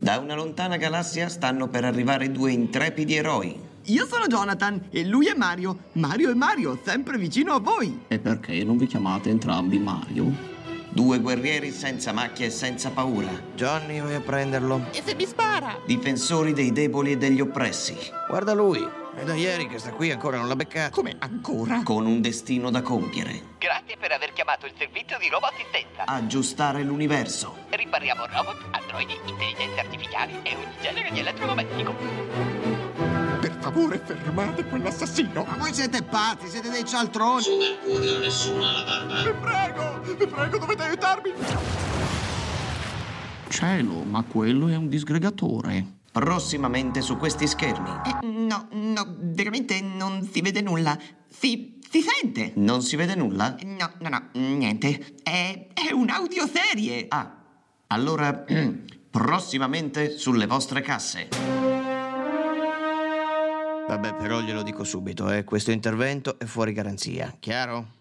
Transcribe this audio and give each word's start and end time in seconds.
Da 0.00 0.18
una 0.18 0.36
lontana 0.36 0.76
galassia 0.76 1.28
stanno 1.28 1.66
per 1.66 1.84
arrivare 1.84 2.30
due 2.30 2.52
intrepidi 2.52 3.16
eroi. 3.16 3.58
Io 3.86 4.06
sono 4.06 4.28
Jonathan 4.28 4.86
e 4.90 5.04
lui 5.04 5.26
è 5.26 5.34
Mario. 5.34 5.76
Mario 5.92 6.30
è 6.30 6.34
Mario, 6.34 6.78
sempre 6.84 7.18
vicino 7.18 7.54
a 7.54 7.58
voi. 7.58 8.02
E 8.06 8.20
perché 8.20 8.62
non 8.62 8.76
vi 8.76 8.86
chiamate 8.86 9.28
entrambi 9.28 9.78
Mario? 9.80 10.32
Due 10.90 11.18
guerrieri 11.18 11.72
senza 11.72 12.12
macchie 12.12 12.46
e 12.46 12.50
senza 12.50 12.90
paura. 12.90 13.28
Johnny, 13.56 14.00
vai 14.00 14.14
a 14.14 14.20
prenderlo. 14.20 14.86
E 14.92 15.02
se 15.04 15.16
mi 15.16 15.26
spara? 15.26 15.76
Difensori 15.84 16.52
dei 16.52 16.70
deboli 16.70 17.12
e 17.12 17.16
degli 17.16 17.40
oppressi. 17.40 17.96
Guarda 18.28 18.54
lui. 18.54 18.86
È 19.18 19.24
da 19.24 19.34
ieri 19.34 19.66
che 19.66 19.80
sta 19.80 19.90
qui 19.90 20.12
ancora 20.12 20.36
non 20.36 20.46
l'ha 20.46 20.54
beccato. 20.54 20.94
Come 20.94 21.16
ancora? 21.18 21.82
Con 21.82 22.06
un 22.06 22.20
destino 22.20 22.70
da 22.70 22.82
compiere. 22.82 23.56
Grazie 23.58 23.96
per 23.98 24.12
aver 24.12 24.32
chiamato 24.32 24.66
il 24.66 24.72
servizio 24.78 25.18
di 25.18 25.28
roboassistenza. 25.28 26.04
Aggiustare 26.04 26.84
l'universo. 26.84 27.56
Ripariamo 27.70 28.26
robot, 28.26 28.68
androidi, 28.70 29.18
intelligenze 29.26 29.80
artificiali 29.80 30.38
e 30.44 30.54
ogni 30.54 30.76
genere 30.80 31.10
di 31.10 31.18
elettrodomestico. 31.18 31.96
Per 33.40 33.56
favore, 33.58 33.98
fermate 33.98 34.64
quell'assassino. 34.64 35.42
Ma 35.42 35.56
voi 35.56 35.74
siete 35.74 36.00
pazzi, 36.04 36.46
siete 36.46 36.70
dei 36.70 36.84
cialtroni. 36.84 37.42
Su 37.42 37.56
Mercurio 37.56 38.18
nessuno 38.20 38.64
ha 38.68 38.70
la 38.70 38.84
barba. 38.84 39.22
Vi 39.22 39.32
prego, 39.40 40.00
vi 40.14 40.26
prego, 40.28 40.58
dovete 40.58 40.82
aiutarmi. 40.84 41.32
Cielo, 43.48 44.04
ma 44.04 44.22
quello 44.22 44.68
è 44.68 44.76
un 44.76 44.88
disgregatore. 44.88 45.97
Prossimamente 46.12 47.00
su 47.02 47.16
questi 47.16 47.46
schermi. 47.46 47.88
Eh, 47.88 48.26
no, 48.26 48.68
no, 48.72 49.16
veramente 49.18 49.80
non 49.80 50.28
si 50.30 50.40
vede 50.40 50.60
nulla. 50.60 50.98
Si, 51.28 51.78
si 51.88 52.00
sente. 52.02 52.52
Non 52.56 52.82
si 52.82 52.96
vede 52.96 53.14
nulla? 53.14 53.56
No, 53.62 53.90
no, 54.00 54.08
no, 54.08 54.28
niente. 54.32 55.16
È, 55.22 55.68
è 55.74 55.92
un'audioserie. 55.92 57.06
Ah, 57.08 57.36
allora 57.88 58.44
prossimamente 59.10 60.16
sulle 60.16 60.46
vostre 60.46 60.80
casse. 60.80 61.28
Vabbè, 63.88 64.14
però 64.16 64.40
glielo 64.40 64.62
dico 64.62 64.84
subito, 64.84 65.30
eh. 65.30 65.44
Questo 65.44 65.70
intervento 65.70 66.38
è 66.38 66.44
fuori 66.44 66.72
garanzia, 66.72 67.34
chiaro? 67.40 67.96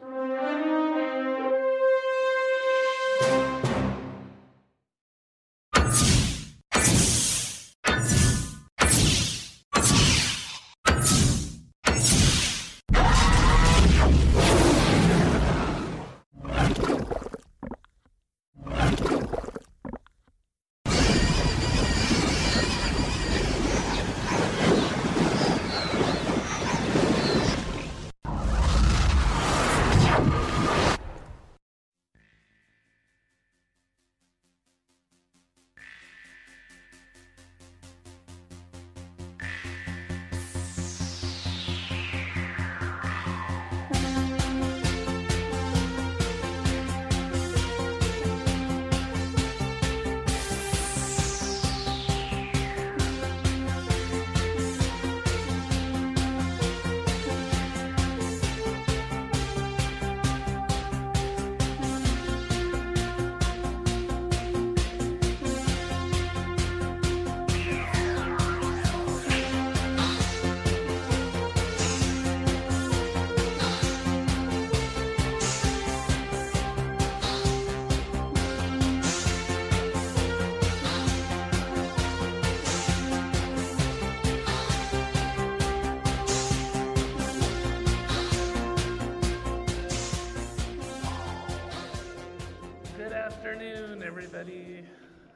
Everybody. 94.18 94.84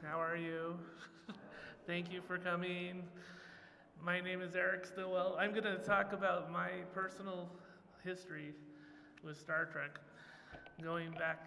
How 0.04 0.20
are 0.20 0.36
you? 0.36 0.76
Thank 1.86 2.12
you 2.12 2.20
for 2.20 2.36
coming. 2.36 3.04
My 4.04 4.20
name 4.20 4.42
is 4.42 4.56
Eric 4.56 4.86
Stillwell. 4.86 5.36
I'm 5.38 5.52
going 5.52 5.62
to 5.62 5.76
talk 5.76 6.12
about 6.12 6.50
my 6.50 6.70
personal 6.92 7.48
history 8.02 8.54
with 9.22 9.38
Star 9.38 9.66
Trek, 9.66 10.00
going 10.82 11.12
back 11.12 11.46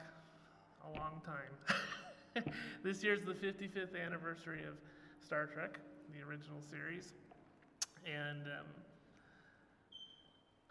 a 0.86 0.98
long 0.98 1.22
time. 1.26 2.46
this 2.86 3.04
year's 3.04 3.26
the 3.26 3.34
55th 3.34 4.02
anniversary 4.02 4.64
of 4.64 4.78
Star 5.20 5.46
Trek, 5.46 5.78
the 6.14 6.26
original 6.26 6.62
series. 6.62 7.16
And 8.06 8.44
um, 8.44 8.68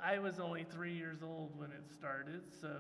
I 0.01 0.19
was 0.19 0.41
only 0.41 0.65
three 0.65 0.95
years 0.95 1.19
old 1.23 1.51
when 1.59 1.73
it 1.73 1.85
started, 1.95 2.41
so 2.59 2.71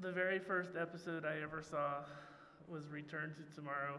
the 0.00 0.12
very 0.12 0.38
first 0.38 0.70
episode 0.80 1.24
I 1.24 1.42
ever 1.42 1.60
saw 1.60 2.04
was 2.68 2.88
Return 2.88 3.34
to 3.34 3.54
Tomorrow 3.56 3.98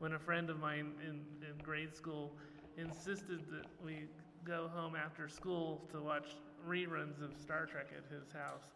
when 0.00 0.14
a 0.14 0.18
friend 0.18 0.50
of 0.50 0.58
mine 0.58 0.92
in, 1.00 1.20
in 1.46 1.62
grade 1.62 1.94
school 1.94 2.32
insisted 2.76 3.40
that 3.52 3.66
we 3.84 4.06
go 4.44 4.68
home 4.74 4.94
after 4.96 5.28
school 5.28 5.82
to 5.92 6.00
watch 6.00 6.26
reruns 6.66 7.22
of 7.22 7.36
Star 7.40 7.66
Trek 7.66 7.86
at 7.96 8.12
his 8.12 8.32
house. 8.32 8.72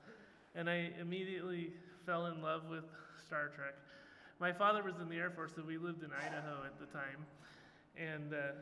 And 0.54 0.70
I 0.70 0.90
immediately 1.00 1.72
fell 2.06 2.26
in 2.26 2.40
love 2.40 2.62
with 2.70 2.84
Star 3.26 3.50
Trek. 3.54 3.74
My 4.38 4.52
father 4.52 4.84
was 4.84 5.00
in 5.00 5.08
the 5.08 5.16
Air 5.16 5.30
Force, 5.30 5.52
so 5.56 5.62
we 5.66 5.78
lived 5.78 6.04
in 6.04 6.10
Idaho 6.12 6.62
at 6.64 6.78
the 6.78 6.86
time. 6.86 7.26
And 7.96 8.34
uh, 8.34 8.52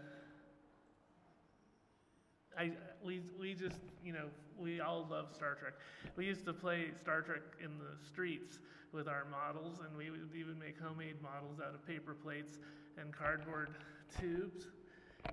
I, 2.61 2.73
we, 3.03 3.23
we 3.39 3.55
just, 3.55 3.79
you 4.05 4.12
know, 4.12 4.27
we 4.59 4.81
all 4.81 5.07
love 5.11 5.29
Star 5.35 5.55
Trek. 5.55 5.73
We 6.15 6.27
used 6.27 6.45
to 6.45 6.53
play 6.53 6.89
Star 7.01 7.23
Trek 7.23 7.41
in 7.65 7.79
the 7.79 7.97
streets 8.07 8.59
with 8.93 9.09
our 9.09 9.25
models, 9.31 9.79
and 9.81 9.97
we 9.97 10.11
would 10.11 10.29
even 10.39 10.59
make 10.59 10.79
homemade 10.79 11.23
models 11.23 11.59
out 11.67 11.75
of 11.75 11.87
paper 11.87 12.12
plates 12.12 12.59
and 13.01 13.12
cardboard 13.12 13.71
tubes. 14.21 14.67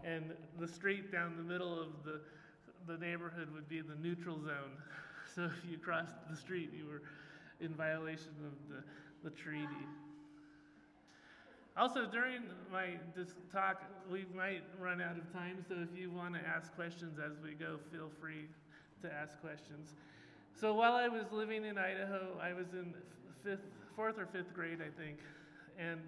And 0.05 0.31
the 0.57 0.67
street 0.69 1.11
down 1.11 1.35
the 1.35 1.43
middle 1.43 1.77
of 1.77 1.87
the, 2.05 2.21
the 2.89 2.97
neighborhood 2.97 3.49
would 3.53 3.67
be 3.67 3.81
the 3.81 3.95
neutral 3.95 4.39
zone. 4.41 4.77
So 5.35 5.43
if 5.43 5.69
you 5.69 5.77
crossed 5.77 6.15
the 6.31 6.37
street, 6.37 6.71
you 6.75 6.87
were 6.87 7.03
in 7.59 7.75
violation 7.75 8.31
of 8.43 8.53
the, 8.69 9.29
the 9.29 9.35
treaty. 9.35 9.67
Also, 11.77 12.07
during 12.07 12.41
my 12.71 12.97
this 13.15 13.35
talk, 13.53 13.83
we 14.11 14.25
might 14.35 14.63
run 14.79 14.99
out 14.99 15.15
of 15.15 15.31
time, 15.31 15.63
so 15.67 15.75
if 15.75 15.95
you 15.95 16.09
want 16.09 16.33
to 16.33 16.39
ask 16.39 16.73
questions 16.73 17.19
as 17.23 17.33
we 17.43 17.53
go, 17.53 17.77
feel 17.91 18.09
free 18.19 18.47
to 19.03 19.13
ask 19.13 19.39
questions. 19.41 19.93
So 20.59 20.73
while 20.73 20.93
I 20.93 21.07
was 21.07 21.25
living 21.31 21.65
in 21.65 21.77
Idaho, 21.77 22.35
I 22.41 22.53
was 22.53 22.73
in 22.73 22.95
fifth, 23.43 23.67
fourth 23.95 24.17
or 24.17 24.25
fifth 24.25 24.55
grade, 24.55 24.79
I 24.81 24.89
think, 24.99 25.19
and 25.77 26.01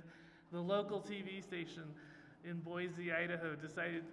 the 0.52 0.60
local 0.60 1.00
TV 1.00 1.44
station 1.44 1.84
in 2.44 2.58
Boise, 2.62 3.14
Idaho, 3.14 3.54
decided 3.54 4.06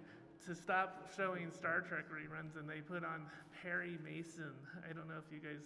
to 0.45 0.53
stop 0.53 1.09
showing 1.17 1.49
Star 1.49 1.81
Trek 1.81 2.05
reruns, 2.11 2.55
and 2.59 2.69
they 2.69 2.81
put 2.81 3.03
on 3.03 3.25
Perry 3.63 3.97
Mason. 4.03 4.53
I 4.87 4.93
don't 4.93 5.07
know 5.07 5.17
if 5.17 5.33
you 5.33 5.39
guys 5.39 5.65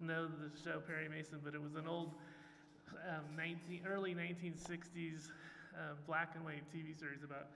know 0.00 0.28
the 0.28 0.50
show 0.62 0.78
Perry 0.78 1.08
Mason, 1.08 1.40
but 1.42 1.54
it 1.54 1.62
was 1.62 1.74
an 1.74 1.88
old 1.88 2.12
um, 3.08 3.24
19, 3.36 3.82
early 3.86 4.14
1960s 4.14 5.28
uh, 5.74 5.94
black 6.06 6.32
and 6.34 6.44
white 6.44 6.62
TV 6.74 6.98
series 6.98 7.22
about 7.24 7.48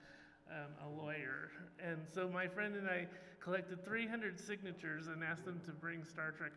um, 0.49 0.71
a 0.85 1.01
lawyer. 1.01 1.51
And 1.83 1.99
so 2.13 2.27
my 2.27 2.47
friend 2.47 2.75
and 2.75 2.87
I 2.87 3.07
collected 3.39 3.83
300 3.85 4.39
signatures 4.39 5.07
and 5.07 5.23
asked 5.23 5.45
them 5.45 5.61
to 5.65 5.71
bring 5.71 6.03
Star 6.03 6.31
Trek 6.31 6.51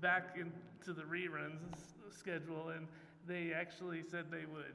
back 0.00 0.36
into 0.36 0.92
the 0.92 1.06
reruns 1.06 1.94
schedule, 2.10 2.70
and 2.70 2.86
they 3.26 3.52
actually 3.52 4.02
said 4.02 4.26
they 4.30 4.46
would. 4.46 4.74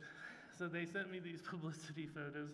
So 0.57 0.67
they 0.67 0.85
sent 0.85 1.11
me 1.11 1.19
these 1.19 1.41
publicity 1.49 2.07
photos 2.07 2.51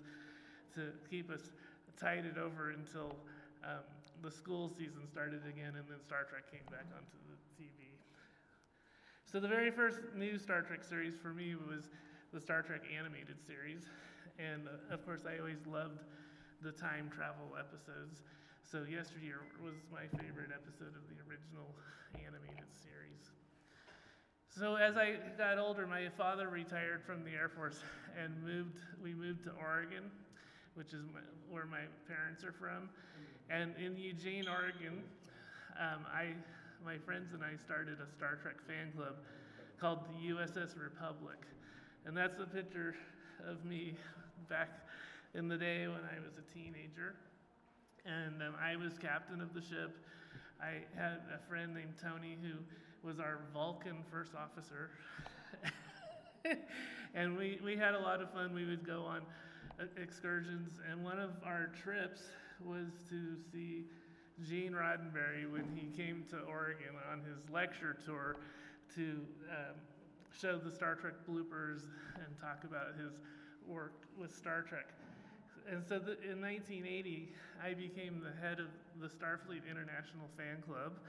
to 0.75 0.91
keep 1.09 1.29
us 1.31 1.51
tided 1.99 2.37
over 2.37 2.71
until 2.71 3.15
um, 3.63 3.85
the 4.21 4.31
school 4.31 4.69
season 4.69 5.07
started 5.11 5.41
again, 5.47 5.73
and 5.77 5.85
then 5.87 6.01
Star 6.05 6.25
Trek 6.29 6.49
came 6.51 6.65
back 6.69 6.85
onto 6.95 7.17
the 7.29 7.37
TV. 7.55 7.95
So 9.25 9.39
the 9.39 9.47
very 9.47 9.71
first 9.71 9.99
new 10.15 10.37
Star 10.37 10.61
Trek 10.61 10.83
series 10.83 11.15
for 11.21 11.33
me 11.33 11.55
was 11.55 11.89
the 12.31 12.39
Star 12.39 12.61
Trek 12.61 12.81
animated 12.95 13.41
series, 13.45 13.83
and 14.37 14.67
uh, 14.67 14.93
of 14.93 15.03
course 15.03 15.21
I 15.25 15.39
always 15.39 15.65
loved 15.65 15.99
the 16.61 16.71
time 16.71 17.09
travel 17.09 17.57
episodes. 17.57 18.21
So 18.63 18.85
Yesteryear 18.85 19.41
was 19.61 19.73
my 19.91 20.05
favorite 20.21 20.53
episode 20.53 20.93
of 20.93 21.03
the 21.09 21.17
original 21.25 21.73
animated 22.13 22.69
series. 22.69 23.33
So 24.47 24.75
as 24.75 24.95
I 24.95 25.17
got 25.37 25.57
older, 25.57 25.85
my 25.85 26.07
father 26.15 26.47
retired 26.47 27.03
from 27.03 27.25
the 27.25 27.31
Air 27.31 27.49
Force 27.49 27.83
and 28.15 28.31
moved. 28.45 28.77
We 29.03 29.13
moved 29.13 29.43
to 29.45 29.51
Oregon, 29.59 30.09
which 30.75 30.93
is 30.93 31.03
my, 31.13 31.19
where 31.49 31.65
my 31.65 31.89
parents 32.07 32.43
are 32.43 32.53
from. 32.53 32.89
And 33.49 33.73
in 33.83 33.97
Eugene, 33.97 34.47
Oregon, 34.47 35.03
um, 35.79 36.05
I, 36.13 36.33
my 36.85 36.97
friends 36.99 37.33
and 37.33 37.41
I 37.43 37.57
started 37.65 37.97
a 37.97 38.05
Star 38.15 38.37
Trek 38.43 38.57
fan 38.67 38.93
club 38.95 39.15
called 39.81 40.05
the 40.05 40.29
USS 40.29 40.79
Republic. 40.79 41.41
And 42.05 42.15
that's 42.15 42.39
a 42.39 42.45
picture 42.45 42.93
of 43.43 43.65
me 43.65 43.95
back 44.47 44.69
in 45.33 45.47
the 45.47 45.57
day 45.57 45.87
when 45.87 46.01
I 46.05 46.21
was 46.23 46.37
a 46.37 46.53
teenager. 46.53 47.15
And 48.05 48.39
um, 48.43 48.53
I 48.63 48.75
was 48.75 48.99
captain 48.99 49.41
of 49.41 49.55
the 49.55 49.61
ship. 49.61 49.97
I 50.61 50.85
had 50.95 51.21
a 51.33 51.49
friend 51.49 51.73
named 51.73 51.95
Tony 51.99 52.37
who 52.39 52.59
was 53.07 53.19
our 53.19 53.39
Vulcan 53.51 54.03
first 54.11 54.33
officer. 54.35 54.91
and 57.15 57.35
we, 57.35 57.59
we 57.65 57.75
had 57.75 57.95
a 57.95 57.99
lot 57.99 58.21
of 58.21 58.31
fun. 58.31 58.53
We 58.53 58.63
would 58.63 58.85
go 58.85 59.01
on 59.05 59.21
uh, 59.79 59.85
excursions, 59.99 60.79
and 60.89 61.03
one 61.03 61.19
of 61.19 61.31
our 61.43 61.71
trips 61.83 62.21
was 62.63 62.89
to 63.09 63.37
see 63.51 63.85
Gene 64.43 64.73
Roddenberry 64.73 65.49
when 65.49 65.65
he 65.73 65.87
came 65.95 66.25
to 66.29 66.39
Oregon 66.39 66.95
on 67.11 67.19
his 67.19 67.49
lecture 67.49 67.95
tour 68.05 68.35
to 68.95 69.21
um, 69.49 69.75
show 70.37 70.57
the 70.57 70.71
Star 70.71 70.95
Trek 70.95 71.13
bloopers 71.29 71.83
and 72.15 72.27
talk 72.41 72.63
about 72.63 72.99
his 72.99 73.13
work 73.67 73.93
with 74.19 74.35
Star 74.35 74.61
Trek. 74.61 74.87
And 75.71 75.83
so 75.87 75.97
the, 75.97 76.19
in 76.21 76.41
1980, 76.41 77.29
I 77.63 77.73
became 77.73 78.21
the 78.21 78.33
head 78.45 78.59
of 78.59 78.67
the 79.01 79.07
Starfleet 79.07 79.65
International 79.69 80.29
Fan 80.37 80.61
Club, 80.61 80.99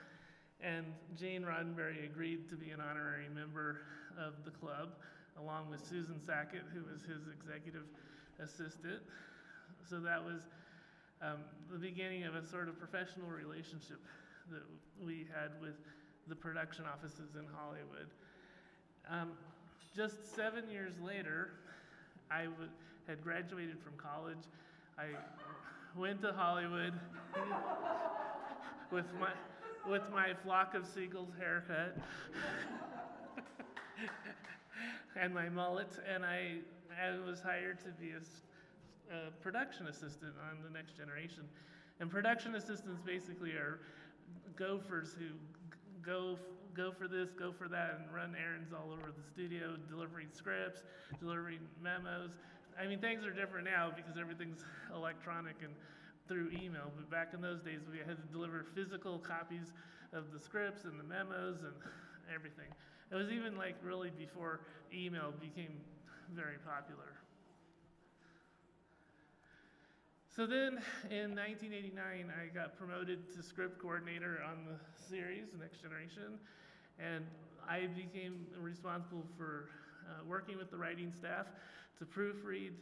and 0.60 0.86
Gene 1.18 1.42
Roddenberry 1.42 2.04
agreed 2.04 2.48
to 2.48 2.56
be 2.56 2.70
an 2.70 2.80
honorary 2.80 3.28
member 3.34 3.82
of 4.16 4.44
the 4.44 4.50
club, 4.50 4.96
along 5.38 5.68
with 5.68 5.84
Susan 5.84 6.20
Sackett, 6.24 6.62
who 6.72 6.80
was 6.90 7.02
his 7.02 7.28
executive 7.28 7.84
assistant. 8.40 9.02
So 9.88 10.00
that 10.00 10.24
was 10.24 10.40
um, 11.26 11.38
the 11.72 11.78
beginning 11.78 12.24
of 12.24 12.34
a 12.34 12.46
sort 12.46 12.68
of 12.68 12.78
professional 12.78 13.28
relationship 13.28 13.98
that 14.50 14.62
we 15.04 15.26
had 15.34 15.50
with 15.60 15.74
the 16.28 16.34
production 16.34 16.84
offices 16.92 17.34
in 17.34 17.44
Hollywood. 17.54 18.08
Um, 19.10 19.32
just 19.94 20.34
seven 20.34 20.68
years 20.70 20.92
later, 21.04 21.50
I 22.30 22.46
had 23.08 23.22
graduated 23.22 23.78
from 23.80 23.94
college. 23.96 24.44
I 24.98 25.06
went 25.98 26.20
to 26.22 26.32
Hollywood 26.32 26.92
with 28.90 29.06
my 29.20 29.30
with 29.88 30.02
my 30.12 30.34
flock 30.42 30.74
of 30.74 30.84
seagulls 30.84 31.30
haircut 31.38 31.96
and 35.20 35.32
my 35.32 35.48
mullet, 35.48 35.92
and 36.12 36.24
I, 36.24 36.56
I 37.00 37.16
was 37.24 37.40
hired 37.40 37.78
to 37.80 37.90
be 38.00 38.10
a, 38.10 38.20
a 39.10 39.30
production 39.42 39.86
assistant 39.86 40.32
on 40.50 40.62
the 40.62 40.70
next 40.70 40.96
generation. 40.96 41.44
And 42.00 42.10
production 42.10 42.54
assistants 42.54 43.00
basically 43.04 43.52
are 43.52 43.80
gophers 44.56 45.16
who 45.18 45.34
go 46.04 46.38
go 46.76 46.92
for 46.92 47.08
this, 47.08 47.30
go 47.32 47.52
for 47.52 47.68
that, 47.68 47.98
and 47.98 48.14
run 48.14 48.36
errands 48.36 48.70
all 48.72 48.92
over 48.92 49.08
the 49.08 49.24
studio, 49.32 49.76
delivering 49.88 50.28
scripts, 50.30 50.82
delivering 51.18 51.60
memos. 51.82 52.36
I 52.78 52.86
mean, 52.86 53.00
things 53.00 53.24
are 53.24 53.32
different 53.32 53.64
now 53.64 53.90
because 53.96 54.20
everything's 54.20 54.62
electronic 54.94 55.56
and 55.64 55.72
through 56.28 56.50
email. 56.52 56.92
But 56.94 57.10
back 57.10 57.32
in 57.32 57.40
those 57.40 57.62
days, 57.62 57.80
we 57.90 57.98
had 57.98 58.20
to 58.20 58.28
deliver 58.30 58.66
physical 58.74 59.18
copies 59.18 59.72
of 60.12 60.32
the 60.32 60.38
scripts 60.38 60.84
and 60.84 61.00
the 61.00 61.04
memos 61.04 61.62
and 61.62 61.72
everything. 62.34 62.68
It 63.10 63.14
was 63.14 63.30
even 63.30 63.56
like 63.56 63.76
really 63.82 64.10
before 64.10 64.60
email 64.92 65.32
became 65.40 65.80
very 66.34 66.58
popular. 66.58 67.15
So 70.36 70.44
then 70.44 70.84
in 71.08 71.32
1989, 71.32 71.96
I 72.28 72.52
got 72.52 72.76
promoted 72.76 73.32
to 73.32 73.42
script 73.42 73.80
coordinator 73.80 74.44
on 74.44 74.68
the 74.68 74.76
series, 75.08 75.48
Next 75.58 75.80
Generation, 75.80 76.36
and 77.00 77.24
I 77.64 77.88
became 77.88 78.44
responsible 78.60 79.24
for 79.38 79.70
uh, 80.04 80.20
working 80.28 80.58
with 80.58 80.70
the 80.70 80.76
writing 80.76 81.10
staff 81.10 81.46
to 81.98 82.04
proofread 82.04 82.76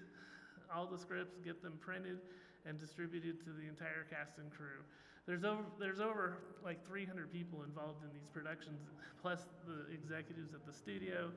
all 0.74 0.90
the 0.90 0.98
scripts, 0.98 1.38
get 1.44 1.62
them 1.62 1.78
printed, 1.78 2.18
and 2.66 2.76
distributed 2.76 3.38
to 3.44 3.50
the 3.50 3.68
entire 3.70 4.02
cast 4.10 4.38
and 4.38 4.50
crew. 4.50 4.82
There's 5.24 5.44
over, 5.44 5.62
there's 5.78 6.00
over 6.00 6.38
like 6.64 6.84
300 6.84 7.30
people 7.30 7.62
involved 7.62 8.02
in 8.02 8.10
these 8.10 8.26
productions, 8.32 8.82
plus 9.22 9.46
the 9.64 9.94
executives 9.94 10.54
at 10.54 10.66
the 10.66 10.72
studio 10.72 11.30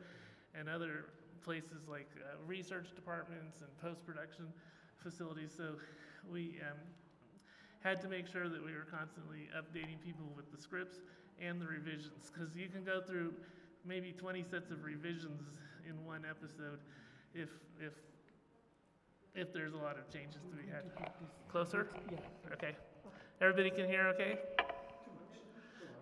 and 0.57 0.67
other 0.67 1.13
places 1.45 1.85
like 1.87 2.09
uh, 2.17 2.41
research 2.47 2.87
departments 2.95 3.61
and 3.61 3.69
post-production 3.77 4.47
facilities. 4.97 5.53
So 5.55 5.75
we 6.31 6.59
um, 6.69 6.77
had 7.81 8.01
to 8.01 8.07
make 8.07 8.27
sure 8.27 8.49
that 8.49 8.63
we 8.63 8.73
were 8.73 8.87
constantly 8.89 9.49
updating 9.55 10.01
people 10.03 10.25
with 10.35 10.51
the 10.51 10.61
scripts 10.61 10.99
and 11.41 11.61
the 11.61 11.67
revisions 11.67 12.31
because 12.31 12.55
you 12.55 12.67
can 12.67 12.83
go 12.83 13.01
through 13.01 13.33
maybe 13.85 14.11
20 14.11 14.43
sets 14.43 14.71
of 14.71 14.83
revisions 14.83 15.53
in 15.87 16.05
one 16.05 16.23
episode 16.29 16.79
if 17.33 17.49
if 17.79 17.93
if 19.35 19.53
there's 19.53 19.73
a 19.73 19.77
lot 19.77 19.97
of 19.97 20.11
changes 20.11 20.41
to 20.49 20.55
be 20.55 20.67
had. 20.67 20.83
Closer? 21.47 21.87
Yeah. 22.11 22.17
Okay. 22.53 22.75
Everybody 23.39 23.69
can 23.69 23.87
hear 23.87 24.07
okay? 24.07 24.39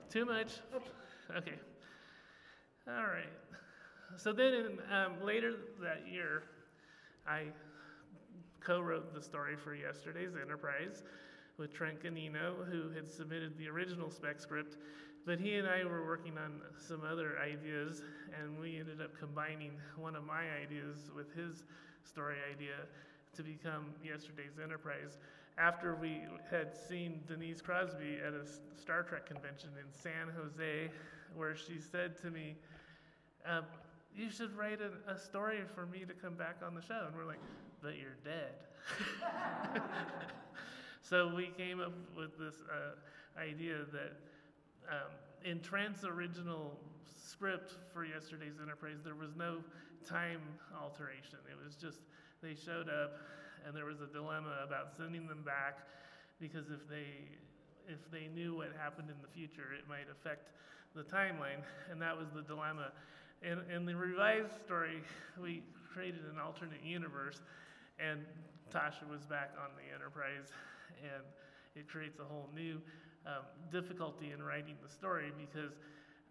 Too 0.09 0.25
much. 0.25 0.55
Too 0.55 0.79
much? 0.79 1.37
Okay. 1.37 1.59
All 2.87 3.03
right. 3.03 3.33
So 4.15 4.31
then 4.31 4.53
in, 4.53 4.79
um, 4.93 5.13
later 5.25 5.55
that 5.81 6.03
year, 6.09 6.43
I 7.27 7.47
co 8.65 8.81
wrote 8.81 9.13
the 9.13 9.21
story 9.21 9.55
for 9.55 9.75
yesterday's 9.75 10.31
Enterprise 10.41 11.03
with 11.57 11.73
Trent 11.73 12.03
Ganino, 12.03 12.65
who 12.69 12.89
had 12.89 13.09
submitted 13.09 13.57
the 13.57 13.67
original 13.69 14.09
spec 14.09 14.39
script. 14.39 14.77
But 15.25 15.39
he 15.39 15.55
and 15.55 15.67
I 15.67 15.83
were 15.85 16.05
working 16.05 16.37
on 16.37 16.61
some 16.77 17.01
other 17.09 17.37
ideas, 17.39 18.01
and 18.39 18.59
we 18.59 18.79
ended 18.79 19.01
up 19.01 19.17
combining 19.17 19.71
one 19.97 20.15
of 20.15 20.23
my 20.23 20.43
ideas 20.63 21.11
with 21.15 21.33
his 21.33 21.63
story 22.03 22.37
idea 22.51 22.75
to 23.35 23.43
become 23.43 23.93
yesterday's 24.03 24.59
Enterprise. 24.61 25.17
After 25.57 25.95
we 25.95 26.21
had 26.51 26.75
seen 26.75 27.21
Denise 27.27 27.61
Crosby 27.61 28.17
at 28.25 28.33
a 28.33 28.45
Star 28.79 29.03
Trek 29.03 29.25
convention 29.25 29.69
in 29.79 29.91
San 29.91 30.29
Jose, 30.35 30.91
where 31.35 31.55
she 31.55 31.79
said 31.79 32.19
to 32.21 32.29
me, 32.29 32.55
um, 33.47 33.63
you 34.15 34.29
should 34.29 34.55
write 34.55 34.79
a, 34.81 35.11
a, 35.11 35.17
story 35.17 35.59
for 35.73 35.85
me 35.85 36.05
to 36.05 36.13
come 36.13 36.33
back 36.35 36.57
on 36.65 36.73
the 36.73 36.81
show. 36.81 37.03
And 37.07 37.15
we're 37.15 37.25
like, 37.25 37.41
but 37.85 37.93
you're 38.01 38.17
dead. 38.25 38.57
so 41.01 41.31
we 41.35 41.51
came 41.55 41.79
up 41.79 41.93
with 42.17 42.35
this 42.39 42.55
uh, 42.65 43.39
idea 43.39 43.85
that 43.93 44.17
um, 44.89 45.13
in 45.45 45.59
Trent's 45.61 46.03
original 46.03 46.79
script 47.05 47.75
for 47.93 48.03
yesterday's 48.03 48.57
Enterprise, 48.59 48.97
there 49.03 49.13
was 49.13 49.35
no 49.37 49.59
time 50.09 50.41
alteration. 50.81 51.37
It 51.45 51.63
was 51.63 51.75
just 51.75 51.99
they 52.41 52.55
showed 52.55 52.89
up, 52.89 53.21
and 53.67 53.77
there 53.77 53.85
was 53.85 54.01
a 54.01 54.07
dilemma 54.07 54.65
about 54.65 54.97
sending 54.97 55.27
them 55.27 55.43
back 55.45 55.85
because 56.41 56.71
if 56.73 56.89
they 56.89 57.05
if 57.87 58.01
they 58.11 58.33
knew 58.33 58.57
what 58.57 58.69
happened 58.81 59.09
in 59.13 59.21
the 59.21 59.29
future, 59.29 59.77
it 59.77 59.87
might 59.87 60.09
affect 60.09 60.49
the 60.95 61.03
timeline, 61.03 61.61
and 61.91 62.01
that 62.01 62.17
was 62.17 62.29
the 62.33 62.41
dilemma. 62.41 62.89
In, 63.43 63.61
in 63.69 63.85
the 63.85 63.95
revised 63.95 64.57
story, 64.65 65.03
we 65.39 65.61
created 65.93 66.21
an 66.33 66.39
alternate 66.43 66.83
universe, 66.83 67.41
and 67.99 68.21
Tasha 68.73 69.09
was 69.09 69.25
back 69.25 69.51
on 69.57 69.71
the 69.75 69.93
Enterprise, 69.93 70.51
and 71.03 71.23
it 71.75 71.87
creates 71.87 72.19
a 72.19 72.23
whole 72.23 72.49
new 72.53 72.81
um, 73.25 73.43
difficulty 73.71 74.31
in 74.31 74.41
writing 74.41 74.75
the 74.83 74.89
story 74.89 75.31
because 75.37 75.73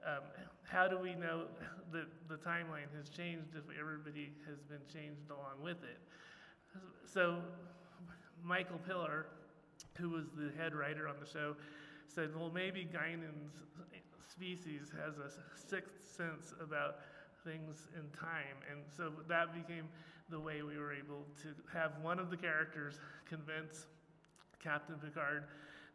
um, 0.06 0.22
how 0.68 0.86
do 0.86 0.98
we 0.98 1.14
know 1.14 1.44
that 1.92 2.06
the 2.28 2.36
timeline 2.36 2.92
has 2.96 3.08
changed 3.08 3.54
if 3.54 3.64
everybody 3.78 4.32
has 4.46 4.60
been 4.62 4.84
changed 4.92 5.30
along 5.30 5.62
with 5.62 5.82
it? 5.84 5.98
So, 7.06 7.38
Michael 8.42 8.78
Piller, 8.86 9.26
who 9.96 10.10
was 10.10 10.26
the 10.36 10.50
head 10.58 10.74
writer 10.74 11.08
on 11.08 11.14
the 11.20 11.26
show, 11.26 11.56
said, 12.06 12.30
well, 12.36 12.50
maybe 12.52 12.84
Guinan's 12.84 13.52
species 14.30 14.92
has 15.04 15.14
a 15.18 15.30
sixth 15.56 16.14
sense 16.16 16.52
about 16.60 16.96
things 17.44 17.88
in 17.94 18.08
time. 18.18 18.58
And 18.70 18.80
so 18.96 19.12
that 19.28 19.54
became 19.54 19.88
the 20.34 20.40
way 20.40 20.62
we 20.62 20.76
were 20.76 20.92
able 20.92 21.22
to 21.40 21.54
have 21.72 21.92
one 22.02 22.18
of 22.18 22.28
the 22.28 22.36
characters 22.36 22.98
convince 23.24 23.86
Captain 24.58 24.96
Picard 24.96 25.44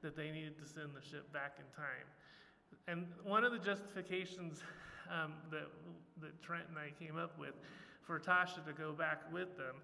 that 0.01 0.15
they 0.15 0.31
needed 0.31 0.57
to 0.57 0.65
send 0.65 0.95
the 0.95 1.03
ship 1.03 1.27
back 1.33 1.59
in 1.59 1.67
time. 1.75 2.07
And 2.87 3.05
one 3.27 3.43
of 3.43 3.51
the 3.51 3.59
justifications 3.59 4.63
um, 5.11 5.33
that, 5.51 5.67
that 6.21 6.41
Trent 6.41 6.63
and 6.69 6.77
I 6.79 6.95
came 7.03 7.17
up 7.17 7.37
with 7.37 7.51
for 8.07 8.17
Tasha 8.17 8.63
to 8.65 8.71
go 8.71 8.93
back 8.93 9.27
with 9.33 9.57
them 9.57 9.75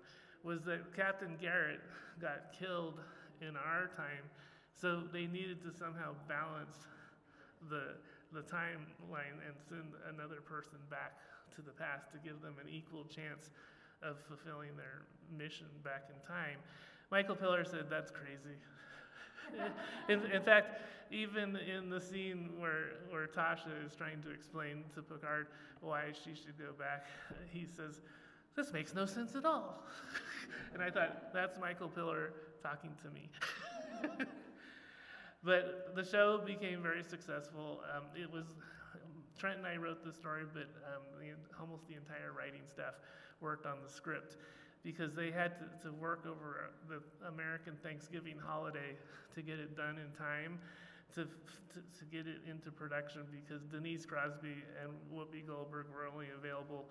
was 0.41 0.63
that 0.63 0.95
Captain 0.95 1.35
Garrett 1.41 1.81
got 2.21 2.55
killed 2.57 3.01
in 3.41 3.57
our 3.57 3.91
time, 3.97 4.23
so 4.71 5.03
they 5.11 5.27
needed 5.27 5.61
to 5.63 5.71
somehow 5.77 6.15
balance 6.29 6.87
the, 7.69 7.99
the 8.31 8.47
timeline 8.47 9.35
and 9.43 9.55
send 9.67 9.91
another 10.15 10.39
person 10.39 10.79
back 10.89 11.19
to 11.53 11.61
the 11.61 11.71
past 11.71 12.07
to 12.13 12.17
give 12.23 12.41
them 12.41 12.55
an 12.63 12.71
equal 12.71 13.03
chance 13.03 13.49
of 14.05 14.17
fulfilling 14.27 14.75
their 14.77 15.01
mission 15.35 15.67
back 15.83 16.09
in 16.09 16.27
time. 16.27 16.57
Michael 17.11 17.35
Piller 17.35 17.65
said, 17.65 17.85
That's 17.89 18.11
crazy. 18.11 18.57
in, 20.09 20.31
in, 20.31 20.41
fact, 20.41 20.81
even 21.11 21.55
in 21.55 21.89
the 21.89 21.99
scene 21.99 22.49
where, 22.57 22.99
where 23.09 23.27
Tasha 23.27 23.85
is 23.85 23.95
trying 23.95 24.21
to 24.23 24.31
explain 24.31 24.83
to 24.93 25.01
Picard 25.01 25.47
why 25.81 26.05
she 26.13 26.33
should 26.33 26.57
go 26.57 26.73
back, 26.77 27.05
he 27.49 27.65
says, 27.65 28.01
This 28.55 28.73
makes 28.73 28.93
no 28.93 29.05
sense 29.05 29.35
at 29.35 29.45
all. 29.45 29.83
and 30.73 30.81
I 30.81 30.89
thought, 30.89 31.33
That's 31.33 31.57
Michael 31.59 31.89
Piller 31.89 32.33
talking 32.61 32.91
to 33.03 33.09
me. 33.11 33.29
but 35.43 35.95
the 35.95 36.03
show 36.03 36.41
became 36.45 36.81
very 36.81 37.03
successful. 37.03 37.81
Um, 37.95 38.05
it 38.15 38.31
was 38.31 38.45
Trent 39.37 39.57
and 39.57 39.67
I 39.67 39.75
wrote 39.75 40.03
the 40.03 40.13
story, 40.13 40.43
but 40.51 40.69
um, 40.87 41.03
the, 41.19 41.35
almost 41.59 41.87
the 41.87 41.95
entire 41.95 42.31
writing 42.31 42.61
staff 42.65 42.95
worked 43.41 43.65
on 43.65 43.77
the 43.83 43.91
script 43.91 44.37
because 44.83 45.15
they 45.15 45.31
had 45.31 45.57
to, 45.57 45.65
to 45.87 45.93
work 45.93 46.25
over 46.27 46.69
the 46.87 47.01
American 47.27 47.73
Thanksgiving 47.81 48.35
holiday 48.37 48.95
to 49.35 49.41
get 49.41 49.59
it 49.59 49.75
done 49.75 49.97
in 49.97 50.11
time. 50.17 50.59
To, 51.13 51.23
to, 51.23 51.79
to, 51.99 52.05
get 52.11 52.27
it 52.27 52.41
into 52.49 52.71
production 52.71 53.21
because 53.31 53.63
Denise 53.67 54.05
Crosby 54.05 54.65
and 54.83 54.91
Whoopi 55.13 55.47
Goldberg 55.47 55.85
were 55.93 56.05
only 56.11 56.27
available 56.35 56.89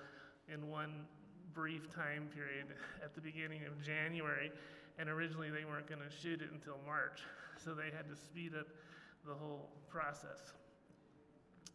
in 0.49 0.71
one 0.71 1.05
brief 1.53 1.91
time 1.95 2.29
period 2.35 2.67
at 3.05 3.15
the 3.15 3.21
beginning 3.21 3.63
of 3.67 3.83
January, 3.85 4.51
and 4.99 5.09
originally 5.09 5.51
they 5.51 5.65
weren't 5.65 5.87
going 5.87 6.01
to 6.01 6.11
shoot 6.11 6.41
it 6.41 6.51
until 6.53 6.79
March, 6.87 7.21
so 7.65 7.75
they 7.75 7.95
had 7.95 8.09
to 8.09 8.17
speed 8.17 8.53
up 8.59 8.67
the 9.27 9.35
whole 9.35 9.69
process. 9.89 10.53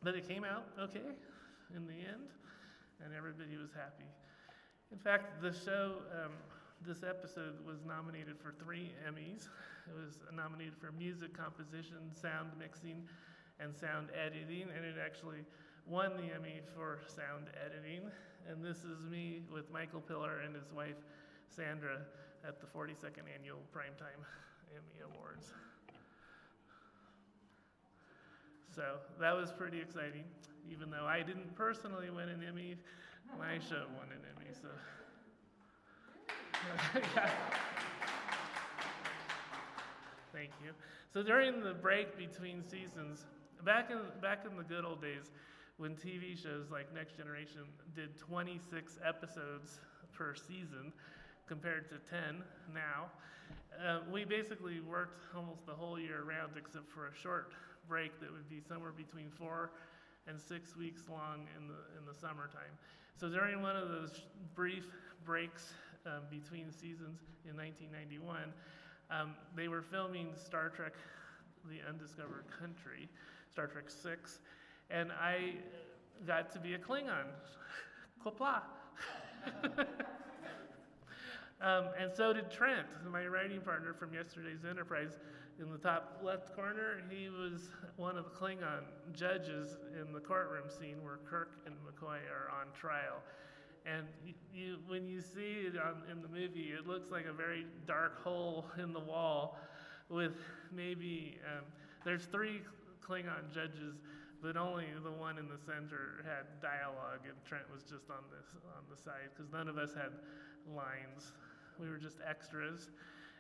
But 0.03 0.15
it 0.15 0.27
came 0.27 0.43
out 0.43 0.65
okay 0.79 1.15
in 1.75 1.85
the 1.85 1.93
end, 1.93 2.33
and 3.03 3.13
everybody 3.15 3.57
was 3.57 3.71
happy. 3.73 4.05
In 4.91 4.98
fact, 4.98 5.41
the 5.41 5.53
show, 5.53 6.01
um, 6.17 6.31
this 6.81 7.03
episode 7.03 7.63
was 7.65 7.86
nominated 7.86 8.39
for 8.41 8.55
three 8.63 8.91
Emmys. 9.08 9.46
It 9.86 9.93
was 9.93 10.17
nominated 10.34 10.74
for 10.81 10.91
music 10.91 11.38
composition, 11.38 11.98
sound 12.13 12.50
mixing, 12.58 13.03
and 13.60 13.75
sound 13.75 14.10
editing, 14.17 14.65
and 14.75 14.86
it 14.86 14.96
actually 14.98 15.46
won 15.86 16.17
the 16.17 16.34
Emmy 16.34 16.62
for 16.75 17.01
sound 17.05 17.53
editing. 17.53 18.10
And 18.50 18.65
this 18.65 18.77
is 18.77 19.05
me 19.12 19.41
with 19.53 19.69
Michael 19.72 20.01
Piller 20.01 20.39
and 20.39 20.55
his 20.55 20.74
wife 20.74 20.98
Sandra 21.50 22.01
at 22.48 22.60
the 22.60 22.65
42nd 22.67 23.29
Annual 23.38 23.60
Primetime 23.74 24.25
Emmy 24.74 25.05
Awards. 25.13 25.53
So 28.74 28.98
that 29.19 29.36
was 29.36 29.51
pretty 29.51 29.79
exciting, 29.79 30.24
even 30.72 30.89
though 30.89 31.05
I 31.05 31.22
didn't 31.22 31.53
personally 31.55 32.10
win 32.10 32.29
an 32.29 32.43
Emmy 32.48 32.75
show 33.67 33.83
won 33.98 34.07
an 34.12 34.21
Emmy, 34.38 34.51
so. 34.62 34.69
Thank 40.33 40.51
you. 40.63 40.71
So 41.13 41.24
during 41.24 41.62
the 41.62 41.74
break 41.74 42.17
between 42.17 42.63
seasons, 42.63 43.25
back 43.65 43.91
in 43.91 43.98
back 44.21 44.45
in 44.50 44.55
the 44.55 44.63
good 44.63 44.86
old 44.86 45.01
days, 45.01 45.31
when 45.77 45.95
TV 45.95 46.41
shows 46.41 46.71
like 46.71 46.93
Next 46.93 47.17
Generation 47.17 47.62
did 47.95 48.17
26 48.17 49.00
episodes 49.05 49.79
per 50.13 50.36
season, 50.36 50.93
compared 51.48 51.89
to 51.89 51.98
10 52.09 52.43
now, 52.74 53.09
uh, 53.83 54.00
we 54.12 54.24
basically 54.24 54.79
worked 54.79 55.24
almost 55.36 55.65
the 55.65 55.74
whole 55.74 56.00
year 56.00 56.24
around, 56.24 56.51
except 56.57 56.89
for 56.89 57.07
a 57.07 57.15
short 57.15 57.53
break 57.88 58.19
that 58.21 58.31
would 58.31 58.48
be 58.50 58.62
somewhere 58.62 58.91
between 58.91 59.29
four 59.31 59.71
and 60.27 60.39
six 60.39 60.77
weeks 60.77 61.01
long 61.09 61.48
in 61.57 61.67
the, 61.67 61.79
in 61.98 62.05
the 62.05 62.13
summertime. 62.13 62.77
So 63.19 63.27
during 63.27 63.61
one 63.61 63.75
of 63.75 63.89
those 63.89 64.21
brief 64.55 64.85
breaks 65.25 65.73
um, 66.05 66.21
between 66.29 66.71
seasons 66.71 67.19
in 67.43 67.57
1991, 67.57 68.53
um, 69.11 69.35
they 69.57 69.67
were 69.67 69.81
filming 69.81 70.29
Star 70.35 70.69
Trek 70.69 70.93
The 71.69 71.79
Undiscovered 71.89 72.45
Country, 72.57 73.09
Star 73.51 73.67
Trek 73.67 73.89
6, 73.89 74.39
and 74.89 75.11
I 75.11 75.55
got 76.25 76.49
to 76.53 76.59
be 76.59 76.75
a 76.75 76.77
Klingon. 76.77 77.25
Qapla'. 78.25 78.61
Um, 81.61 81.89
and 81.99 82.09
so 82.15 82.31
did 82.31 82.49
Trent, 82.49 82.88
my 83.11 83.27
writing 83.27 83.59
partner 83.59 83.93
from 83.93 84.13
yesterday's 84.13 84.63
Enterprise. 84.63 85.19
In 85.60 85.70
the 85.70 85.78
top 85.78 86.22
left 86.24 86.56
corner, 86.56 87.04
he 87.10 87.28
was 87.28 87.68
one 87.98 88.18
of 88.18 88.24
the 88.24 88.30
Klingon 88.32 88.84
judges 89.12 89.75
in 90.00 90.13
the 90.13 90.20
courtroom 90.22 90.70
scene 90.70 91.04
where 91.04 91.20
Kirk 91.30 91.51
and 91.66 91.75
McCoy 91.84 92.20
are 92.32 92.50
on 92.50 92.68
trial. 92.74 93.20
And 93.86 94.06
you, 94.25 94.34
you, 94.54 94.78
when 94.88 95.06
you 95.06 95.20
see 95.20 95.68
it 95.68 95.74
on, 95.78 96.04
in 96.10 96.22
the 96.22 96.30
movie, 96.30 96.72
it 96.72 96.88
looks 96.88 97.12
like 97.12 97.25
a 97.25 97.34
very 97.34 97.66
dark 97.86 98.24
hole 98.24 98.68
in 98.82 98.94
the 98.94 99.01
wall 99.01 99.58
with 100.08 100.38
maybe, 100.74 101.38
um, 101.46 101.66
there's 102.06 102.25
three 102.25 102.62
Klingon 103.06 103.54
judges, 103.54 104.00
but 104.42 104.56
only 104.56 104.86
the 105.04 105.12
one 105.12 105.38
in 105.38 105.50
the 105.50 105.58
center 105.58 106.24
had 106.24 106.62
dialogue, 106.62 107.28
and 107.28 107.36
Trent 107.44 107.66
was 107.70 107.84
just 107.84 108.10
on 108.10 108.24
this 108.32 108.56
on 108.78 108.84
the 108.89 108.96
side 108.96 109.28
because 109.36 109.51
none 109.51 109.68
of 109.68 109.78
us 109.78 109.94
had 109.94 110.12
lines 110.74 111.34
we 111.80 111.89
were 111.89 111.98
just 111.98 112.18
extras. 112.28 112.92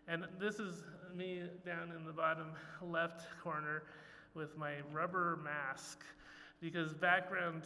And 0.07 0.25
this 0.39 0.55
is 0.55 0.83
me 1.15 1.43
down 1.65 1.91
in 1.95 2.05
the 2.05 2.13
bottom 2.13 2.47
left 2.81 3.25
corner 3.43 3.83
with 4.33 4.57
my 4.57 4.75
rubber 4.91 5.39
mask 5.43 6.01
because 6.61 6.93
background 6.93 7.63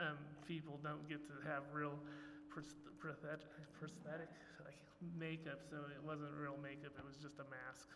um, 0.00 0.16
people 0.46 0.78
don't 0.82 1.08
get 1.08 1.20
to 1.26 1.48
have 1.48 1.62
real 1.72 1.98
prosthetic, 3.00 4.28
like 4.64 4.76
makeup, 5.18 5.60
so 5.68 5.76
it 5.90 6.02
wasn't 6.06 6.30
real 6.40 6.56
makeup, 6.62 6.92
it 6.98 7.04
was 7.04 7.16
just 7.16 7.38
a 7.38 7.44
mask. 7.50 7.88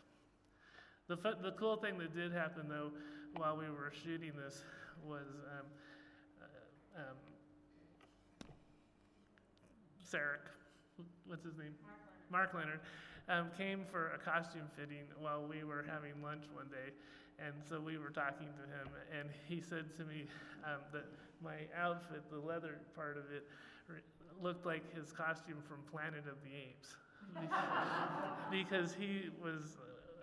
The, 1.09 1.17
the 1.43 1.53
cool 1.53 1.77
thing 1.77 1.97
that 1.99 2.15
did 2.15 2.33
happen 2.33 2.69
though 2.69 2.91
while 3.37 3.57
we 3.57 3.65
were 3.71 3.93
shooting 4.05 4.33
this 4.37 4.63
was 5.05 5.27
um, 5.59 5.67
uh, 6.43 7.01
um, 7.01 7.17
Sarek, 10.05 10.45
what's 11.27 11.45
his 11.45 11.57
name? 11.57 11.75
Mark 12.31 12.55
Lenard. 12.55 12.81
Um, 13.29 13.51
came 13.59 13.85
for 13.91 14.13
a 14.17 14.19
costume 14.19 14.71
fitting 14.75 15.05
while 15.21 15.45
we 15.45 15.63
were 15.63 15.85
having 15.87 16.23
lunch 16.23 16.45
one 16.55 16.69
day. 16.69 16.93
And 17.39 17.55
so 17.69 17.79
we 17.79 17.99
were 17.99 18.11
talking 18.11 18.49
to 18.57 18.65
him, 18.67 18.89
and 19.15 19.29
he 19.47 19.61
said 19.61 19.95
to 19.97 20.05
me 20.05 20.27
um, 20.65 20.81
that 20.93 21.05
my 21.43 21.71
outfit, 21.79 22.23
the 22.33 22.39
leather 22.39 22.81
part 22.97 23.17
of 23.17 23.31
it, 23.31 23.47
re- 23.87 24.01
looked 24.43 24.67
like 24.67 24.83
his 24.97 25.13
costume 25.13 25.63
from 25.69 25.79
Planet 25.91 26.25
of 26.27 26.35
the 26.43 26.51
Apes. 26.57 26.97
because 28.51 28.93
he 28.93 29.31
was 29.43 29.77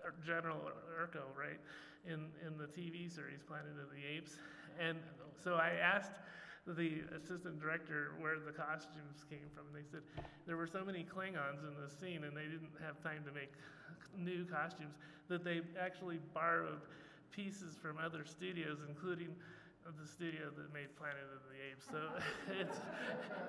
uh, 0.04 0.10
General 0.26 0.58
Urko, 1.00 1.24
right, 1.38 1.60
in, 2.04 2.26
in 2.44 2.58
the 2.58 2.66
TV 2.66 3.08
series 3.08 3.40
Planet 3.46 3.72
of 3.80 3.88
the 3.94 4.16
Apes. 4.16 4.36
And 4.78 4.98
so 5.42 5.54
I 5.54 5.72
asked 5.80 6.20
the 6.66 7.02
assistant 7.14 7.60
director 7.60 8.12
where 8.18 8.38
the 8.38 8.50
costumes 8.50 9.22
came 9.30 9.46
from. 9.54 9.64
They 9.72 9.86
said 9.86 10.02
there 10.46 10.56
were 10.56 10.66
so 10.66 10.84
many 10.84 11.06
Klingons 11.06 11.62
in 11.62 11.74
the 11.78 11.88
scene 11.88 12.24
and 12.24 12.36
they 12.36 12.50
didn't 12.50 12.74
have 12.82 13.00
time 13.02 13.22
to 13.24 13.32
make 13.32 13.52
new 14.18 14.44
costumes 14.44 14.94
that 15.28 15.44
they 15.44 15.60
actually 15.78 16.18
borrowed 16.34 16.80
pieces 17.30 17.76
from 17.80 17.98
other 18.02 18.24
studios, 18.24 18.78
including 18.88 19.28
the 20.00 20.06
studio 20.06 20.50
that 20.56 20.72
made 20.74 20.90
Planet 20.96 21.22
of 21.30 21.42
the 21.46 21.58
Apes. 21.70 21.86
So 21.86 22.00
it's, 22.60 22.80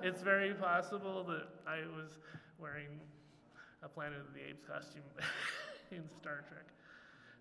it's 0.02 0.22
very 0.22 0.54
possible 0.54 1.24
that 1.24 1.48
I 1.66 1.78
was 1.96 2.18
wearing 2.58 3.00
a 3.82 3.88
Planet 3.88 4.20
of 4.20 4.32
the 4.34 4.40
Apes 4.48 4.62
costume 4.62 5.02
in 5.90 6.08
Star 6.20 6.44
Trek. 6.48 6.66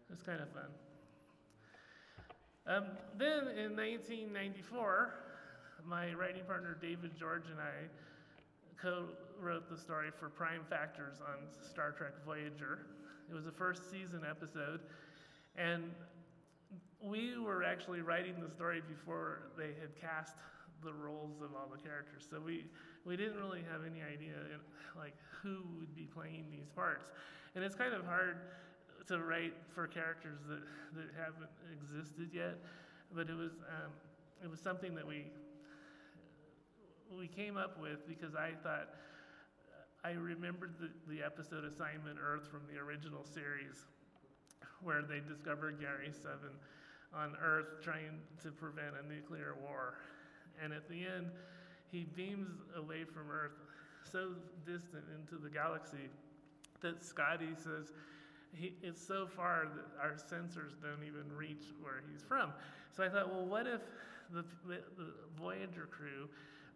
It 0.10 0.14
was 0.14 0.24
kind 0.24 0.42
of 0.42 0.50
fun. 0.50 0.72
Um, 2.66 2.86
then 3.18 3.48
in 3.56 3.76
1994, 3.76 5.14
my 5.88 6.14
writing 6.14 6.44
partner 6.44 6.78
David 6.82 7.12
George 7.18 7.46
and 7.50 7.60
I 7.60 7.88
co-wrote 8.80 9.70
the 9.70 9.78
story 9.78 10.10
for 10.20 10.28
Prime 10.28 10.62
Factors 10.70 11.16
on 11.22 11.48
Star 11.62 11.92
Trek 11.92 12.12
Voyager. 12.26 12.80
It 13.30 13.34
was 13.34 13.48
a 13.48 13.52
first 13.52 13.90
season 13.90 14.22
episode, 14.30 14.82
and 15.56 15.84
we 17.02 17.38
were 17.38 17.64
actually 17.64 18.02
writing 18.02 18.36
the 18.42 18.50
story 18.50 18.82
before 18.88 19.44
they 19.58 19.72
had 19.80 19.96
cast 20.00 20.36
the 20.84 20.94
roles 20.94 21.42
of 21.42 21.56
all 21.56 21.70
the 21.74 21.82
characters. 21.82 22.28
So 22.30 22.40
we 22.40 22.66
we 23.06 23.16
didn't 23.16 23.38
really 23.38 23.64
have 23.72 23.82
any 23.86 24.04
idea 24.04 24.36
like 24.96 25.16
who 25.42 25.64
would 25.80 25.96
be 25.96 26.04
playing 26.04 26.46
these 26.52 26.70
parts, 26.76 27.12
and 27.56 27.64
it's 27.64 27.76
kind 27.76 27.94
of 27.94 28.06
hard 28.06 28.38
to 29.08 29.20
write 29.20 29.54
for 29.74 29.88
characters 29.88 30.40
that 30.50 30.62
that 30.96 31.10
haven't 31.18 31.50
existed 31.72 32.30
yet. 32.34 32.60
But 33.16 33.30
it 33.30 33.38
was 33.38 33.54
um, 33.72 33.92
it 34.44 34.52
was 34.52 34.60
something 34.60 34.94
that 34.96 35.08
we 35.08 35.32
we 37.16 37.28
came 37.28 37.58
up 37.58 37.80
with 37.80 38.08
because 38.08 38.36
I 38.36 38.52
thought 38.64 38.90
I 40.04 40.12
remembered 40.12 40.76
the, 40.80 40.90
the 41.12 41.24
episode 41.24 41.64
Assignment 41.66 42.18
Earth 42.22 42.48
from 42.48 42.62
the 42.72 42.80
original 42.80 43.24
series 43.24 43.86
where 44.82 45.02
they 45.02 45.20
discovered 45.28 45.80
Gary 45.80 46.12
Seven 46.12 46.54
on 47.14 47.36
Earth 47.44 47.82
trying 47.84 48.20
to 48.44 48.52
prevent 48.52 48.94
a 49.04 49.14
nuclear 49.14 49.56
war. 49.62 49.96
And 50.64 50.74
at 50.74 50.88
the 50.88 51.06
end, 51.06 51.32
he 51.92 52.06
beams 52.16 52.50
away 52.76 53.04
from 53.04 53.30
Earth 53.32 53.58
so 54.04 54.34
distant 54.66 55.04
into 55.18 55.42
the 55.42 55.50
galaxy 55.50 56.10
that 56.82 57.04
Scotty 57.04 57.50
says, 57.56 57.92
he, 58.54 58.74
it's 58.82 59.06
so 59.06 59.28
far 59.28 59.68
that 59.76 60.02
our 60.02 60.14
sensors 60.14 60.74
don't 60.82 61.06
even 61.06 61.36
reach 61.36 61.66
where 61.82 62.02
he's 62.10 62.24
from. 62.24 62.54
So 62.96 63.04
I 63.04 63.10
thought, 63.10 63.30
well, 63.30 63.46
what 63.46 63.68
if 63.68 63.82
the, 64.32 64.44
the, 64.68 64.80
the 64.98 65.14
Voyager 65.38 65.88
crew 65.92 66.30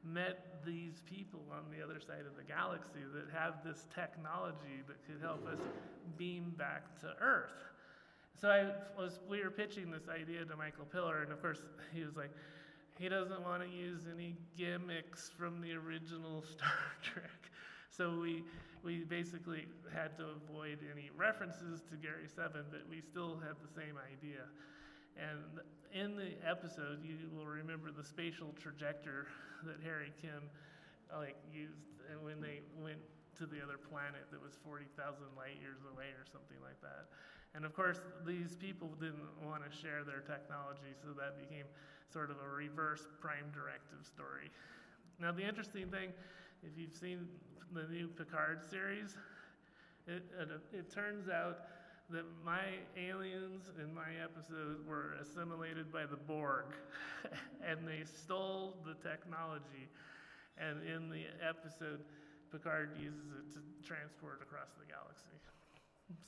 met 0.04 0.64
these 0.66 1.02
people 1.06 1.42
on 1.52 1.66
the 1.76 1.84
other 1.84 2.00
side 2.00 2.26
of 2.28 2.36
the 2.36 2.44
galaxy 2.44 3.02
that 3.14 3.26
have 3.34 3.64
this 3.64 3.88
technology 3.94 4.82
that 4.88 4.98
could 5.06 5.22
help 5.22 5.46
us 5.48 5.60
beam 6.18 6.54
back 6.58 7.00
to 7.02 7.14
Earth? 7.22 7.64
So 8.40 8.50
I 8.50 8.72
was, 9.00 9.20
we 9.30 9.44
were 9.44 9.52
pitching 9.52 9.92
this 9.92 10.08
idea 10.10 10.46
to 10.46 10.56
Michael 10.56 10.86
Piller, 10.86 11.22
and 11.22 11.32
of 11.32 11.42
course 11.42 11.62
he 11.94 12.04
was 12.04 12.16
like, 12.16 12.32
he 12.98 13.10
doesn't 13.10 13.42
want 13.44 13.64
to 13.64 13.70
use 13.70 14.02
any 14.14 14.36
gimmicks 14.58 15.32
from 15.38 15.62
the 15.62 15.74
original 15.74 16.44
Star 16.52 16.72
Trek. 17.02 17.52
So 17.90 18.20
we 18.20 18.44
we 18.84 19.04
basically 19.04 19.68
had 19.94 20.18
to 20.18 20.26
avoid 20.42 20.80
any 20.92 21.12
references 21.16 21.82
to 21.92 21.96
Gary 21.98 22.28
Seven, 22.28 22.66
but 22.72 22.82
we 22.90 23.02
still 23.02 23.38
had 23.40 23.56
the 23.62 23.70
same 23.70 23.96
idea. 23.98 24.42
And 25.18 25.60
in 25.94 26.16
the 26.16 26.36
episode, 26.48 27.04
you 27.04 27.30
will 27.36 27.46
remember 27.46 27.92
the 27.92 28.04
spatial 28.04 28.56
trajectory 28.60 29.28
that 29.66 29.78
Harry 29.84 30.14
Kim 30.22 30.50
like 31.12 31.36
used, 31.52 31.76
when 32.24 32.40
they 32.40 32.64
went 32.80 33.00
to 33.38 33.46
the 33.46 33.60
other 33.64 33.78
planet 33.78 34.28
that 34.32 34.42
was 34.42 34.56
40,000 34.64 34.96
light 35.36 35.60
years 35.60 35.84
away 35.92 36.16
or 36.16 36.24
something 36.32 36.60
like 36.64 36.80
that. 36.82 37.12
And 37.56 37.66
of 37.66 37.76
course, 37.76 38.00
these 38.26 38.56
people 38.56 38.96
didn't 39.00 39.28
want 39.44 39.64
to 39.68 39.72
share 39.72 40.04
their 40.04 40.24
technology, 40.24 40.96
so 40.96 41.12
that 41.20 41.36
became 41.36 41.68
sort 42.08 42.32
of 42.32 42.38
a 42.40 42.48
reverse 42.48 43.08
prime 43.20 43.52
directive 43.52 44.08
story. 44.08 44.52
Now, 45.20 45.32
the 45.32 45.44
interesting 45.44 45.88
thing, 45.92 46.12
if 46.64 46.78
you've 46.78 46.96
seen 46.96 47.28
the 47.74 47.84
new 47.92 48.08
Picard 48.08 48.64
series, 48.64 49.18
it, 50.08 50.24
it, 50.40 50.50
it 50.72 50.92
turns 50.92 51.30
out 51.30 51.60
that 52.12 52.26
my 52.46 52.62
aliens 52.98 53.72
in 53.82 53.94
my 53.94 54.12
episode 54.22 54.86
were 54.88 55.16
assimilated 55.22 55.92
by 55.92 56.06
the 56.06 56.18
Borg, 56.18 56.66
and 57.66 57.88
they 57.88 58.04
stole 58.04 58.78
the 58.86 58.96
technology. 59.08 59.88
And 60.58 60.86
in 60.86 61.10
the 61.10 61.24
episode, 61.48 62.02
Picard 62.52 62.98
uses 63.00 63.32
it 63.32 63.54
to 63.54 63.88
transport 63.88 64.42
across 64.42 64.70
the 64.78 64.86
galaxy. 64.86 65.40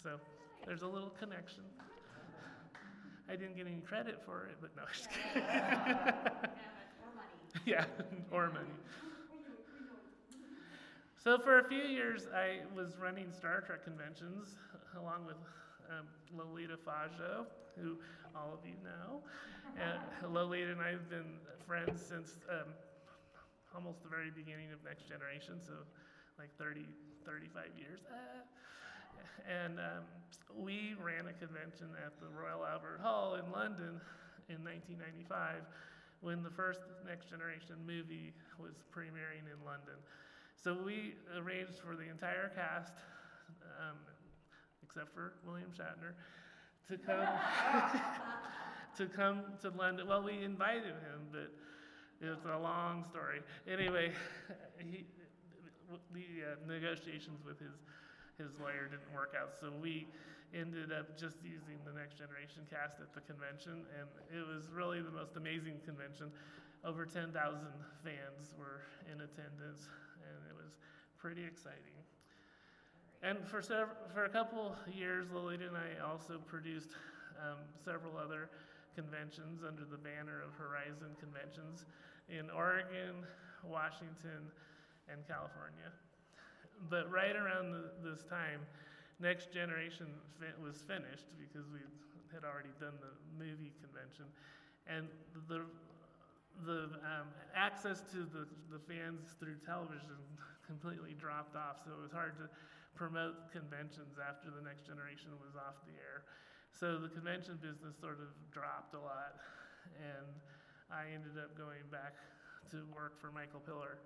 So 0.02 0.19
there's 0.65 0.82
a 0.82 0.88
little 0.88 1.10
connection. 1.10 1.63
I 3.30 3.36
didn't 3.36 3.58
get 3.58 3.67
any 3.67 3.82
credit 3.82 4.22
for 4.26 4.48
it, 4.48 4.56
but 4.62 4.72
no, 4.76 4.84
just 4.91 5.10
kidding. 5.10 5.43
yeah, 7.65 7.86
or 8.32 8.48
money. 8.48 8.65
So 11.22 11.38
for 11.38 11.60
a 11.60 11.63
few 11.63 11.84
years, 11.84 12.28
I 12.34 12.62
was 12.76 12.98
running 12.98 13.32
Star 13.32 13.62
Trek 13.62 13.86
conventions 13.86 14.58
along 15.00 15.26
with 15.26 15.38
um, 15.89 16.08
Lolita 16.36 16.78
Fatjo, 16.78 17.46
who 17.76 17.98
all 18.36 18.54
of 18.54 18.65
you 18.65 18.78
know. 18.84 19.22
And 19.76 20.00
Lolita 20.34 20.72
and 20.72 20.82
I 20.82 20.91
have 20.91 21.10
been 21.10 21.39
friends 21.65 22.02
since 22.02 22.38
um, 22.50 22.74
almost 23.76 24.04
the 24.04 24.10
very 24.10 24.30
beginning 24.30 24.72
of 24.72 24.84
Next 24.84 25.08
Generation, 25.08 25.60
so 25.62 25.74
like 26.38 26.50
30, 26.58 26.86
35 27.26 27.65
years. 27.78 28.02
Uh, 28.10 28.43
and 29.50 29.80
um, 29.80 30.04
we 30.56 30.96
ran 31.02 31.28
a 31.28 31.36
convention 31.36 31.89
at 32.06 32.13
the 32.19 32.30
Royal 32.30 32.65
Albert 32.65 33.02
Hall 33.02 33.36
in 33.36 33.50
London 33.52 34.00
in 34.50 34.62
1995 34.63 35.65
when 36.22 36.41
the 36.41 36.50
first 36.50 36.80
Next 37.06 37.30
Generation 37.30 37.76
movie 37.86 38.32
was 38.58 38.80
premiering 38.96 39.43
in 39.50 39.60
London. 39.65 40.00
So 40.56 40.78
we 40.80 41.15
arranged 41.36 41.84
for 41.84 41.96
the 42.00 42.08
entire 42.08 42.48
cast, 42.56 42.96
um, 43.76 44.00
except 44.84 45.13
for 45.13 45.34
William 45.46 45.72
Shatner, 45.72 46.13
to 46.89 46.98
come 46.98 47.28
to 48.98 49.06
come 49.08 49.43
to 49.62 49.69
London. 49.69 50.08
Well, 50.08 50.24
we 50.24 50.43
invited 50.43 50.96
him, 51.02 51.32
but 51.32 51.52
it's 52.22 52.46
a 52.46 52.58
long 52.58 53.04
story. 53.04 53.41
Anyway, 53.67 54.12
he, 54.78 55.06
the 56.13 56.22
uh, 56.22 56.56
negotiations 56.67 57.39
with 57.46 57.60
his 57.60 57.74
his 58.38 58.50
lawyer 58.60 58.89
didn't 58.89 59.13
work 59.13 59.38
out, 59.38 59.54
so 59.60 59.72
we 59.82 60.08
ended 60.54 60.93
up 60.93 61.17
just 61.17 61.38
using 61.46 61.78
the 61.86 61.93
Next 61.93 62.17
Generation 62.17 62.65
cast 62.69 63.02
at 63.02 63.13
the 63.13 63.22
convention, 63.22 63.86
and 63.93 64.10
it 64.30 64.46
was 64.46 64.69
really 64.69 65.02
the 65.02 65.13
most 65.13 65.38
amazing 65.38 65.82
convention. 65.86 66.30
Over 66.86 67.06
10,000 67.06 67.30
fans 68.04 68.54
were 68.58 68.86
in 69.10 69.22
attendance, 69.22 69.89
and 70.22 70.38
it 70.50 70.56
was 70.58 70.78
pretty 71.17 71.46
exciting. 71.46 71.98
And 73.23 73.39
for, 73.47 73.62
several, 73.62 73.95
for 74.13 74.25
a 74.25 74.29
couple 74.29 74.75
years, 74.91 75.31
Lolita 75.31 75.71
and 75.71 75.77
I 75.79 76.03
also 76.03 76.43
produced 76.43 76.91
um, 77.39 77.55
several 77.79 78.19
other 78.19 78.49
conventions 78.99 79.63
under 79.63 79.88
the 79.88 79.95
banner 79.95 80.43
of 80.43 80.51
Horizon 80.59 81.15
Conventions 81.23 81.88
in 82.27 82.51
Oregon, 82.51 83.23
Washington, 83.63 84.51
and 85.07 85.23
California. 85.23 85.88
but 86.91 87.07
right 87.07 87.36
around 87.39 87.71
the, 87.71 87.95
this 88.03 88.27
time, 88.27 88.59
Next 89.23 89.55
Generation 89.55 90.12
was 90.59 90.83
finished 90.83 91.31
because 91.39 91.63
we 91.71 91.79
had 92.36 92.43
already 92.43 92.75
done 92.83 92.99
the 92.99 93.15
movie 93.39 93.71
convention, 93.79 94.27
and 94.83 95.07
the 95.47 95.63
the 96.67 96.86
um, 97.01 97.31
access 97.55 98.03
to 98.13 98.29
the, 98.29 98.45
the 98.69 98.77
fans 98.86 99.33
through 99.39 99.57
television 99.65 100.21
completely 100.67 101.15
dropped 101.17 101.55
off. 101.55 101.81
So 101.81 101.91
it 101.97 102.01
was 102.03 102.12
hard 102.12 102.38
to 102.38 102.45
promote 102.95 103.51
conventions 103.51 104.21
after 104.21 104.53
the 104.53 104.62
next 104.62 104.86
generation 104.86 105.34
was 105.41 105.58
off 105.58 105.82
the 105.86 105.97
air. 105.97 106.25
So 106.73 106.97
the 106.97 107.10
convention 107.10 107.58
business 107.62 107.97
sort 107.99 108.21
of 108.21 108.34
dropped 108.49 108.93
a 108.93 109.01
lot, 109.01 109.38
and 109.97 110.29
I 110.89 111.13
ended 111.13 111.38
up 111.41 111.58
going 111.58 111.86
back 111.91 112.17
to 112.71 112.86
work 112.93 113.19
for 113.19 113.32
Michael 113.32 113.62
Piller 113.62 113.97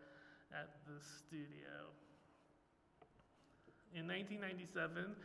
at 0.51 0.83
the 0.87 0.99
studio. 0.99 1.91
In 3.95 4.07
1997, 4.07 5.15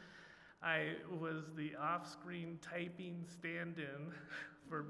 I 0.63 0.95
was 1.19 1.51
the 1.57 1.75
off 1.75 2.11
screen 2.11 2.59
typing 2.63 3.25
stand 3.27 3.79
in 3.79 4.13
for 4.69 4.87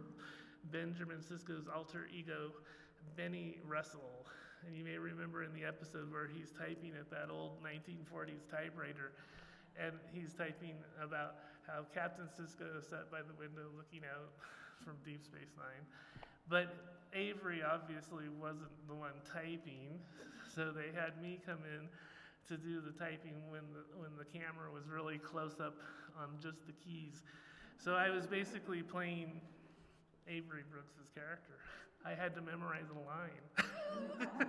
Benjamin 0.70 1.18
Sisko's 1.18 1.66
alter 1.74 2.08
ego, 2.12 2.52
Benny 3.16 3.56
Russell. 3.66 4.26
And 4.66 4.76
you 4.76 4.84
may 4.84 4.98
remember 4.98 5.42
in 5.42 5.52
the 5.52 5.66
episode 5.66 6.10
where 6.12 6.30
he's 6.30 6.54
typing 6.54 6.94
at 6.98 7.10
that 7.10 7.30
old 7.30 7.58
1940s 7.62 8.46
typewriter, 8.46 9.10
and 9.74 9.92
he's 10.14 10.34
typing 10.34 10.78
about 11.02 11.42
how 11.66 11.86
Captain 11.94 12.26
Sisko 12.26 12.82
sat 12.82 13.10
by 13.10 13.22
the 13.22 13.34
window 13.38 13.66
looking 13.76 14.06
out 14.06 14.30
from 14.84 14.94
Deep 15.04 15.24
Space 15.24 15.54
Nine. 15.58 15.82
But 16.48 16.74
Avery 17.14 17.62
obviously 17.62 18.30
wasn't 18.40 18.72
the 18.86 18.94
one 18.94 19.18
typing, 19.26 19.98
so 20.54 20.70
they 20.70 20.94
had 20.94 21.20
me 21.22 21.38
come 21.44 21.66
in 21.66 21.88
to 22.48 22.56
do 22.56 22.80
the 22.80 22.92
typing 22.92 23.38
when 23.50 23.62
the, 23.74 23.82
when 23.98 24.14
the 24.18 24.26
camera 24.26 24.70
was 24.70 24.86
really 24.88 25.18
close 25.18 25.60
up 25.60 25.74
on 26.18 26.38
just 26.42 26.66
the 26.66 26.74
keys. 26.84 27.22
So 27.78 27.94
I 27.94 28.10
was 28.10 28.26
basically 28.26 28.82
playing 28.82 29.40
Avery 30.28 30.62
Brooks's 30.70 31.10
character. 31.14 31.58
I 32.04 32.14
had 32.14 32.34
to 32.34 32.42
memorize 32.42 32.90
a 32.90 32.98
line. 32.98 34.48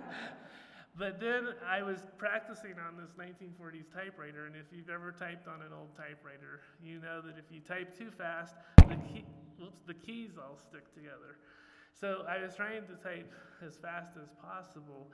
but 0.98 1.20
then 1.20 1.48
I 1.66 1.82
was 1.82 1.98
practicing 2.18 2.74
on 2.78 2.96
this 2.96 3.12
1940s 3.18 3.92
typewriter, 3.94 4.46
and 4.46 4.56
if 4.56 4.66
you've 4.72 4.90
ever 4.90 5.12
typed 5.12 5.48
on 5.48 5.62
an 5.62 5.72
old 5.72 5.96
typewriter, 5.96 6.60
you 6.82 7.00
know 7.00 7.20
that 7.22 7.38
if 7.38 7.50
you 7.50 7.60
type 7.60 7.96
too 7.96 8.10
fast, 8.10 8.54
the, 8.88 8.96
key, 8.96 9.24
the 9.86 9.94
keys 9.94 10.32
all 10.38 10.58
stick 10.58 10.92
together. 10.94 11.38
So 11.94 12.24
I 12.28 12.42
was 12.42 12.56
trying 12.56 12.86
to 12.86 12.94
type 12.96 13.30
as 13.64 13.76
fast 13.76 14.18
as 14.20 14.28
possible, 14.42 15.06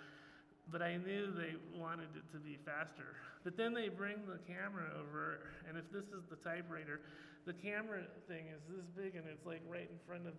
but 0.73 0.81
I 0.81 0.97
knew 0.97 1.31
they 1.31 1.57
wanted 1.77 2.09
it 2.17 2.31
to 2.33 2.39
be 2.39 2.59
faster. 2.65 3.17
But 3.45 3.57
then 3.57 3.75
they 3.75 3.89
bring 3.89 4.17
the 4.27 4.39
camera 4.49 4.89
over, 4.99 5.41
and 5.69 5.77
if 5.77 5.91
this 5.93 6.07
is 6.07 6.25
the 6.31 6.37
typewriter, 6.37 7.01
the 7.47 7.53
camera 7.53 8.01
thing 8.29 8.47
is 8.49 8.63
this 8.69 8.87
big 8.97 9.17
and 9.17 9.25
it's 9.27 9.47
like 9.47 9.63
right 9.69 9.89
in 9.91 9.99
front 10.07 10.27
of 10.27 10.35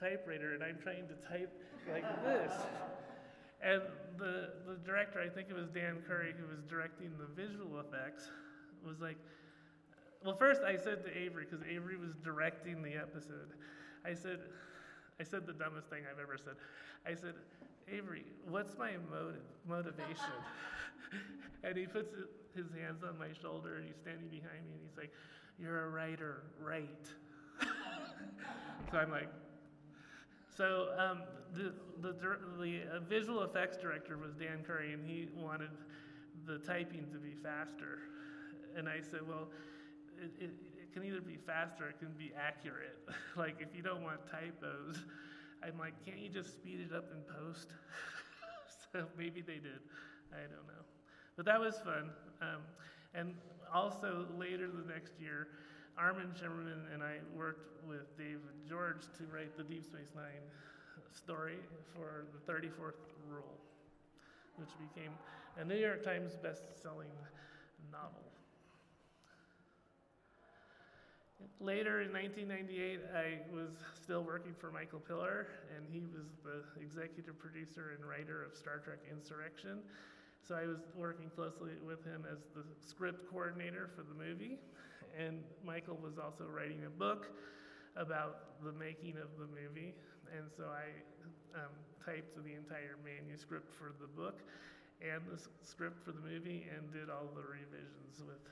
typewriter, 0.00 0.54
and 0.54 0.62
I'm 0.62 0.78
trying 0.82 1.06
to 1.08 1.14
type 1.28 1.52
like 1.92 2.24
this. 2.24 2.52
And 3.60 3.82
the, 4.18 4.50
the 4.66 4.76
director, 4.84 5.20
I 5.20 5.28
think 5.28 5.48
it 5.50 5.56
was 5.56 5.68
Dan 5.68 5.98
Curry, 6.06 6.34
who 6.38 6.46
was 6.46 6.62
directing 6.68 7.10
the 7.18 7.26
visual 7.34 7.80
effects, 7.80 8.30
was 8.86 9.00
like, 9.00 9.16
well, 10.24 10.34
first 10.34 10.62
I 10.62 10.76
said 10.76 11.04
to 11.04 11.16
Avery, 11.16 11.46
because 11.48 11.64
Avery 11.68 11.96
was 11.96 12.14
directing 12.22 12.82
the 12.82 12.94
episode, 12.94 13.54
I 14.04 14.14
said, 14.14 14.38
I 15.20 15.24
said 15.24 15.46
the 15.46 15.52
dumbest 15.52 15.88
thing 15.90 16.02
I've 16.10 16.20
ever 16.20 16.36
said. 16.38 16.54
I 17.06 17.14
said, 17.14 17.34
Avery, 17.90 18.24
what's 18.48 18.76
my 18.78 18.92
motive, 19.10 19.42
motivation? 19.66 20.38
and 21.64 21.76
he 21.76 21.86
puts 21.86 22.14
his 22.54 22.66
hands 22.70 23.02
on 23.02 23.18
my 23.18 23.28
shoulder 23.40 23.76
and 23.76 23.86
he's 23.86 23.96
standing 23.96 24.28
behind 24.28 24.66
me 24.66 24.74
and 24.74 24.82
he's 24.88 24.96
like, 24.96 25.12
You're 25.58 25.86
a 25.86 25.88
writer, 25.88 26.42
right? 26.60 27.06
so 28.92 28.98
I'm 28.98 29.10
like, 29.10 29.28
so 30.58 30.88
um, 30.98 31.22
the, 31.54 31.72
the, 32.02 32.12
the 32.60 32.80
uh, 32.92 32.98
visual 33.08 33.44
effects 33.44 33.76
director 33.76 34.18
was 34.18 34.34
Dan 34.34 34.64
Curry 34.66 34.92
and 34.92 35.08
he 35.08 35.28
wanted 35.36 35.70
the 36.46 36.58
typing 36.58 37.06
to 37.12 37.18
be 37.18 37.36
faster. 37.40 38.00
And 38.76 38.88
I 38.88 39.00
said, 39.00 39.20
Well, 39.26 39.46
it, 40.20 40.32
it, 40.42 40.50
it 40.82 40.92
can 40.92 41.04
either 41.04 41.20
be 41.20 41.36
faster 41.46 41.88
it 41.88 42.00
can 42.00 42.12
be 42.18 42.32
accurate. 42.36 42.98
like, 43.36 43.60
if 43.60 43.68
you 43.76 43.82
don't 43.82 44.02
want 44.02 44.18
typos, 44.26 45.04
I'm 45.62 45.78
like, 45.78 45.94
can't 46.04 46.18
you 46.18 46.28
just 46.28 46.54
speed 46.54 46.80
it 46.90 46.94
up 46.94 47.12
in 47.12 47.22
post? 47.22 47.68
so 48.92 49.04
maybe 49.16 49.42
they 49.42 49.60
did. 49.62 49.78
I 50.32 50.40
don't 50.42 50.66
know. 50.66 50.82
But 51.36 51.46
that 51.46 51.60
was 51.60 51.76
fun. 51.76 52.10
Um, 52.42 52.62
and 53.14 53.34
also 53.72 54.26
later 54.36 54.66
the 54.66 54.92
next 54.92 55.12
year, 55.20 55.46
Armin 55.98 56.30
Shimerman 56.40 56.94
and 56.94 57.02
I 57.02 57.16
worked 57.36 57.84
with 57.88 58.16
David 58.16 58.38
George 58.68 59.02
to 59.18 59.24
write 59.34 59.56
the 59.56 59.64
Deep 59.64 59.84
Space 59.84 60.14
Nine 60.14 60.46
story 61.12 61.58
for 61.92 62.26
the 62.32 62.52
34th 62.52 63.02
Rule, 63.28 63.58
which 64.56 64.68
became 64.78 65.10
a 65.58 65.64
New 65.64 65.74
York 65.74 66.04
Times 66.04 66.36
best-selling 66.40 67.10
novel. 67.90 68.22
Later 71.60 72.02
in 72.02 72.12
1998, 72.12 73.00
I 73.16 73.38
was 73.52 73.70
still 74.00 74.22
working 74.22 74.54
for 74.54 74.70
Michael 74.70 75.00
Piller, 75.00 75.48
and 75.76 75.84
he 75.90 76.06
was 76.14 76.30
the 76.44 76.62
executive 76.80 77.36
producer 77.40 77.96
and 77.96 78.08
writer 78.08 78.44
of 78.44 78.56
Star 78.56 78.78
Trek 78.78 78.98
Insurrection. 79.10 79.80
So 80.46 80.54
I 80.54 80.66
was 80.66 80.78
working 80.94 81.30
closely 81.34 81.72
with 81.84 82.04
him 82.04 82.24
as 82.30 82.38
the 82.54 82.62
script 82.86 83.28
coordinator 83.30 83.90
for 83.96 84.02
the 84.02 84.14
movie. 84.14 84.58
And 85.16 85.40
Michael 85.64 85.98
was 86.02 86.18
also 86.18 86.44
writing 86.44 86.84
a 86.86 86.90
book 86.90 87.30
about 87.96 88.60
the 88.64 88.72
making 88.72 89.16
of 89.16 89.30
the 89.38 89.48
movie. 89.48 89.94
And 90.36 90.50
so 90.50 90.68
I 90.68 90.90
um, 91.56 91.72
typed 92.04 92.36
the 92.36 92.54
entire 92.54 92.98
manuscript 93.00 93.72
for 93.72 93.94
the 94.00 94.08
book 94.08 94.42
and 95.00 95.22
the 95.30 95.38
script 95.62 96.04
for 96.04 96.12
the 96.12 96.20
movie 96.20 96.66
and 96.74 96.92
did 96.92 97.08
all 97.08 97.30
the 97.34 97.42
revisions 97.42 98.18
with 98.26 98.42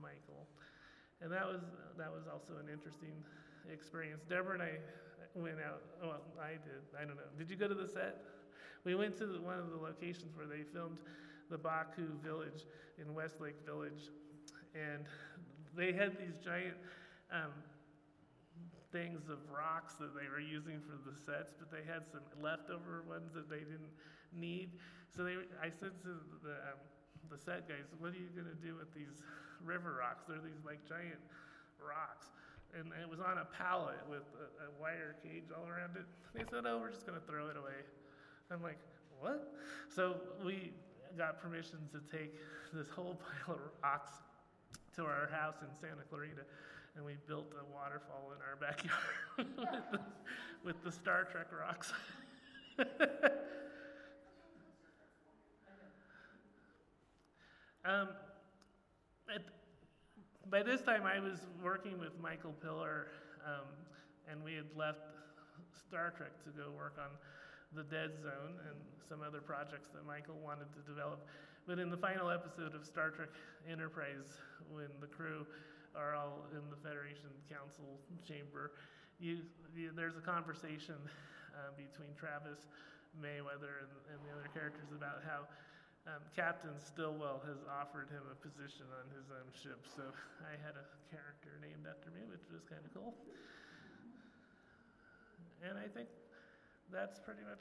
Michael 0.00 0.48
and 1.20 1.30
that 1.32 1.46
was 1.46 1.60
that 1.98 2.10
was 2.10 2.24
also 2.30 2.56
an 2.58 2.68
interesting 2.72 3.12
experience. 3.70 4.22
Deborah 4.28 4.54
and 4.54 4.62
I 4.62 4.72
went 5.34 5.60
out. 5.60 5.82
Well, 6.02 6.20
I 6.40 6.52
did. 6.52 6.82
I 6.96 7.04
don't 7.04 7.16
know. 7.16 7.30
Did 7.38 7.50
you 7.50 7.56
go 7.56 7.68
to 7.68 7.74
the 7.74 7.86
set? 7.86 8.16
We 8.84 8.94
went 8.94 9.16
to 9.18 9.26
the, 9.26 9.40
one 9.40 9.58
of 9.58 9.70
the 9.70 9.76
locations 9.76 10.34
where 10.34 10.46
they 10.46 10.62
filmed 10.72 10.98
the 11.50 11.58
Ba'ku 11.58 12.08
village 12.24 12.64
in 12.98 13.14
Westlake 13.14 13.60
Village, 13.66 14.08
and 14.74 15.04
they 15.76 15.92
had 15.92 16.18
these 16.18 16.36
giant 16.42 16.76
um, 17.32 17.52
things 18.92 19.28
of 19.28 19.38
rocks 19.50 19.94
that 19.94 20.14
they 20.14 20.26
were 20.28 20.42
using 20.42 20.80
for 20.82 20.98
the 21.08 21.14
sets, 21.14 21.54
but 21.56 21.70
they 21.70 21.86
had 21.86 22.06
some 22.10 22.26
leftover 22.42 23.04
ones 23.08 23.30
that 23.34 23.48
they 23.48 23.62
didn't 23.62 23.94
need. 24.34 24.70
So 25.14 25.22
they, 25.22 25.34
I 25.62 25.70
said 25.70 25.94
to 26.02 26.18
the 26.42 26.56
um, 26.74 26.80
the 27.30 27.38
set 27.38 27.68
guys, 27.68 27.86
"What 27.98 28.10
are 28.10 28.18
you 28.18 28.32
gonna 28.34 28.58
do 28.58 28.74
with 28.74 28.92
these 28.94 29.22
river 29.64 29.96
rocks. 30.00 30.24
They're 30.28 30.40
these 30.40 30.64
like 30.64 30.84
giant 30.88 31.20
rocks. 31.80 32.32
And 32.72 32.92
it 33.02 33.08
was 33.08 33.20
on 33.20 33.38
a 33.38 33.46
pallet 33.56 33.98
with 34.08 34.24
a, 34.38 34.46
a 34.66 34.68
wire 34.80 35.16
cage 35.22 35.50
all 35.50 35.66
around 35.66 35.96
it. 35.96 36.06
They 36.34 36.44
said, 36.48 36.64
oh, 36.66 36.78
we're 36.78 36.90
just 36.90 37.06
going 37.06 37.18
to 37.18 37.26
throw 37.26 37.48
it 37.48 37.56
away. 37.56 37.82
I'm 38.50 38.62
like, 38.62 38.78
what? 39.18 39.52
So 39.88 40.16
we 40.44 40.72
got 41.18 41.42
permission 41.42 41.78
to 41.92 42.00
take 42.16 42.34
this 42.72 42.88
whole 42.88 43.18
pile 43.46 43.56
of 43.56 43.60
rocks 43.82 44.22
to 45.00 45.06
our 45.06 45.30
house 45.32 45.56
in 45.62 45.68
Santa 45.80 46.02
Clarita, 46.10 46.42
and 46.94 47.04
we 47.04 47.16
built 47.26 47.46
a 47.58 47.64
waterfall 47.72 48.32
in 48.36 48.40
our 48.44 48.56
backyard 48.60 49.16
with, 49.38 49.56
the, 49.92 50.00
with 50.62 50.84
the 50.84 50.92
Star 50.92 51.24
Trek 51.24 51.46
rocks. 51.58 51.94
um, 57.86 58.08
at, 59.34 59.40
by 60.50 60.62
this 60.62 60.82
time, 60.82 61.04
I 61.04 61.18
was 61.18 61.46
working 61.64 61.98
with 61.98 62.20
Michael 62.20 62.52
Piller, 62.62 63.06
um, 63.46 63.64
and 64.30 64.44
we 64.44 64.52
had 64.54 64.66
left 64.76 65.00
Star 65.88 66.12
Trek 66.14 66.32
to 66.44 66.50
go 66.50 66.70
work 66.76 66.96
on 67.00 67.08
the 67.74 67.84
Dead 67.84 68.10
Zone 68.22 68.60
and 68.68 68.76
some 69.08 69.22
other 69.26 69.40
projects 69.40 69.88
that 69.94 70.04
Michael 70.06 70.36
wanted 70.44 70.70
to 70.74 70.80
develop. 70.86 71.26
But 71.66 71.78
in 71.78 71.90
the 71.90 71.96
final 71.96 72.30
episode 72.30 72.74
of 72.74 72.84
Star 72.84 73.10
Trek 73.10 73.30
Enterprise, 73.70 74.40
when 74.72 74.90
the 75.00 75.06
crew 75.06 75.46
are 75.94 76.14
all 76.14 76.46
in 76.52 76.62
the 76.70 76.78
Federation 76.80 77.30
Council 77.50 78.00
chamber, 78.26 78.72
you, 79.20 79.44
you, 79.76 79.90
there's 79.94 80.16
a 80.16 80.24
conversation 80.24 80.96
uh, 81.52 81.70
between 81.76 82.10
Travis 82.16 82.66
Mayweather 83.18 83.84
and, 83.84 83.92
and 84.08 84.18
the 84.24 84.30
other 84.32 84.48
characters 84.54 84.88
about 84.94 85.20
how 85.26 85.44
um, 86.08 86.24
Captain 86.32 86.72
Stillwell 86.80 87.44
has 87.44 87.60
offered 87.68 88.08
him 88.08 88.24
a 88.32 88.38
position 88.40 88.88
on 88.96 89.04
his 89.12 89.28
own 89.28 89.46
ship, 89.52 89.84
so 89.84 90.08
I 90.40 90.56
had 90.64 90.72
a 90.80 90.86
character 91.12 91.60
named 91.60 91.84
after 91.84 92.08
me, 92.10 92.24
which 92.24 92.42
was 92.48 92.64
kind 92.64 92.80
of 92.80 92.90
cool. 92.96 93.12
And 95.60 95.76
I 95.76 95.92
think 95.92 96.08
that's 96.88 97.20
pretty 97.20 97.44
much. 97.44 97.60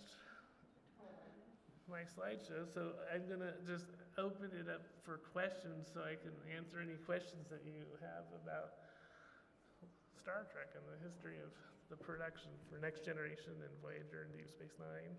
My 1.90 2.06
slideshow, 2.06 2.70
so 2.70 2.94
I'm 3.10 3.26
gonna 3.26 3.58
just 3.66 3.90
open 4.18 4.54
it 4.54 4.70
up 4.70 4.86
for 5.02 5.18
questions 5.34 5.90
so 5.90 6.06
I 6.06 6.14
can 6.22 6.38
answer 6.54 6.78
any 6.78 6.94
questions 7.10 7.50
that 7.50 7.66
you 7.66 7.82
have 8.06 8.30
about 8.46 8.78
Star 10.22 10.46
Trek 10.54 10.70
and 10.78 10.86
the 10.86 11.02
history 11.02 11.42
of 11.42 11.50
the 11.90 11.98
production 11.98 12.54
for 12.70 12.78
Next 12.78 13.02
Generation 13.04 13.58
and 13.58 13.74
Voyager 13.82 14.30
and 14.30 14.38
Deep 14.38 14.54
Space 14.54 14.78
Nine. 14.78 15.18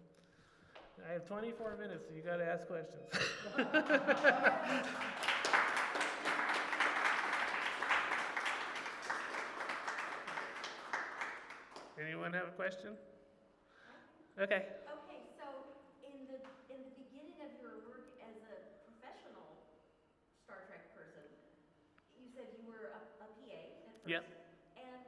I 1.09 1.12
have 1.18 1.26
24 1.26 1.76
minutes, 1.80 2.06
so 2.06 2.14
you 2.14 2.22
gotta 2.22 2.46
ask 2.46 2.62
questions. 2.70 3.02
Anyone 11.98 12.33
have 12.33 12.48
a 12.48 12.56
question? 12.56 12.94
Okay. 14.40 14.64
Okay, 14.88 15.20
so 15.37 15.44
in 16.00 16.16
the 16.33 16.40
in 16.72 16.80
the 16.80 16.92
beginning 16.96 17.37
of 17.44 17.52
your 17.61 17.85
work 17.92 18.16
as 18.24 18.33
a 18.40 18.56
professional 18.88 19.68
Star 20.48 20.64
Trek 20.64 20.96
person, 20.96 21.28
you 22.16 22.24
said 22.33 22.48
you 22.56 22.64
were 22.64 22.88
a, 22.96 23.00
a 23.20 23.28
PA 23.28 23.52
at 23.52 24.00
first. 24.00 24.00
Yep. 24.11 24.27
And 24.75 25.07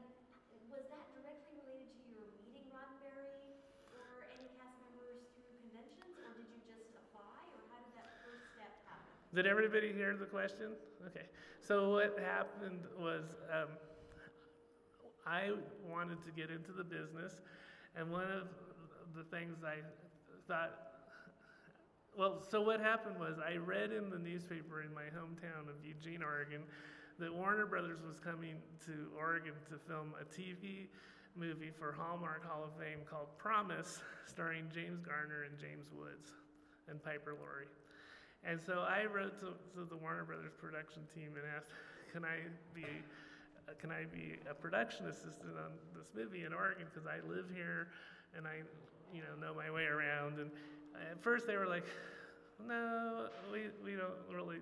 was 0.70 0.86
that 0.94 1.10
directly 1.10 1.58
related 1.58 1.90
to 1.90 2.06
your 2.14 2.22
meeting 2.46 2.70
Roddenberry 2.70 3.50
or 3.90 4.30
any 4.30 4.46
cast 4.54 4.78
members 4.78 5.26
through 5.34 5.50
conventions, 5.58 6.22
or 6.22 6.30
did 6.38 6.46
you 6.46 6.62
just 6.62 6.86
apply, 6.94 7.34
or 7.50 7.66
how 7.74 7.82
did 7.82 7.98
that 7.98 8.22
first 8.22 8.54
step 8.54 8.70
happen? 8.86 9.10
Did 9.34 9.50
everybody 9.50 9.90
hear 9.90 10.14
the 10.14 10.30
question? 10.30 10.78
Okay. 11.10 11.26
So 11.58 11.98
what 11.98 12.14
happened 12.14 12.86
was 12.94 13.26
um, 13.50 13.74
I 15.26 15.50
wanted 15.82 16.22
to 16.22 16.30
get 16.30 16.54
into 16.54 16.70
the 16.70 16.86
business, 16.86 17.42
and 17.98 18.06
one 18.06 18.30
of 18.30 18.46
the 19.18 19.26
things 19.34 19.66
I 19.66 19.82
thought, 20.46 20.78
well, 22.14 22.38
so 22.38 22.62
what 22.62 22.78
happened 22.78 23.18
was 23.18 23.42
I 23.42 23.58
read 23.58 23.90
in 23.90 24.14
the 24.14 24.18
newspaper 24.22 24.86
in 24.86 24.94
my 24.94 25.10
hometown 25.10 25.66
of 25.66 25.82
Eugene, 25.82 26.22
Oregon, 26.22 26.62
that 27.22 27.32
Warner 27.32 27.66
Brothers 27.66 28.02
was 28.02 28.18
coming 28.18 28.58
to 28.82 29.06
Oregon 29.16 29.54
to 29.70 29.78
film 29.86 30.10
a 30.18 30.26
TV 30.26 30.90
movie 31.38 31.70
for 31.70 31.94
Hallmark 31.94 32.42
Hall 32.42 32.66
of 32.66 32.74
Fame 32.74 33.06
called 33.06 33.30
Promise, 33.38 34.02
starring 34.26 34.66
James 34.74 34.98
Garner 34.98 35.46
and 35.46 35.54
James 35.54 35.86
Woods 35.94 36.34
and 36.90 36.98
Piper 36.98 37.38
Laurie. 37.38 37.70
And 38.42 38.58
so 38.58 38.82
I 38.82 39.06
wrote 39.06 39.38
to, 39.38 39.54
to 39.78 39.86
the 39.86 39.94
Warner 40.02 40.24
Brothers 40.24 40.50
production 40.58 41.06
team 41.14 41.38
and 41.38 41.46
asked, 41.54 41.70
can 42.12 42.24
I 42.24 42.42
be 42.74 42.82
can 43.78 43.92
I 43.92 44.02
be 44.10 44.34
a 44.50 44.54
production 44.54 45.06
assistant 45.06 45.54
on 45.54 45.70
this 45.94 46.10
movie 46.18 46.42
in 46.42 46.52
Oregon 46.52 46.90
because 46.92 47.06
I 47.06 47.22
live 47.30 47.46
here 47.54 47.86
and 48.36 48.44
I, 48.48 48.66
you 49.14 49.22
know, 49.22 49.38
know 49.38 49.54
my 49.54 49.70
way 49.70 49.84
around. 49.84 50.40
And 50.40 50.50
at 51.08 51.22
first 51.22 51.46
they 51.46 51.56
were 51.56 51.68
like, 51.68 51.86
no, 52.66 53.28
we, 53.52 53.70
we 53.84 53.96
don't 53.96 54.18
really 54.34 54.58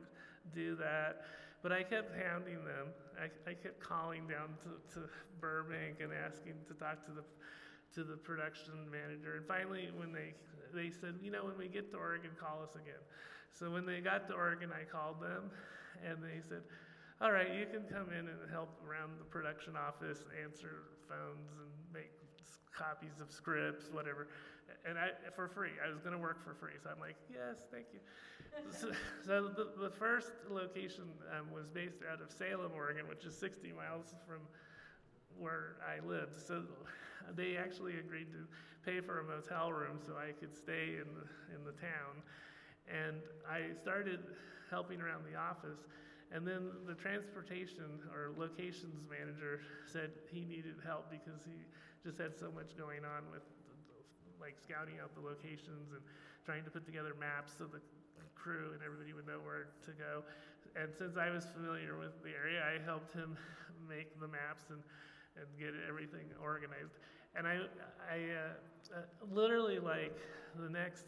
do 0.54 0.76
that. 0.76 1.24
But 1.62 1.72
I 1.72 1.82
kept 1.82 2.16
hounding 2.16 2.64
them. 2.64 2.88
I, 3.20 3.50
I 3.50 3.54
kept 3.54 3.80
calling 3.80 4.26
down 4.26 4.56
to, 4.64 4.94
to 4.94 5.08
Burbank 5.40 6.00
and 6.00 6.10
asking 6.12 6.54
to 6.68 6.74
talk 6.74 7.04
to 7.06 7.12
the 7.12 7.24
to 7.94 8.04
the 8.04 8.16
production 8.16 8.86
manager. 8.90 9.34
And 9.36 9.46
finally, 9.46 9.90
when 9.94 10.12
they 10.12 10.32
they 10.72 10.90
said, 10.90 11.18
you 11.22 11.30
know, 11.30 11.44
when 11.44 11.58
we 11.58 11.68
get 11.68 11.90
to 11.90 11.98
Oregon, 11.98 12.30
call 12.38 12.62
us 12.62 12.74
again. 12.74 13.02
So 13.52 13.70
when 13.70 13.84
they 13.84 14.00
got 14.00 14.28
to 14.28 14.34
Oregon, 14.34 14.70
I 14.70 14.84
called 14.84 15.20
them, 15.20 15.50
and 16.06 16.22
they 16.22 16.40
said, 16.40 16.62
all 17.20 17.32
right, 17.32 17.52
you 17.52 17.66
can 17.66 17.82
come 17.84 18.08
in 18.14 18.30
and 18.30 18.38
help 18.50 18.70
around 18.86 19.18
the 19.18 19.24
production 19.24 19.74
office, 19.76 20.24
answer 20.42 20.88
phones, 21.08 21.50
and 21.58 21.68
make 21.92 22.08
copies 22.72 23.20
of 23.20 23.30
scripts, 23.30 23.90
whatever. 23.92 24.28
And 24.88 24.96
I, 24.96 25.10
for 25.36 25.48
free, 25.48 25.76
I 25.84 25.90
was 25.90 26.00
going 26.00 26.14
to 26.14 26.22
work 26.22 26.42
for 26.42 26.54
free. 26.54 26.78
So 26.82 26.88
I'm 26.88 27.00
like, 27.00 27.16
yes, 27.28 27.58
thank 27.70 27.86
you. 27.92 28.00
So, 28.70 28.90
so 29.26 29.48
the, 29.48 29.68
the 29.80 29.90
first 29.90 30.32
location 30.48 31.04
um, 31.36 31.50
was 31.52 31.66
based 31.68 32.00
out 32.10 32.20
of 32.20 32.30
Salem, 32.30 32.72
Oregon, 32.74 33.08
which 33.08 33.24
is 33.24 33.36
60 33.36 33.72
miles 33.72 34.14
from 34.26 34.40
where 35.38 35.76
I 35.84 36.04
lived. 36.06 36.36
So 36.36 36.62
they 37.36 37.56
actually 37.56 37.98
agreed 37.98 38.32
to 38.32 38.46
pay 38.84 39.00
for 39.00 39.20
a 39.20 39.24
motel 39.24 39.72
room 39.72 39.98
so 40.04 40.14
I 40.16 40.32
could 40.32 40.56
stay 40.56 40.98
in 40.98 41.08
the, 41.14 41.26
in 41.54 41.64
the 41.64 41.76
town. 41.80 42.22
And 42.88 43.16
I 43.48 43.74
started 43.76 44.20
helping 44.70 45.00
around 45.00 45.24
the 45.30 45.38
office. 45.38 45.86
And 46.32 46.46
then 46.46 46.70
the 46.86 46.94
transportation 46.94 47.98
or 48.14 48.30
locations 48.38 49.02
manager 49.10 49.60
said 49.86 50.10
he 50.30 50.44
needed 50.44 50.78
help 50.86 51.10
because 51.10 51.42
he 51.42 51.66
just 52.06 52.18
had 52.18 52.38
so 52.38 52.54
much 52.54 52.78
going 52.78 53.02
on 53.02 53.26
with 53.34 53.42
like 54.40 54.56
scouting 54.62 55.02
out 55.02 55.12
the 55.12 55.20
locations 55.20 55.92
and 55.92 56.00
trying 56.46 56.64
to 56.64 56.70
put 56.70 56.86
together 56.86 57.12
maps 57.18 57.52
so 57.58 57.66
the 57.66 57.82
crew 58.42 58.72
and 58.72 58.80
everybody 58.80 59.12
would 59.12 59.26
know 59.26 59.40
where 59.44 59.68
to 59.84 59.92
go. 59.92 60.24
And 60.76 60.88
since 60.96 61.16
I 61.16 61.30
was 61.30 61.44
familiar 61.52 61.98
with 61.98 62.16
the 62.24 62.30
area, 62.32 62.64
I 62.64 62.82
helped 62.84 63.12
him 63.12 63.36
make 63.88 64.18
the 64.20 64.28
maps 64.28 64.64
and, 64.70 64.80
and 65.36 65.46
get 65.58 65.76
everything 65.88 66.32
organized. 66.40 66.96
And 67.36 67.46
I, 67.46 67.68
I 68.08 68.16
uh, 68.32 68.96
uh, 68.96 69.02
literally 69.30 69.78
like 69.78 70.16
the 70.58 70.68
next 70.68 71.06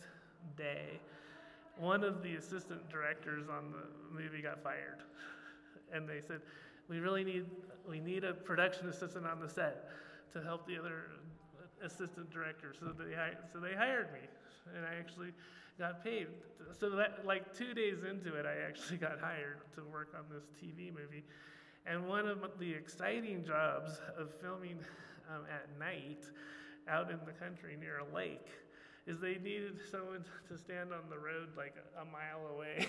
day, 0.57 1.01
one 1.79 2.05
of 2.05 2.23
the 2.23 2.35
assistant 2.37 2.88
directors 2.90 3.49
on 3.49 3.73
the 3.73 4.23
movie 4.23 4.42
got 4.42 4.62
fired. 4.62 5.01
And 5.95 6.09
they 6.09 6.23
said, 6.27 6.40
we 6.88 7.01
really 7.01 7.23
need, 7.23 7.45
we 7.87 8.01
need 8.01 8.25
a 8.25 8.33
production 8.33 8.88
assistant 8.88 9.27
on 9.27 9.40
the 9.40 9.49
set 9.49 9.90
to 10.33 10.42
help 10.42 10.66
the 10.66 10.79
other 10.79 11.11
assistant 11.85 12.31
director. 12.31 12.73
So 12.79 12.87
they, 12.97 13.14
so 13.53 13.61
they 13.61 13.75
hired 13.75 14.11
me, 14.12 14.21
and 14.75 14.87
I 14.87 14.99
actually 14.99 15.33
got 15.79 16.05
paid. 16.05 16.29
So 16.79 16.91
that, 16.91 17.27
like 17.27 17.57
two 17.57 17.75
days 17.75 17.99
into 18.09 18.35
it, 18.35 18.47
I 18.47 18.67
actually 18.67 18.97
got 19.09 19.21
hired 19.21 19.59
to 19.77 19.83
work 19.85 20.15
on 20.17 20.25
this 20.33 20.45
TV 20.61 20.93
movie. 20.93 21.25
And 21.87 22.07
one 22.07 22.29
of 22.29 22.39
the 22.59 22.73
exciting 22.73 23.45
jobs 23.45 24.01
of 24.17 24.31
filming 24.41 24.79
um, 25.29 25.43
at 25.51 25.69
night 25.79 26.25
out 26.89 27.11
in 27.11 27.19
the 27.27 27.33
country 27.33 27.77
near 27.79 27.99
a 27.99 28.15
lake 28.15 28.49
is 29.07 29.19
they 29.19 29.35
needed 29.43 29.79
someone 29.91 30.25
to 30.49 30.57
stand 30.57 30.93
on 30.93 31.11
the 31.11 31.19
road 31.19 31.49
like 31.57 31.75
a 32.01 32.05
mile 32.05 32.55
away 32.55 32.87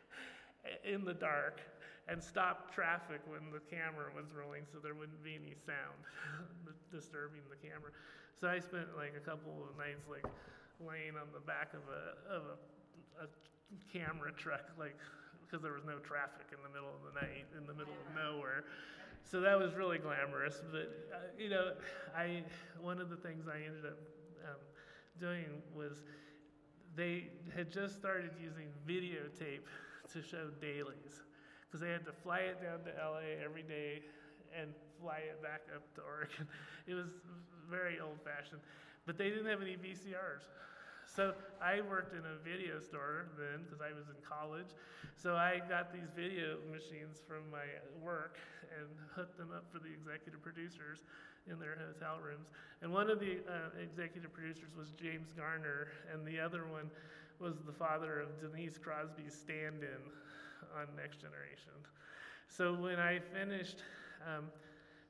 in 0.84 1.04
the 1.04 1.12
dark 1.12 1.60
and 2.08 2.22
stop 2.22 2.72
traffic 2.74 3.20
when 3.28 3.52
the 3.52 3.60
camera 3.68 4.08
was 4.16 4.32
rolling 4.32 4.64
so 4.72 4.78
there 4.80 4.94
wouldn't 4.94 5.22
be 5.22 5.36
any 5.36 5.54
sound 5.66 6.00
disturbing 6.92 7.44
the 7.50 7.60
camera. 7.60 7.92
So 8.40 8.48
I 8.48 8.58
spent 8.60 8.96
like 8.96 9.12
a 9.16 9.20
couple 9.20 9.68
of 9.68 9.76
nights 9.76 10.08
like 10.08 10.24
laying 10.80 11.18
on 11.18 11.28
the 11.34 11.40
back 11.40 11.74
of 11.74 11.82
a 11.90 12.02
of 12.30 12.42
a, 12.54 13.24
a 13.24 13.28
camera 13.92 14.32
truck 14.32 14.70
like 14.78 14.96
because 15.42 15.62
there 15.62 15.72
was 15.72 15.84
no 15.84 15.98
traffic 15.98 16.46
in 16.52 16.60
the 16.62 16.68
middle 16.68 16.92
of 16.92 17.02
the 17.08 17.14
night 17.20 17.46
in 17.56 17.66
the 17.66 17.74
middle 17.74 17.94
of 17.94 18.08
nowhere. 18.14 18.64
So 19.24 19.40
that 19.40 19.58
was 19.58 19.74
really 19.74 19.98
glamorous, 19.98 20.62
but 20.70 20.88
uh, 21.12 21.16
you 21.38 21.50
know, 21.50 21.72
I 22.16 22.42
one 22.80 23.00
of 23.00 23.10
the 23.10 23.16
things 23.16 23.46
I 23.48 23.56
ended 23.64 23.84
up 23.84 23.98
um, 24.44 24.60
doing 25.20 25.62
was 25.74 26.04
they 26.96 27.28
had 27.54 27.70
just 27.70 27.96
started 27.96 28.30
using 28.40 28.68
videotape 28.86 29.66
to 30.12 30.22
show 30.22 30.50
dailies 30.60 31.22
because 31.66 31.80
they 31.80 31.90
had 31.90 32.04
to 32.06 32.12
fly 32.12 32.38
it 32.38 32.62
down 32.62 32.80
to 32.84 32.90
LA 32.96 33.44
every 33.44 33.62
day 33.62 34.02
and 34.58 34.72
fly 35.00 35.18
it 35.28 35.42
back 35.42 35.62
up 35.74 35.82
to 35.94 36.00
Oregon. 36.02 36.48
It 36.86 36.94
was 36.94 37.08
very 37.68 38.00
old 38.00 38.16
fashioned, 38.24 38.62
but 39.04 39.18
they 39.18 39.28
didn't 39.28 39.44
have 39.44 39.60
any 39.60 39.76
VCRs. 39.76 40.48
So 41.14 41.32
I 41.60 41.80
worked 41.80 42.12
in 42.12 42.20
a 42.20 42.36
video 42.44 42.78
store 42.80 43.26
then 43.38 43.64
because 43.64 43.80
I 43.80 43.96
was 43.96 44.06
in 44.08 44.20
college. 44.20 44.68
So 45.16 45.34
I 45.34 45.60
got 45.68 45.92
these 45.92 46.12
video 46.14 46.60
machines 46.70 47.18
from 47.26 47.48
my 47.50 47.64
work 48.00 48.36
and 48.76 48.86
hooked 49.16 49.38
them 49.38 49.50
up 49.50 49.64
for 49.72 49.78
the 49.80 49.90
executive 49.90 50.42
producers 50.42 51.00
in 51.50 51.58
their 51.58 51.76
hotel 51.80 52.20
rooms. 52.22 52.48
And 52.82 52.92
one 52.92 53.10
of 53.10 53.18
the 53.18 53.40
uh, 53.48 53.82
executive 53.82 54.32
producers 54.32 54.76
was 54.76 54.92
James 55.00 55.32
Garner, 55.32 55.88
and 56.12 56.26
the 56.26 56.38
other 56.38 56.66
one 56.66 56.90
was 57.40 57.56
the 57.66 57.72
father 57.72 58.20
of 58.20 58.28
Denise 58.40 58.78
Crosby's 58.78 59.34
stand 59.34 59.82
in 59.82 60.02
on 60.76 60.86
Next 60.94 61.20
Generation. 61.20 61.72
So 62.48 62.74
when 62.74 63.00
I 63.00 63.18
finished 63.18 63.82
um, 64.26 64.44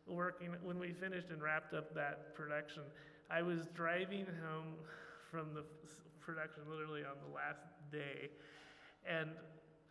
working, 0.07 0.55
when 0.63 0.79
we 0.79 0.93
finished 0.93 1.31
and 1.31 1.43
wrapped 1.43 1.75
up 1.75 1.95
that 1.95 2.35
production, 2.35 2.83
I 3.31 3.43
was 3.43 3.67
driving 3.75 4.27
home 4.47 4.75
from 5.31 5.55
the 5.55 5.65
production 6.21 6.63
literally 6.69 7.05
on 7.05 7.17
the 7.25 7.33
last 7.33 7.65
day, 7.93 8.31
and 9.09 9.31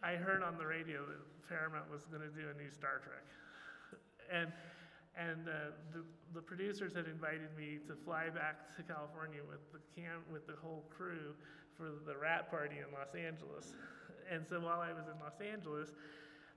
I 0.04 0.14
heard 0.14 0.44
on 0.44 0.58
the 0.58 0.66
radio 0.66 1.06
that 1.06 1.22
Paramount 1.50 1.90
was 1.90 2.06
going 2.06 2.22
to 2.22 2.34
do 2.34 2.50
a 2.54 2.56
new 2.58 2.70
Star 2.70 3.02
Trek. 3.04 3.26
And 4.28 4.52
and 5.18 5.50
uh, 5.50 5.74
the, 5.96 6.04
the 6.36 6.42
producers 6.42 6.94
had 6.94 7.08
invited 7.08 7.50
me 7.58 7.80
to 7.88 7.96
fly 8.06 8.30
back 8.30 8.70
to 8.78 8.84
California 8.84 9.42
with 9.42 9.66
the 9.74 9.82
cam 9.96 10.22
with 10.32 10.46
the 10.46 10.54
whole 10.62 10.86
crew 10.94 11.34
for 11.74 11.90
the 12.06 12.16
wrap 12.16 12.52
party 12.52 12.78
in 12.78 12.94
Los 12.94 13.16
Angeles. 13.16 13.74
And 14.30 14.44
so 14.44 14.60
while 14.60 14.82
I 14.84 14.92
was 14.92 15.08
in 15.08 15.16
Los 15.24 15.40
Angeles, 15.40 15.96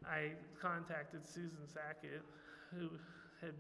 I 0.03 0.35
contacted 0.61 1.25
Susan 1.25 1.63
Sackett, 1.71 2.27
who 2.75 2.91
had 3.41 3.55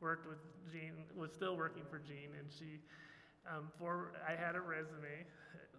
worked 0.00 0.26
with 0.26 0.42
Gene, 0.66 1.06
was 1.14 1.30
still 1.30 1.56
working 1.56 1.84
for 1.88 2.00
Gene, 2.00 2.34
and 2.34 2.50
she 2.50 2.82
Um, 3.46 3.68
for 3.78 4.12
I 4.26 4.32
had 4.38 4.54
a 4.54 4.60
resume 4.60 5.26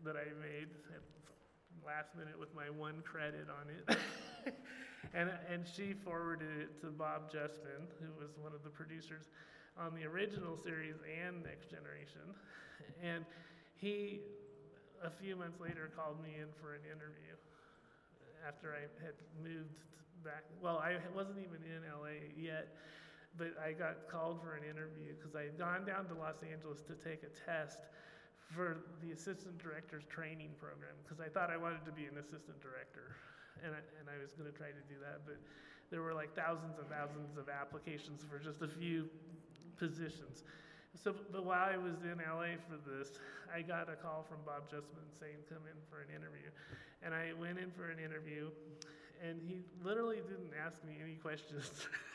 that 0.03 0.15
I 0.15 0.27
made 0.41 0.67
last 1.85 2.15
minute 2.15 2.39
with 2.39 2.53
my 2.55 2.69
one 2.69 3.03
credit 3.03 3.47
on 3.51 3.67
it. 3.67 3.97
and, 5.13 5.29
and 5.51 5.67
she 5.67 5.93
forwarded 5.93 6.51
it 6.59 6.81
to 6.81 6.87
Bob 6.87 7.31
Justman, 7.31 7.87
who 7.99 8.11
was 8.19 8.31
one 8.39 8.53
of 8.53 8.63
the 8.63 8.69
producers 8.69 9.27
on 9.77 9.93
the 9.95 10.03
original 10.05 10.57
series 10.57 10.95
and 11.03 11.43
Next 11.43 11.69
Generation. 11.69 12.23
And 13.03 13.25
he, 13.75 14.21
a 15.03 15.11
few 15.11 15.35
months 15.35 15.59
later, 15.59 15.91
called 15.95 16.23
me 16.23 16.39
in 16.39 16.47
for 16.61 16.73
an 16.73 16.83
interview 16.87 17.35
after 18.47 18.75
I 18.75 18.87
had 19.03 19.15
moved 19.43 19.83
back. 20.23 20.43
Well, 20.61 20.79
I 20.79 20.95
wasn't 21.15 21.39
even 21.39 21.59
in 21.67 21.83
LA 21.83 22.31
yet, 22.35 22.75
but 23.37 23.57
I 23.57 23.73
got 23.73 24.05
called 24.09 24.41
for 24.41 24.53
an 24.53 24.63
interview 24.63 25.17
because 25.17 25.35
I 25.35 25.49
had 25.49 25.57
gone 25.57 25.85
down 25.85 26.05
to 26.09 26.15
Los 26.15 26.45
Angeles 26.45 26.85
to 26.85 26.93
take 26.93 27.25
a 27.25 27.31
test 27.33 27.79
for 28.53 28.85
the 29.01 29.11
assistant 29.11 29.57
director's 29.57 30.05
training 30.05 30.53
program 30.61 30.93
because 31.01 31.17
I 31.17 31.29
thought 31.29 31.49
I 31.49 31.57
wanted 31.57 31.85
to 31.89 31.93
be 31.93 32.05
an 32.05 32.21
assistant 32.21 32.61
director, 32.61 33.17
and 33.65 33.73
I, 33.73 33.81
and 33.97 34.05
I 34.05 34.21
was 34.21 34.37
going 34.37 34.45
to 34.45 34.55
try 34.55 34.69
to 34.69 34.83
do 34.85 35.01
that, 35.01 35.25
but 35.25 35.41
there 35.89 36.01
were 36.01 36.13
like 36.13 36.35
thousands 36.37 36.77
and 36.77 36.85
thousands 36.89 37.37
of 37.37 37.49
applications 37.49 38.21
for 38.21 38.37
just 38.37 38.61
a 38.61 38.69
few 38.69 39.09
positions. 39.77 40.45
So, 40.93 41.15
but 41.33 41.45
while 41.45 41.65
I 41.65 41.77
was 41.77 42.05
in 42.05 42.21
LA 42.21 42.61
for 42.69 42.77
this, 42.85 43.17
I 43.49 43.65
got 43.65 43.89
a 43.89 43.97
call 43.97 44.21
from 44.29 44.45
Bob 44.45 44.69
Justman 44.69 45.09
saying, 45.17 45.41
"Come 45.49 45.65
in 45.65 45.77
for 45.89 46.05
an 46.05 46.13
interview," 46.13 46.53
and 47.01 47.13
I 47.13 47.33
went 47.33 47.57
in 47.57 47.71
for 47.73 47.89
an 47.89 47.97
interview, 47.97 48.53
and 49.25 49.41
he 49.41 49.65
literally 49.81 50.21
didn't 50.21 50.53
ask 50.53 50.83
me 50.85 51.01
any 51.01 51.15
questions. 51.15 51.87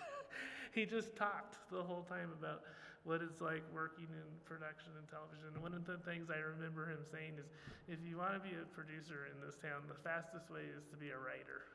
he 0.75 0.87
just 0.87 1.17
talked 1.17 1.57
the 1.71 1.83
whole 1.83 2.03
time 2.09 2.31
about 2.37 2.63
what 3.05 3.23
it's 3.23 3.41
like 3.41 3.65
working 3.73 4.09
in 4.11 4.29
production 4.45 4.93
and 4.99 5.09
television. 5.09 5.55
And 5.55 5.63
one 5.63 5.73
of 5.73 5.87
the 5.89 5.97
things 6.05 6.29
I 6.29 6.45
remember 6.45 6.85
him 6.91 7.01
saying 7.09 7.41
is, 7.41 7.49
if 7.89 8.05
you 8.05 8.19
want 8.19 8.37
to 8.37 8.43
be 8.43 8.53
a 8.53 8.67
producer 8.77 9.31
in 9.33 9.41
this 9.41 9.57
town, 9.57 9.89
the 9.89 9.97
fastest 10.05 10.51
way 10.53 10.69
is 10.69 10.85
to 10.93 10.97
be 11.01 11.09
a 11.15 11.19
writer. 11.19 11.73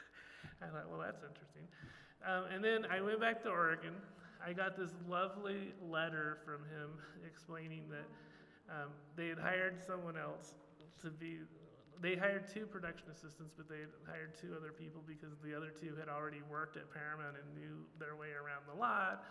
I 0.64 0.72
thought, 0.72 0.88
well, 0.88 1.02
that's 1.04 1.20
interesting. 1.20 1.68
Um, 2.24 2.48
and 2.48 2.64
then 2.64 2.88
I 2.88 3.00
went 3.00 3.20
back 3.20 3.42
to 3.44 3.50
Oregon. 3.52 3.92
I 4.40 4.52
got 4.52 4.76
this 4.76 4.96
lovely 5.04 5.76
letter 5.84 6.40
from 6.48 6.64
him 6.72 6.96
explaining 7.28 7.84
that 7.92 8.08
um, 8.72 8.88
they 9.16 9.28
had 9.28 9.38
hired 9.38 9.84
someone 9.84 10.16
else 10.16 10.56
to 11.02 11.10
be 11.10 11.44
they 12.00 12.16
hired 12.16 12.48
two 12.48 12.64
production 12.64 13.06
assistants, 13.12 13.52
but 13.56 13.68
they 13.68 13.84
hired 14.08 14.32
two 14.40 14.56
other 14.56 14.72
people 14.72 15.04
because 15.06 15.36
the 15.44 15.54
other 15.54 15.68
two 15.68 15.94
had 16.00 16.08
already 16.08 16.40
worked 16.50 16.76
at 16.76 16.88
Paramount 16.88 17.36
and 17.36 17.46
knew 17.52 17.84
their 18.00 18.16
way 18.16 18.32
around 18.32 18.64
the 18.64 18.74
lot 18.78 19.24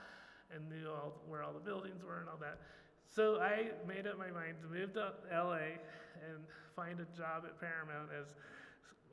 and 0.53 0.69
knew 0.69 0.89
all, 0.89 1.17
where 1.27 1.43
all 1.43 1.53
the 1.53 1.59
buildings 1.59 2.03
were 2.03 2.21
and 2.21 2.29
all 2.29 2.37
that. 2.37 2.61
So 3.09 3.41
I 3.41 3.73
made 3.87 4.05
up 4.05 4.17
my 4.17 4.29
mind 4.29 4.61
to 4.61 4.67
move 4.69 4.93
to 4.93 5.13
LA 5.33 5.81
and 6.21 6.45
find 6.75 6.99
a 6.99 7.09
job 7.17 7.43
at 7.45 7.59
Paramount 7.59 8.09
as 8.13 8.35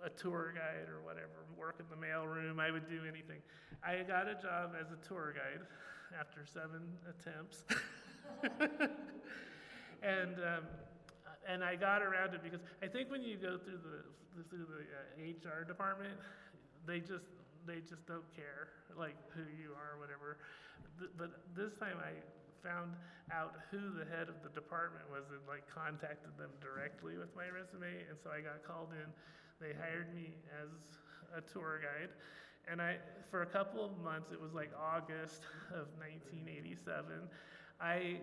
a 0.05 0.11
tour 0.11 0.53
guide 0.55 0.92
or 0.92 1.01
whatever, 1.01 1.49
work 1.57 1.81
in 1.81 1.87
the 1.88 1.97
mailroom. 1.97 2.61
I 2.61 2.71
would 2.71 2.88
do 2.88 3.01
anything. 3.09 3.40
I 3.83 4.03
got 4.03 4.29
a 4.29 4.35
job 4.35 4.73
as 4.79 4.92
a 4.92 5.09
tour 5.09 5.35
guide 5.35 5.64
after 6.19 6.45
seven 6.45 6.92
attempts. 7.09 7.64
and 10.03 10.37
um, 10.37 10.64
and 11.49 11.63
I 11.63 11.77
got 11.77 12.03
around 12.03 12.35
it 12.35 12.43
because 12.43 12.61
I 12.83 12.87
think 12.87 13.11
when 13.11 13.23
you 13.23 13.37
go 13.37 13.59
through 13.59 13.81
the 13.83 14.05
through 14.51 14.67
the 14.69 14.85
uh, 14.85 15.33
HR 15.33 15.65
department, 15.65 16.15
they 16.87 17.01
just 17.01 17.25
they 17.67 17.81
just 17.81 18.07
don't 18.07 18.27
care 18.35 18.69
like 18.99 19.17
who 19.35 19.43
you 19.57 19.73
are 19.75 19.97
or 19.97 19.99
whatever. 20.01 20.39
But 21.19 21.57
this 21.57 21.75
time 21.79 21.99
I 22.01 22.15
found 22.67 22.97
out 23.31 23.55
who 23.71 23.95
the 23.95 24.07
head 24.07 24.29
of 24.29 24.39
the 24.43 24.51
department 24.55 25.05
was 25.11 25.27
and 25.31 25.43
like 25.47 25.67
contacted 25.71 26.35
them 26.39 26.51
directly 26.63 27.19
with 27.19 27.31
my 27.35 27.47
resume, 27.51 28.07
and 28.11 28.17
so 28.23 28.31
I 28.31 28.41
got 28.41 28.63
called 28.67 28.91
in. 28.95 29.09
They 29.59 29.73
hired 29.73 30.13
me 30.15 30.37
as 30.63 30.69
a 31.33 31.41
tour 31.41 31.81
guide, 31.81 32.13
and 32.71 32.81
I 32.81 32.97
for 33.31 33.43
a 33.43 33.51
couple 33.51 33.85
of 33.85 33.97
months. 34.03 34.33
It 34.33 34.41
was 34.41 34.53
like 34.53 34.71
August 34.77 35.43
of 35.73 35.89
1987. 35.99 37.29
I 37.81 38.21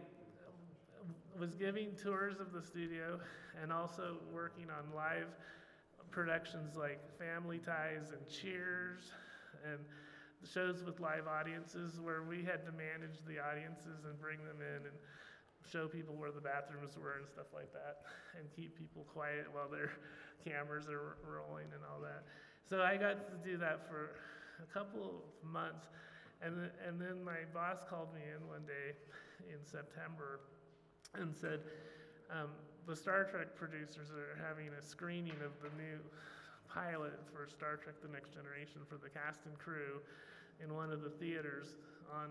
was 1.40 1.56
giving 1.56 1.96
tours 2.02 2.40
of 2.40 2.52
the 2.54 2.62
studio 2.62 3.20
and 3.62 3.72
also 3.72 4.18
working 4.32 4.68
on 4.70 4.96
live 4.96 5.28
productions 6.12 6.76
like 6.76 7.02
Family 7.18 7.58
Ties 7.58 8.12
and 8.12 8.22
Cheers 8.30 9.12
and 9.66 9.80
shows 10.46 10.84
with 10.84 11.00
live 11.00 11.28
audiences 11.28 12.00
where 12.00 12.24
we 12.24 12.44
had 12.44 12.66
to 12.66 12.72
manage 12.72 13.24
the 13.28 13.40
audiences 13.40 14.06
and 14.06 14.20
bring 14.20 14.38
them 14.44 14.60
in 14.60 14.86
and 14.86 14.98
show 15.72 15.88
people 15.88 16.16
where 16.16 16.32
the 16.32 16.42
bathrooms 16.42 16.98
were 16.98 17.18
and 17.18 17.28
stuff 17.28 17.48
like 17.54 17.72
that 17.72 18.04
and 18.38 18.46
keep 18.56 18.78
people 18.78 19.08
quiet 19.08 19.48
while 19.52 19.70
their 19.70 19.92
cameras 20.44 20.86
are 20.90 21.18
rolling 21.24 21.72
and 21.74 21.82
all 21.88 22.02
that. 22.02 22.24
So 22.70 22.82
I 22.82 22.98
got 22.98 23.24
to 23.32 23.36
do 23.44 23.58
that 23.58 23.88
for 23.88 24.12
a 24.62 24.68
couple 24.74 25.24
of 25.24 25.50
months. 25.50 25.88
And, 26.42 26.70
and 26.86 27.00
then 27.00 27.24
my 27.24 27.48
boss 27.54 27.84
called 27.90 28.14
me 28.14 28.22
in 28.36 28.46
one 28.48 28.68
day 28.68 28.96
in 29.48 29.64
September 29.64 30.42
and 31.20 31.36
said, 31.36 31.60
um, 32.32 32.50
the 32.88 32.96
Star 32.96 33.24
Trek 33.24 33.56
producers 33.56 34.12
are 34.12 34.36
having 34.42 34.70
a 34.78 34.82
screening 34.82 35.40
of 35.46 35.54
the 35.62 35.70
new 35.78 36.00
pilot 36.68 37.20
for 37.32 37.48
Star 37.48 37.78
Trek 37.78 37.96
The 38.02 38.12
Next 38.12 38.34
Generation 38.34 38.82
for 38.90 38.98
the 38.98 39.10
cast 39.10 39.46
and 39.46 39.58
crew 39.58 40.02
in 40.62 40.74
one 40.74 40.92
of 40.92 41.02
the 41.02 41.10
theaters 41.10 41.76
on 42.12 42.30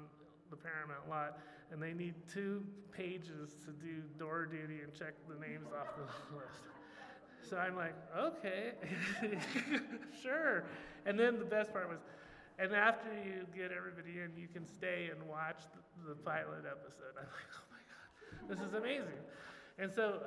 the 0.51 0.57
Paramount 0.57 1.09
lot, 1.09 1.39
and 1.71 1.83
they 1.83 1.95
need 1.95 2.15
two 2.33 2.63
pages 2.93 3.57
to 3.65 3.73
do 3.73 4.03
door 4.19 4.47
duty 4.47 4.81
and 4.85 4.93
check 4.93 5.15
the 5.29 5.39
names 5.41 5.69
off 5.73 5.97
the 5.97 6.37
list. 6.37 6.69
So 7.49 7.57
I'm 7.57 7.77
like, 7.77 7.95
okay, 8.17 8.73
sure. 10.23 10.65
And 11.07 11.19
then 11.19 11.39
the 11.39 11.45
best 11.45 11.73
part 11.73 11.89
was, 11.89 11.99
and 12.59 12.73
after 12.75 13.09
you 13.15 13.47
get 13.57 13.73
everybody 13.73 14.21
in, 14.21 14.37
you 14.37 14.49
can 14.53 14.67
stay 14.67 15.09
and 15.11 15.29
watch 15.29 15.63
the, 15.73 16.11
the 16.11 16.15
pilot 16.15 16.65
episode. 16.69 17.17
I'm 17.19 17.27
like, 17.27 17.51
oh 17.57 17.72
this 18.49 18.59
is 18.61 18.75
amazing. 18.75 19.21
And 19.79 19.93
so 19.93 20.21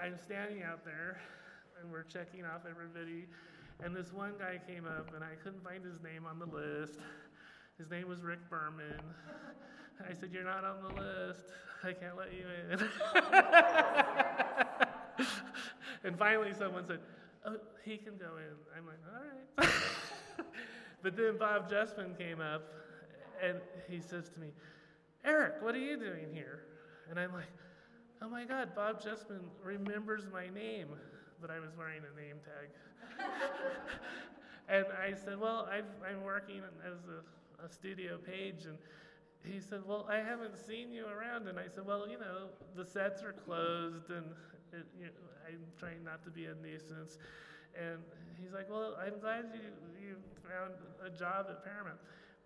I, 0.00 0.06
I'm 0.06 0.18
standing 0.18 0.62
out 0.62 0.84
there, 0.84 1.18
and 1.80 1.90
we're 1.90 2.04
checking 2.04 2.44
off 2.44 2.62
everybody. 2.68 3.26
And 3.82 3.94
this 3.94 4.12
one 4.12 4.32
guy 4.38 4.60
came 4.66 4.86
up, 4.86 5.14
and 5.14 5.22
I 5.22 5.34
couldn't 5.42 5.62
find 5.62 5.84
his 5.84 6.02
name 6.02 6.26
on 6.26 6.38
the 6.38 6.46
list. 6.46 6.98
His 7.78 7.90
name 7.90 8.08
was 8.08 8.22
Rick 8.22 8.40
Berman. 8.50 9.00
I 10.08 10.12
said, 10.12 10.30
You're 10.32 10.44
not 10.44 10.64
on 10.64 10.82
the 10.82 11.00
list. 11.00 11.40
I 11.84 11.92
can't 11.92 12.16
let 12.16 12.32
you 12.32 12.44
in. 12.70 12.80
and 16.04 16.18
finally, 16.18 16.52
someone 16.58 16.84
said, 16.84 17.00
Oh, 17.46 17.56
he 17.84 17.96
can 17.96 18.16
go 18.16 18.36
in. 18.36 18.56
I'm 18.76 18.86
like, 18.86 18.98
All 19.14 19.22
right. 19.22 19.72
but 21.02 21.16
then 21.16 21.38
Bob 21.38 21.70
Justman 21.70 22.18
came 22.18 22.40
up, 22.40 22.62
and 23.42 23.58
he 23.88 24.00
says 24.00 24.28
to 24.30 24.40
me, 24.40 24.48
Eric, 25.24 25.54
what 25.60 25.74
are 25.74 25.80
you 25.80 25.96
doing 25.96 26.26
here? 26.32 26.62
And 27.10 27.18
I'm 27.18 27.32
like, 27.32 27.48
Oh 28.20 28.28
my 28.28 28.44
God, 28.44 28.74
Bob 28.74 29.00
Justman 29.00 29.46
remembers 29.62 30.24
my 30.32 30.48
name, 30.48 30.88
but 31.40 31.50
I 31.50 31.60
was 31.60 31.70
wearing 31.78 32.02
a 32.02 32.20
name 32.20 32.36
tag. 32.42 32.68
and 34.68 34.86
I 34.92 35.14
said, 35.14 35.38
Well, 35.38 35.68
i 35.70 35.78
am 35.78 36.24
working 36.24 36.62
as 36.84 36.98
a, 37.06 37.64
a, 37.64 37.68
studio 37.68 38.18
page. 38.18 38.66
And 38.66 38.76
he 39.44 39.60
said, 39.60 39.82
Well, 39.86 40.06
I 40.10 40.16
haven't 40.16 40.56
seen 40.56 40.90
you 40.90 41.06
around. 41.06 41.46
And 41.46 41.60
I 41.60 41.68
said, 41.72 41.86
Well, 41.86 42.08
you 42.08 42.18
know, 42.18 42.48
the 42.74 42.84
sets 42.84 43.22
are 43.22 43.32
closed, 43.32 44.10
and 44.10 44.26
it, 44.72 44.86
you 44.98 45.06
know, 45.06 45.12
I'm 45.46 45.60
trying 45.78 46.02
not 46.04 46.24
to 46.24 46.30
be 46.30 46.46
a 46.46 46.54
nuisance. 46.60 47.18
And 47.78 47.98
he's 48.42 48.52
like, 48.52 48.68
Well, 48.68 48.96
I'm 49.00 49.20
glad 49.20 49.46
you, 49.54 49.60
you 50.02 50.16
found 50.42 50.74
a 51.06 51.16
job 51.16 51.46
at 51.50 51.64
Paramount. 51.64 51.98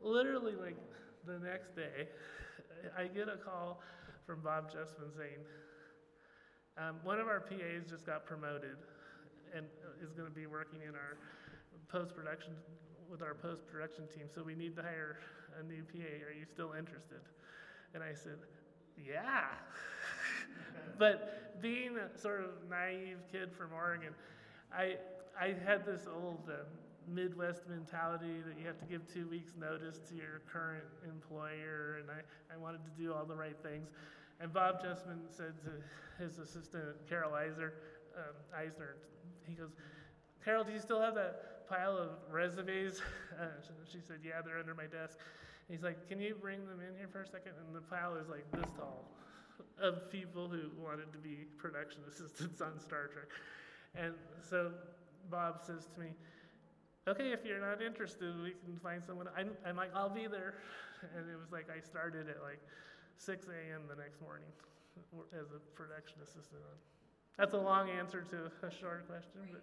Literally, 0.03 0.55
like 0.55 0.77
the 1.25 1.39
next 1.39 1.75
day, 1.75 2.09
I 2.99 3.07
get 3.07 3.29
a 3.29 3.37
call 3.37 3.81
from 4.27 4.41
Bob 4.41 4.71
Justman 4.71 5.15
saying, 5.17 5.43
um, 6.79 6.97
one 7.03 7.21
of 7.21 7.27
our 7.29 7.41
PAs 7.41 7.89
just 7.89 8.07
got 8.07 8.25
promoted 8.25 8.77
and 9.55 9.67
is 10.03 10.13
going 10.13 10.29
to 10.29 10.35
be 10.35 10.47
working 10.47 10.81
in 10.89 10.95
our 10.95 11.17
post 11.89 12.15
production 12.15 12.55
with 13.11 13.23
our 13.23 13.35
post 13.35 13.67
production 13.71 14.05
team. 14.09 14.25
So 14.35 14.43
we 14.43 14.55
need 14.55 14.75
to 14.77 14.83
hire 14.83 15.19
a 15.61 15.63
new 15.63 15.83
PA. 15.83 16.27
Are 16.27 16.33
you 16.33 16.47
still 16.51 16.73
interested? 16.79 17.21
And 17.95 18.03
I 18.03 18.15
said, 18.15 18.39
Yeah. 18.97 19.45
but 20.99 21.61
being 21.61 21.99
a 21.99 22.19
sort 22.19 22.41
of 22.41 22.51
naive 22.71 23.19
kid 23.31 23.53
from 23.53 23.73
Oregon, 23.75 24.15
I 24.75 24.97
I 25.39 25.55
had 25.65 25.85
this 25.85 26.07
old 26.13 26.49
uh, 26.49 26.65
Midwest 27.09 27.69
mentality 27.69 28.43
that 28.47 28.59
you 28.59 28.67
have 28.67 28.79
to 28.79 28.87
give 28.87 29.03
two 29.13 29.29
weeks 29.29 29.53
notice 29.59 29.99
to 30.09 30.15
your 30.15 30.41
current 30.51 30.85
employer, 31.05 31.99
and 32.01 32.11
I, 32.11 32.55
I 32.55 32.57
wanted 32.57 32.81
to 32.85 32.91
do 33.03 33.13
all 33.13 33.25
the 33.25 33.37
right 33.37 33.57
things. 33.63 33.89
And 34.43 34.53
Bob 34.53 34.83
Justman 34.83 35.21
said 35.29 35.55
to 35.63 36.23
his 36.23 36.39
assistant, 36.39 36.97
Carol 37.09 37.33
Eisner, 37.35 37.73
um, 38.17 38.35
Eisner, 38.55 38.97
he 39.47 39.55
goes, 39.55 39.71
Carol, 40.45 40.65
do 40.65 40.73
you 40.73 40.81
still 40.81 41.01
have 41.01 41.15
that 41.15 41.69
pile 41.69 41.97
of 41.97 42.11
resumes? 42.31 43.01
Uh, 43.33 43.47
she 43.91 43.99
said, 44.07 44.19
Yeah, 44.23 44.43
they're 44.45 44.59
under 44.59 44.75
my 44.75 44.85
desk. 44.85 45.17
And 45.67 45.75
he's 45.75 45.83
like, 45.83 46.07
Can 46.07 46.21
you 46.21 46.37
bring 46.39 46.61
them 46.67 46.81
in 46.87 46.95
here 46.99 47.09
for 47.11 47.23
a 47.23 47.27
second? 47.27 47.53
And 47.67 47.75
the 47.75 47.81
pile 47.81 48.15
is 48.15 48.29
like 48.29 48.45
this 48.53 48.71
tall. 48.77 49.09
of 49.83 50.11
people 50.11 50.49
who 50.49 50.71
wanted 50.81 51.13
to 51.13 51.19
be 51.19 51.47
production 51.59 52.01
assistants 52.09 52.61
on 52.61 52.79
Star 52.79 53.09
Trek. 53.09 53.27
And 53.95 54.15
so 54.49 54.73
Bob 55.31 55.61
says 55.67 55.89
to 55.95 56.01
me, 56.01 56.09
okay, 57.09 57.33
if 57.33 57.41
you're 57.45 57.61
not 57.61 57.83
interested, 57.83 58.35
we 58.43 58.53
can 58.65 58.79
find 58.83 59.03
someone. 59.03 59.29
I'm, 59.37 59.51
I'm 59.67 59.77
like, 59.77 59.91
I'll 59.95 60.13
be 60.13 60.27
there. 60.27 60.55
And 61.17 61.29
it 61.29 61.37
was 61.39 61.51
like 61.51 61.67
I 61.69 61.81
started 61.81 62.29
at 62.29 62.43
like 62.43 62.61
6 63.19 63.47
a.m. 63.47 63.83
the 63.89 63.97
next 63.97 64.21
morning 64.21 64.49
as 65.33 65.47
a 65.53 65.61
production 65.75 66.17
assistant. 66.23 66.63
That's 67.39 67.55
a 67.55 67.59
long 67.59 67.89
answer 67.91 68.25
to 68.31 68.67
a 68.67 68.71
short 68.71 69.09
question, 69.09 69.41
but 69.51 69.63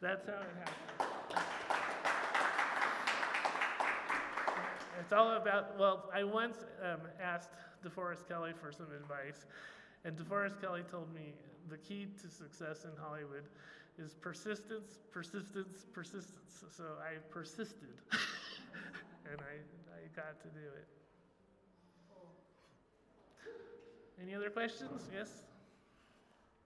that's 0.00 0.26
how 0.26 0.32
it 0.32 0.54
happened. 0.58 1.12
It's 5.00 5.12
all 5.12 5.32
about, 5.32 5.78
well, 5.78 6.10
I 6.14 6.22
once 6.22 6.64
um, 6.82 7.00
asked 7.20 7.50
DeForest 7.84 8.28
Kelley 8.28 8.52
for 8.60 8.70
some 8.70 8.86
advice, 8.94 9.46
and 10.04 10.16
DeForest 10.16 10.60
Kelley 10.60 10.82
told 10.90 11.12
me 11.12 11.32
the 11.68 11.76
key 11.78 12.06
to 12.22 12.28
success 12.30 12.84
in 12.84 12.90
Hollywood 13.00 13.44
is 13.98 14.14
persistence, 14.14 15.00
persistence, 15.10 15.86
persistence. 15.92 16.64
So 16.70 16.84
I 17.02 17.18
persisted, 17.30 17.94
and 19.30 19.40
I, 19.40 19.58
I 19.94 20.06
got 20.14 20.40
to 20.42 20.48
do 20.48 20.66
it. 20.78 21.01
Any 24.20 24.34
other 24.34 24.50
questions? 24.50 25.08
Yes? 25.12 25.42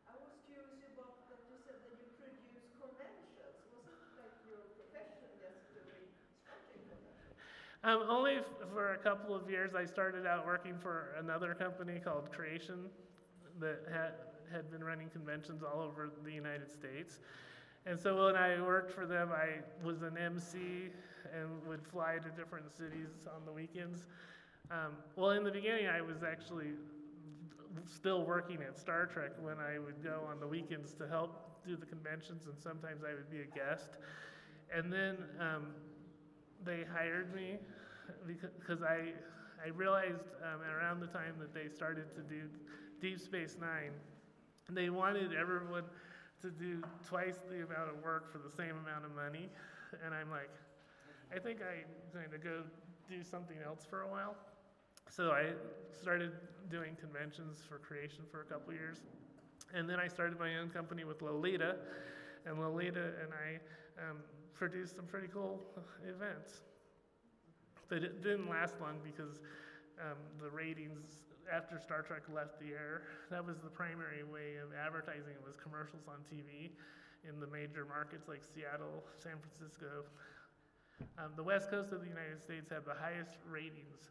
I 0.08 0.12
was 0.18 0.32
curious 0.48 0.82
about 0.96 1.28
that 1.30 1.40
you 1.48 1.56
said 1.64 1.78
that 1.86 1.96
you 2.00 2.10
produce 2.20 2.68
conventions. 2.80 3.54
Was 3.72 3.86
it 3.86 4.02
like 4.18 4.36
your 4.48 4.60
profession 4.76 5.30
just 5.40 5.60
doing 5.72 6.04
stretching 6.42 6.82
conventions? 6.90 7.36
Um, 7.84 8.04
only 8.10 8.42
f- 8.42 8.68
for 8.72 8.94
a 8.94 8.98
couple 8.98 9.34
of 9.34 9.48
years. 9.48 9.74
I 9.74 9.84
started 9.84 10.26
out 10.26 10.44
working 10.44 10.76
for 10.78 11.14
another 11.18 11.54
company 11.54 12.00
called 12.02 12.32
Creation 12.32 12.90
that 13.60 13.86
had, 13.90 14.12
had 14.52 14.70
been 14.70 14.84
running 14.84 15.08
conventions 15.08 15.62
all 15.62 15.80
over 15.80 16.10
the 16.24 16.32
United 16.32 16.70
States. 16.70 17.20
And 17.86 17.98
so 17.98 18.26
when 18.26 18.36
I 18.36 18.60
worked 18.60 18.90
for 18.90 19.06
them, 19.06 19.30
I 19.32 19.62
was 19.86 20.02
an 20.02 20.18
MC 20.18 20.90
and 21.32 21.48
would 21.66 21.86
fly 21.86 22.18
to 22.22 22.28
different 22.36 22.70
cities 22.76 23.24
on 23.32 23.46
the 23.46 23.52
weekends. 23.52 24.06
Um, 24.70 24.98
well, 25.14 25.30
in 25.30 25.44
the 25.44 25.50
beginning, 25.52 25.86
I 25.86 26.00
was 26.00 26.22
actually 26.24 26.72
still 27.84 28.24
working 28.24 28.62
at 28.62 28.78
Star 28.78 29.06
Trek 29.06 29.32
when 29.40 29.56
I 29.58 29.78
would 29.78 30.02
go 30.02 30.22
on 30.30 30.40
the 30.40 30.46
weekends 30.46 30.94
to 30.94 31.08
help 31.08 31.64
do 31.66 31.76
the 31.76 31.86
conventions, 31.86 32.46
and 32.46 32.54
sometimes 32.58 33.02
I 33.04 33.14
would 33.14 33.30
be 33.30 33.40
a 33.40 33.46
guest. 33.46 33.98
And 34.74 34.92
then 34.92 35.16
um, 35.40 35.66
they 36.64 36.84
hired 36.92 37.34
me 37.34 37.58
because 38.26 38.82
I, 38.82 39.12
I 39.64 39.68
realized 39.74 40.24
um, 40.42 40.60
around 40.62 41.00
the 41.00 41.06
time 41.06 41.34
that 41.40 41.54
they 41.54 41.68
started 41.68 42.14
to 42.14 42.22
do 42.22 42.42
Deep 43.00 43.20
Space 43.20 43.56
Nine, 43.60 43.92
they 44.70 44.90
wanted 44.90 45.32
everyone 45.34 45.84
to 46.42 46.50
do 46.50 46.82
twice 47.06 47.36
the 47.48 47.56
amount 47.56 47.90
of 47.90 48.02
work 48.02 48.32
for 48.32 48.38
the 48.38 48.50
same 48.50 48.76
amount 48.84 49.04
of 49.04 49.14
money. 49.14 49.48
And 50.04 50.14
I'm 50.14 50.30
like, 50.30 50.50
I 51.34 51.38
think 51.38 51.60
I'm 51.60 51.86
going 52.12 52.30
to 52.30 52.38
go 52.38 52.62
do 53.08 53.22
something 53.22 53.56
else 53.64 53.86
for 53.88 54.02
a 54.02 54.08
while. 54.08 54.36
So 55.08 55.30
I 55.30 55.52
started 56.00 56.32
doing 56.70 56.96
conventions 57.00 57.62
for 57.68 57.78
creation 57.78 58.24
for 58.30 58.42
a 58.42 58.44
couple 58.44 58.72
years. 58.72 58.98
And 59.74 59.88
then 59.88 59.98
I 59.98 60.08
started 60.08 60.38
my 60.38 60.56
own 60.56 60.70
company 60.70 61.04
with 61.04 61.22
Lolita. 61.22 61.76
And 62.44 62.60
Lolita 62.60 63.12
and 63.22 63.32
I 63.32 63.58
um, 64.02 64.18
produced 64.54 64.96
some 64.96 65.06
pretty 65.06 65.28
cool 65.32 65.60
events. 66.06 66.62
But 67.88 68.02
it 68.02 68.22
didn't 68.22 68.48
last 68.48 68.74
long 68.80 68.98
because 69.04 69.40
um, 70.00 70.18
the 70.42 70.50
ratings 70.50 71.24
after 71.52 71.78
Star 71.78 72.02
Trek 72.02 72.22
left 72.32 72.58
the 72.58 72.74
air, 72.74 73.02
that 73.30 73.44
was 73.44 73.58
the 73.58 73.70
primary 73.70 74.24
way 74.24 74.58
of 74.58 74.74
advertising 74.74 75.34
It 75.34 75.44
was 75.46 75.54
commercials 75.56 76.08
on 76.08 76.26
TV 76.26 76.70
in 77.28 77.40
the 77.40 77.46
major 77.46 77.86
markets 77.86 78.28
like 78.28 78.42
Seattle, 78.42 79.04
San 79.22 79.38
Francisco. 79.38 80.04
Um, 81.18 81.32
the 81.36 81.42
west 81.42 81.70
coast 81.70 81.92
of 81.92 82.00
the 82.00 82.08
United 82.08 82.42
States 82.42 82.70
had 82.70 82.84
the 82.84 82.94
highest 82.94 83.38
ratings 83.48 84.10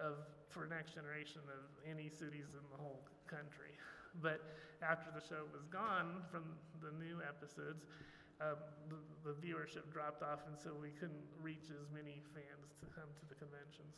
of 0.00 0.24
for 0.52 0.68
next 0.68 0.92
generation 0.92 1.40
of 1.48 1.64
any 1.88 2.12
cities 2.12 2.52
in 2.52 2.64
the 2.68 2.80
whole 2.80 3.00
country. 3.24 3.72
But 4.20 4.44
after 4.84 5.08
the 5.08 5.24
show 5.24 5.48
was 5.56 5.64
gone 5.72 6.20
from 6.28 6.44
the 6.84 6.92
new 7.00 7.24
episodes, 7.24 7.88
um, 8.44 8.60
the, 8.92 9.00
the 9.24 9.34
viewership 9.40 9.88
dropped 9.88 10.20
off, 10.20 10.44
and 10.44 10.58
so 10.58 10.76
we 10.76 10.92
couldn't 11.00 11.24
reach 11.40 11.72
as 11.72 11.88
many 11.94 12.20
fans 12.36 12.76
to 12.84 12.86
come 12.92 13.08
to 13.08 13.24
the 13.32 13.38
conventions. 13.38 13.96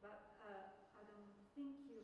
But 0.00 0.40
uh, 0.40 0.72
I 0.96 1.02
don't 1.04 1.28
think 1.52 1.76
you, 1.84 2.00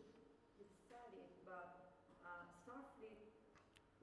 you 0.61 0.67
said 0.91 1.17
it, 1.17 1.31
but 1.49 1.97
uh, 2.21 2.45
Starfleet, 2.61 3.33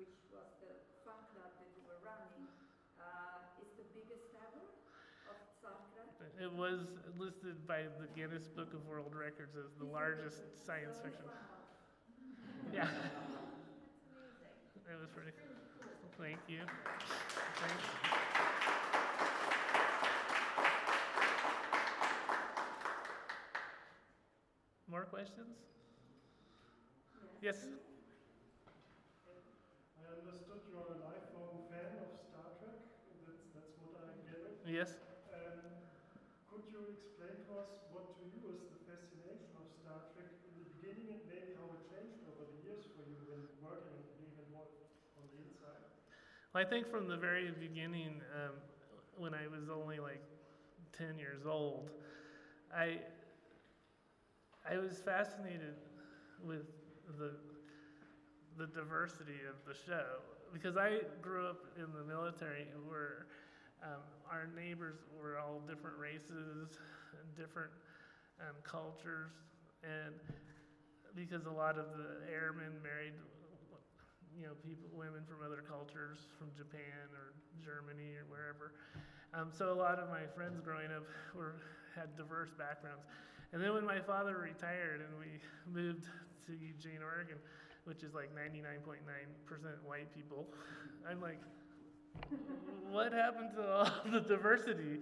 which 0.01 0.17
was 0.33 0.49
the 0.63 0.73
fan 1.05 1.21
club 1.35 1.53
that 1.61 1.69
you 1.77 1.83
were 1.85 2.01
running, 2.01 2.49
uh, 2.97 3.61
is 3.61 3.69
the 3.77 3.85
biggest 3.93 4.33
ever 4.41 4.65
of 5.29 5.37
Star 5.59 5.77
It 6.53 6.59
was 6.59 6.85
listed 7.17 7.65
by 7.67 7.81
the 7.99 8.05
Guinness 8.15 8.47
Book 8.47 8.75
of 8.75 8.85
World 8.85 9.15
Records 9.17 9.55
as 9.57 9.73
the 9.79 9.85
largest 9.85 10.37
science 10.63 10.99
fiction. 11.03 11.25
Yeah. 12.71 12.85
It 14.85 14.99
was 15.01 15.09
pretty. 15.15 15.31
Thank 16.21 16.37
you. 16.47 16.59
Thanks. 17.57 17.83
More 24.87 25.05
questions? 25.05 25.57
Yes. 27.41 27.65
I 29.97 30.05
understood 30.21 30.61
you're 30.69 30.85
a 30.85 31.01
lifelong 31.01 31.65
fan 31.71 31.97
of 31.97 32.13
Star 32.29 32.53
Trek. 32.61 32.77
That's, 33.25 33.41
that's 33.55 33.73
what 33.81 34.05
I 34.05 34.13
gathered. 34.29 34.69
Yes. 34.69 35.12
Explain 36.93 37.41
to 37.49 37.51
us 37.57 37.73
what 37.89 38.13
to 38.21 38.23
you 38.29 38.53
is 38.53 38.61
the 38.69 38.77
fascination 38.85 39.49
of 39.57 39.65
Star 39.81 40.13
Trek 40.13 40.29
in 40.45 40.53
the 40.61 40.67
beginning 40.77 41.09
and 41.17 41.21
maybe 41.25 41.57
how 41.57 41.65
it 41.73 41.81
changed 41.89 42.21
over 42.29 42.45
the 42.45 42.59
years 42.61 42.85
for 42.93 43.01
you 43.09 43.17
when 43.33 43.41
working 43.65 43.97
and 43.97 44.05
being 44.21 44.37
involved 44.45 44.77
on 45.17 45.25
the 45.33 45.41
inside? 45.41 45.81
Well, 46.53 46.61
I 46.61 46.67
think 46.69 46.85
from 46.93 47.09
the 47.09 47.17
very 47.17 47.49
beginning, 47.49 48.21
um, 48.37 48.61
when 49.17 49.33
I 49.33 49.49
was 49.49 49.73
only 49.73 49.97
like 49.97 50.21
10 50.93 51.17
years 51.17 51.49
old, 51.49 51.89
I, 52.69 53.01
I 54.69 54.77
was 54.77 55.01
fascinated 55.01 55.75
with 56.43 56.65
the, 57.17 57.31
the 58.57 58.67
diversity 58.67 59.41
of 59.49 59.55
the 59.65 59.73
show 59.73 60.21
because 60.53 60.77
I 60.77 61.01
grew 61.21 61.47
up 61.47 61.65
in 61.77 61.87
the 61.93 62.03
military 62.05 62.67
where 62.87 63.25
um, 63.83 64.01
our 64.31 64.47
neighbors 64.55 65.03
were 65.11 65.37
all 65.37 65.61
different 65.67 65.97
races 65.99 66.79
and 67.13 67.25
different 67.35 67.71
um, 68.39 68.55
cultures, 68.63 69.31
and 69.83 70.15
because 71.15 71.45
a 71.45 71.51
lot 71.51 71.77
of 71.77 71.93
the 71.93 72.25
airmen 72.31 72.73
married 72.81 73.13
you 74.33 74.49
know, 74.49 74.57
people, 74.65 74.89
women 74.93 75.21
from 75.29 75.45
other 75.45 75.61
cultures, 75.61 76.25
from 76.37 76.49
Japan 76.57 77.05
or 77.13 77.37
Germany 77.61 78.17
or 78.17 78.25
wherever. 78.25 78.73
Um, 79.33 79.49
so 79.53 79.73
a 79.73 79.77
lot 79.77 79.99
of 79.99 80.09
my 80.09 80.25
friends 80.33 80.61
growing 80.61 80.89
up 80.89 81.05
were 81.37 81.61
had 81.95 82.17
diverse 82.17 82.49
backgrounds. 82.57 83.05
And 83.53 83.61
then 83.61 83.73
when 83.73 83.85
my 83.85 84.01
father 84.01 84.37
retired 84.37 85.05
and 85.05 85.13
we 85.21 85.37
moved 85.69 86.09
to 86.49 86.51
Eugene, 86.57 87.05
Oregon, 87.05 87.37
which 87.85 88.01
is 88.01 88.13
like 88.13 88.33
99.9% 88.33 89.05
white 89.85 90.09
people, 90.13 90.49
I'm 91.05 91.21
like, 91.21 91.37
what 92.89 93.11
happened 93.11 93.51
to 93.55 93.67
all 93.67 93.91
the 94.11 94.21
diversity 94.21 94.99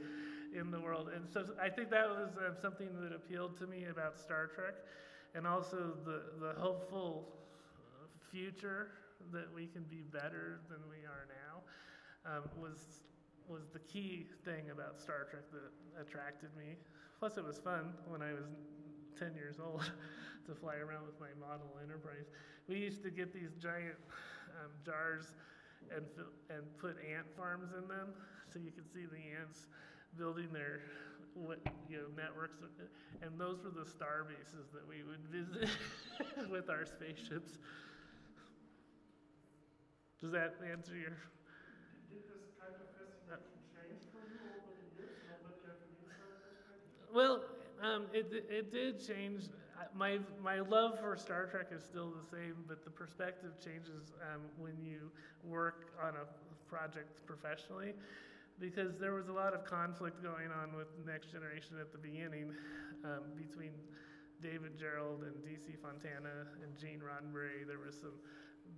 in 0.58 0.72
the 0.72 0.80
world? 0.80 1.10
And 1.14 1.26
so 1.32 1.46
I 1.62 1.70
think 1.70 1.90
that 1.92 2.10
was 2.10 2.30
uh, 2.38 2.60
something 2.62 2.90
that 3.02 3.14
appealed 3.14 3.58
to 3.58 3.68
me 3.68 3.86
about 3.92 4.18
Star 4.18 4.48
Trek, 4.48 4.76
and 5.36 5.46
also 5.46 5.94
the 6.06 6.22
the 6.40 6.54
hopeful 6.60 7.28
future 8.32 8.88
that 9.34 9.54
we 9.54 9.68
can 9.68 9.84
be 9.84 10.04
better 10.12 10.60
than 10.70 10.80
we 10.90 11.06
are 11.06 11.28
now 11.28 11.62
um, 12.32 12.44
was 12.58 13.04
was 13.48 13.68
the 13.74 13.80
key 13.80 14.28
thing 14.46 14.70
about 14.72 15.00
Star 15.00 15.28
Trek 15.30 15.44
that 15.52 16.02
attracted 16.02 16.50
me. 16.58 16.78
Plus, 17.20 17.38
it 17.38 17.44
was 17.44 17.60
fun 17.60 17.94
when 18.08 18.22
I 18.22 18.34
was 18.34 18.48
10 19.20 19.36
years 19.36 19.58
old 19.60 19.84
to 20.48 20.56
fly 20.56 20.76
around 20.76 21.06
with 21.06 21.20
my 21.20 21.30
model 21.40 21.78
Enterprise. 21.84 22.32
We 22.68 22.78
used 22.78 23.04
to 23.04 23.12
get 23.12 23.34
these 23.34 23.52
giant 23.62 24.00
um, 24.58 24.72
jars 24.86 25.34
and 25.90 26.06
and 26.50 26.64
put 26.78 26.98
ant 27.02 27.28
farms 27.36 27.70
in 27.78 27.88
them, 27.88 28.14
so 28.52 28.60
you 28.60 28.72
could 28.72 28.88
see 28.92 29.06
the 29.06 29.22
ants 29.40 29.68
building 30.18 30.50
their 30.52 30.82
you 31.90 31.98
know 31.98 32.08
networks, 32.16 32.58
and 33.22 33.40
those 33.40 33.64
were 33.64 33.72
the 33.72 33.86
star 33.90 34.26
bases 34.28 34.68
that 34.74 34.86
we 34.88 35.04
would 35.04 35.24
visit 35.32 35.70
with 36.50 36.70
our 36.70 36.86
spaceships. 36.86 37.58
Does 40.22 40.32
that 40.32 40.56
answer 40.70 40.96
your? 40.96 41.18
Did 42.10 42.24
this 42.28 42.44
kind 42.60 42.74
of 42.76 42.84
fascination 43.28 43.64
change 43.72 44.02
for 44.12 44.28
you 44.28 44.52
over 44.56 44.72
the 44.76 44.88
years 44.94 45.18
now 45.24 45.38
that 45.42 45.56
you 45.62 45.68
have 45.70 45.80
an 45.82 45.90
inside 45.90 46.28
perspective? 46.28 47.10
Well, 47.14 47.42
um, 47.82 48.08
it 48.14 48.28
it 48.50 48.72
did 48.72 49.00
change. 49.06 49.50
My 49.96 50.20
my 50.44 50.60
love 50.60 51.00
for 51.00 51.16
Star 51.18 51.46
Trek 51.46 51.68
is 51.72 51.84
still 51.84 52.12
the 52.12 52.26
same, 52.30 52.56
but 52.68 52.84
the 52.84 52.92
perspective 52.92 53.52
changes 53.64 54.14
um, 54.22 54.42
when 54.58 54.78
you 54.82 55.12
work 55.44 55.94
on 56.02 56.14
a 56.16 56.26
project 56.70 57.26
professionally, 57.26 57.94
because 58.60 58.98
there 58.98 59.14
was 59.14 59.28
a 59.28 59.34
lot 59.34 59.54
of 59.54 59.66
conflict 59.66 60.22
going 60.22 60.52
on 60.52 60.76
with 60.76 60.88
Next 61.06 61.32
Generation 61.32 61.76
at 61.80 61.92
the 61.92 61.98
beginning 61.98 62.54
um, 63.04 63.34
between 63.36 63.72
David 64.42 64.78
Gerrold 64.78 65.24
and 65.24 65.36
DC 65.46 65.78
Fontana 65.82 66.50
and 66.64 66.78
Gene 66.78 67.02
Roddenberry. 67.02 67.66
There 67.66 67.80
was 67.80 67.96
some 68.00 68.18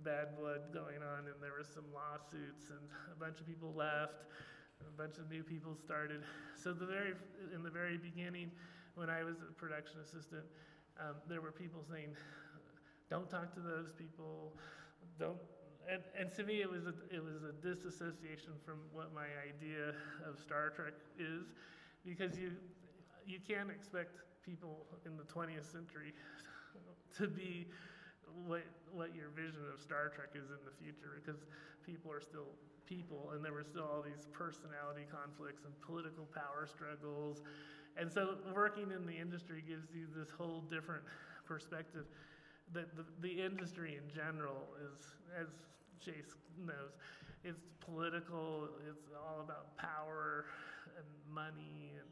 bad 0.04 0.36
blood 0.36 0.72
going 0.72 1.00
on, 1.00 1.26
and 1.26 1.36
there 1.40 1.56
was 1.56 1.68
some 1.68 1.84
lawsuits, 1.92 2.70
and 2.70 2.80
a 3.12 3.18
bunch 3.18 3.40
of 3.40 3.46
people 3.46 3.72
left. 3.76 4.26
A 4.84 4.96
bunch 5.00 5.16
of 5.18 5.30
new 5.30 5.42
people 5.42 5.74
started. 5.74 6.20
So 6.60 6.72
the 6.72 6.84
very 6.84 7.14
in 7.54 7.62
the 7.62 7.70
very 7.70 7.96
beginning, 7.96 8.50
when 8.94 9.08
I 9.08 9.24
was 9.24 9.36
a 9.40 9.52
production 9.54 10.00
assistant, 10.02 10.44
um, 11.00 11.16
there 11.28 11.40
were 11.40 11.52
people 11.52 11.84
saying, 11.90 12.14
"Don't 13.10 13.28
talk 13.28 13.54
to 13.54 13.60
those 13.60 13.92
people. 13.96 14.52
Don't." 15.18 15.38
And, 15.90 16.02
and 16.18 16.32
to 16.36 16.44
me, 16.44 16.62
it 16.62 16.70
was 16.70 16.86
a, 16.86 16.94
it 17.12 17.22
was 17.22 17.44
a 17.44 17.52
disassociation 17.60 18.56
from 18.64 18.80
what 18.92 19.12
my 19.12 19.28
idea 19.44 19.92
of 20.24 20.40
Star 20.40 20.70
Trek 20.70 20.94
is, 21.18 21.52
because 22.04 22.38
you 22.38 22.52
you 23.26 23.38
can't 23.46 23.70
expect 23.70 24.20
people 24.44 24.86
in 25.06 25.16
the 25.16 25.24
20th 25.24 25.70
century 25.70 26.12
to 27.16 27.26
be 27.26 27.66
what 28.46 28.62
what 28.92 29.14
your 29.14 29.28
vision 29.34 29.60
of 29.72 29.80
Star 29.80 30.08
Trek 30.14 30.32
is 30.34 30.48
in 30.48 30.62
the 30.64 30.74
future, 30.78 31.20
because 31.20 31.42
people 31.84 32.10
are 32.10 32.20
still 32.20 32.48
people, 32.86 33.32
and 33.34 33.44
there 33.44 33.52
were 33.52 33.64
still 33.64 33.84
all 33.84 34.02
these 34.02 34.28
personality 34.32 35.04
conflicts 35.10 35.64
and 35.64 35.72
political 35.80 36.28
power 36.32 36.68
struggles. 36.68 37.42
And 37.96 38.10
so 38.12 38.36
working 38.54 38.90
in 38.90 39.06
the 39.06 39.16
industry 39.16 39.62
gives 39.66 39.94
you 39.94 40.06
this 40.16 40.28
whole 40.36 40.62
different 40.70 41.02
perspective 41.46 42.06
that 42.72 42.96
the, 42.96 43.04
the 43.20 43.42
industry 43.42 43.96
in 43.96 44.14
general 44.14 44.66
is, 44.82 45.04
as 45.38 45.48
Chase 46.04 46.34
knows, 46.58 46.96
it's 47.44 47.60
political, 47.80 48.68
it's 48.88 49.06
all 49.14 49.40
about 49.42 49.76
power 49.76 50.46
and 50.96 51.06
money 51.34 51.92
and 51.92 52.08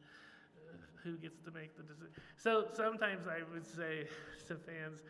uh, 0.68 0.76
who 1.02 1.16
gets 1.16 1.40
to 1.40 1.50
make 1.50 1.76
the 1.76 1.82
decision. 1.82 2.12
So 2.36 2.66
sometimes 2.74 3.26
I 3.26 3.40
would 3.52 3.66
say 3.66 4.06
to 4.48 4.54
fans, 4.54 5.00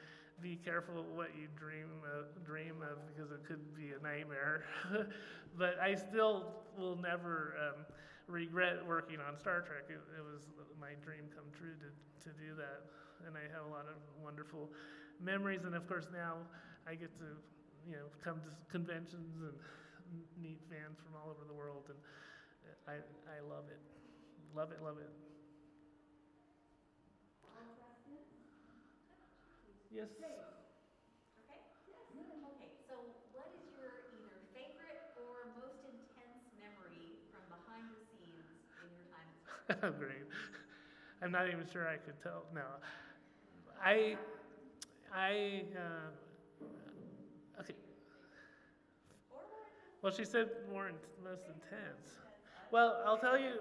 be 0.41 0.59
careful 0.65 1.05
what 1.15 1.31
you 1.39 1.49
dream 1.57 2.03
of, 2.19 2.45
dream 2.45 2.77
of 2.83 2.99
because 3.07 3.31
it 3.31 3.45
could 3.47 3.77
be 3.77 3.91
a 3.99 4.03
nightmare. 4.03 4.65
but 5.59 5.79
I 5.81 5.95
still 5.95 6.63
will 6.77 6.97
never 6.97 7.55
um, 7.61 7.85
regret 8.33 8.81
working 8.89 9.21
on 9.21 9.37
Star 9.37 9.61
Trek. 9.61 9.93
It, 9.93 10.01
it, 10.17 10.25
was 10.25 10.49
my 10.81 10.97
dream 11.05 11.29
come 11.37 11.45
true 11.53 11.77
to, 11.85 11.93
to 12.25 12.31
do 12.41 12.57
that. 12.57 12.89
And 13.29 13.37
I 13.37 13.45
have 13.53 13.69
a 13.69 13.73
lot 13.73 13.85
of 13.85 14.01
wonderful 14.25 14.73
memories. 15.21 15.69
And 15.69 15.77
of 15.77 15.85
course, 15.87 16.09
now 16.09 16.41
I 16.89 16.97
get 16.97 17.13
to 17.21 17.37
you 17.85 18.01
know 18.01 18.09
come 18.25 18.41
to 18.41 18.51
conventions 18.73 19.37
and 19.37 19.53
meet 20.41 20.59
fans 20.73 20.97
from 21.05 21.13
all 21.21 21.29
over 21.29 21.45
the 21.45 21.55
world. 21.55 21.93
And 21.93 22.01
I, 22.89 23.05
I 23.29 23.39
love 23.45 23.69
it. 23.69 23.79
Love 24.57 24.73
it, 24.73 24.81
love 24.81 24.97
it. 24.97 25.13
Yes. 29.93 30.09
Okay? 30.17 30.33
Okay, 32.17 32.73
so 32.89 32.97
what 33.37 33.53
is 33.53 33.69
your 33.77 34.09
either 34.09 34.41
favorite 34.57 35.13
or 35.21 35.53
most 35.53 35.85
intense 35.85 36.49
memory 36.57 37.21
from 37.29 37.45
behind 37.53 37.93
the 37.93 38.01
scenes 38.09 38.57
in 38.81 38.89
your 38.97 39.05
time 39.81 39.91
at 39.91 39.95
Star 39.95 39.99
Trek? 39.99 39.99
Great. 39.99 40.27
I'm 41.23 41.31
not 41.31 41.49
even 41.49 41.67
sure 41.73 41.89
I 41.89 41.97
could 41.97 42.21
tell. 42.23 42.45
No. 42.55 42.63
I, 43.85 44.17
I, 45.15 45.63
uh, 45.77 46.61
okay. 47.61 47.75
Well, 50.03 50.13
she 50.13 50.25
said 50.25 50.49
more 50.71 50.89
in, 50.89 50.95
most 51.23 51.43
intense. 51.47 52.19
Well, 52.71 53.03
I'll 53.07 53.19
tell 53.19 53.39
you, 53.39 53.61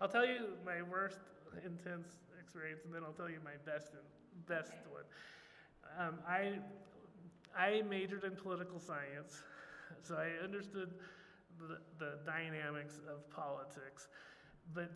I'll 0.00 0.08
tell 0.08 0.24
you 0.24 0.56
my 0.64 0.82
worst 0.82 1.18
intense 1.64 2.08
experience, 2.38 2.82
and 2.84 2.94
then 2.94 3.02
I'll 3.04 3.12
tell 3.12 3.28
you 3.28 3.38
my 3.44 3.56
best 3.70 3.92
and 3.92 4.46
best 4.46 4.72
one. 4.90 5.04
Um, 5.98 6.18
I, 6.26 6.58
I 7.56 7.82
majored 7.82 8.24
in 8.24 8.36
political 8.36 8.78
science, 8.78 9.42
so 10.02 10.14
I 10.14 10.42
understood 10.42 10.94
the, 11.58 11.78
the 11.98 12.18
dynamics 12.24 13.00
of 13.08 13.28
politics, 13.30 14.08
but 14.72 14.90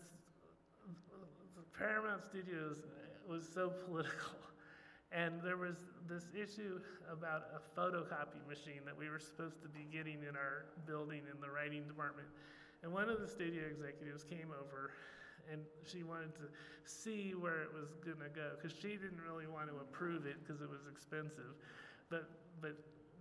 Paramount 1.76 2.22
Studios 2.22 2.78
was 3.28 3.48
so 3.52 3.72
political. 3.86 4.38
And 5.14 5.38
there 5.42 5.56
was 5.56 5.76
this 6.08 6.26
issue 6.34 6.80
about 7.06 7.46
a 7.54 7.62
photocopy 7.78 8.42
machine 8.48 8.82
that 8.84 8.98
we 8.98 9.08
were 9.08 9.20
supposed 9.20 9.62
to 9.62 9.68
be 9.68 9.86
getting 9.86 10.26
in 10.26 10.34
our 10.34 10.66
building 10.86 11.22
in 11.30 11.40
the 11.40 11.46
writing 11.46 11.86
department. 11.86 12.26
And 12.82 12.92
one 12.92 13.08
of 13.08 13.20
the 13.20 13.28
studio 13.28 13.62
executives 13.70 14.24
came 14.24 14.50
over 14.50 14.90
and 15.50 15.62
she 15.86 16.02
wanted 16.02 16.34
to 16.34 16.50
see 16.84 17.32
where 17.38 17.62
it 17.62 17.72
was 17.72 17.94
going 18.04 18.18
to 18.18 18.32
go 18.32 18.58
because 18.58 18.76
she 18.76 18.98
didn't 18.98 19.22
really 19.22 19.46
want 19.46 19.68
to 19.68 19.76
approve 19.76 20.26
it 20.26 20.36
because 20.42 20.60
it 20.60 20.68
was 20.68 20.82
expensive. 20.90 21.54
But, 22.10 22.28
but 22.60 22.74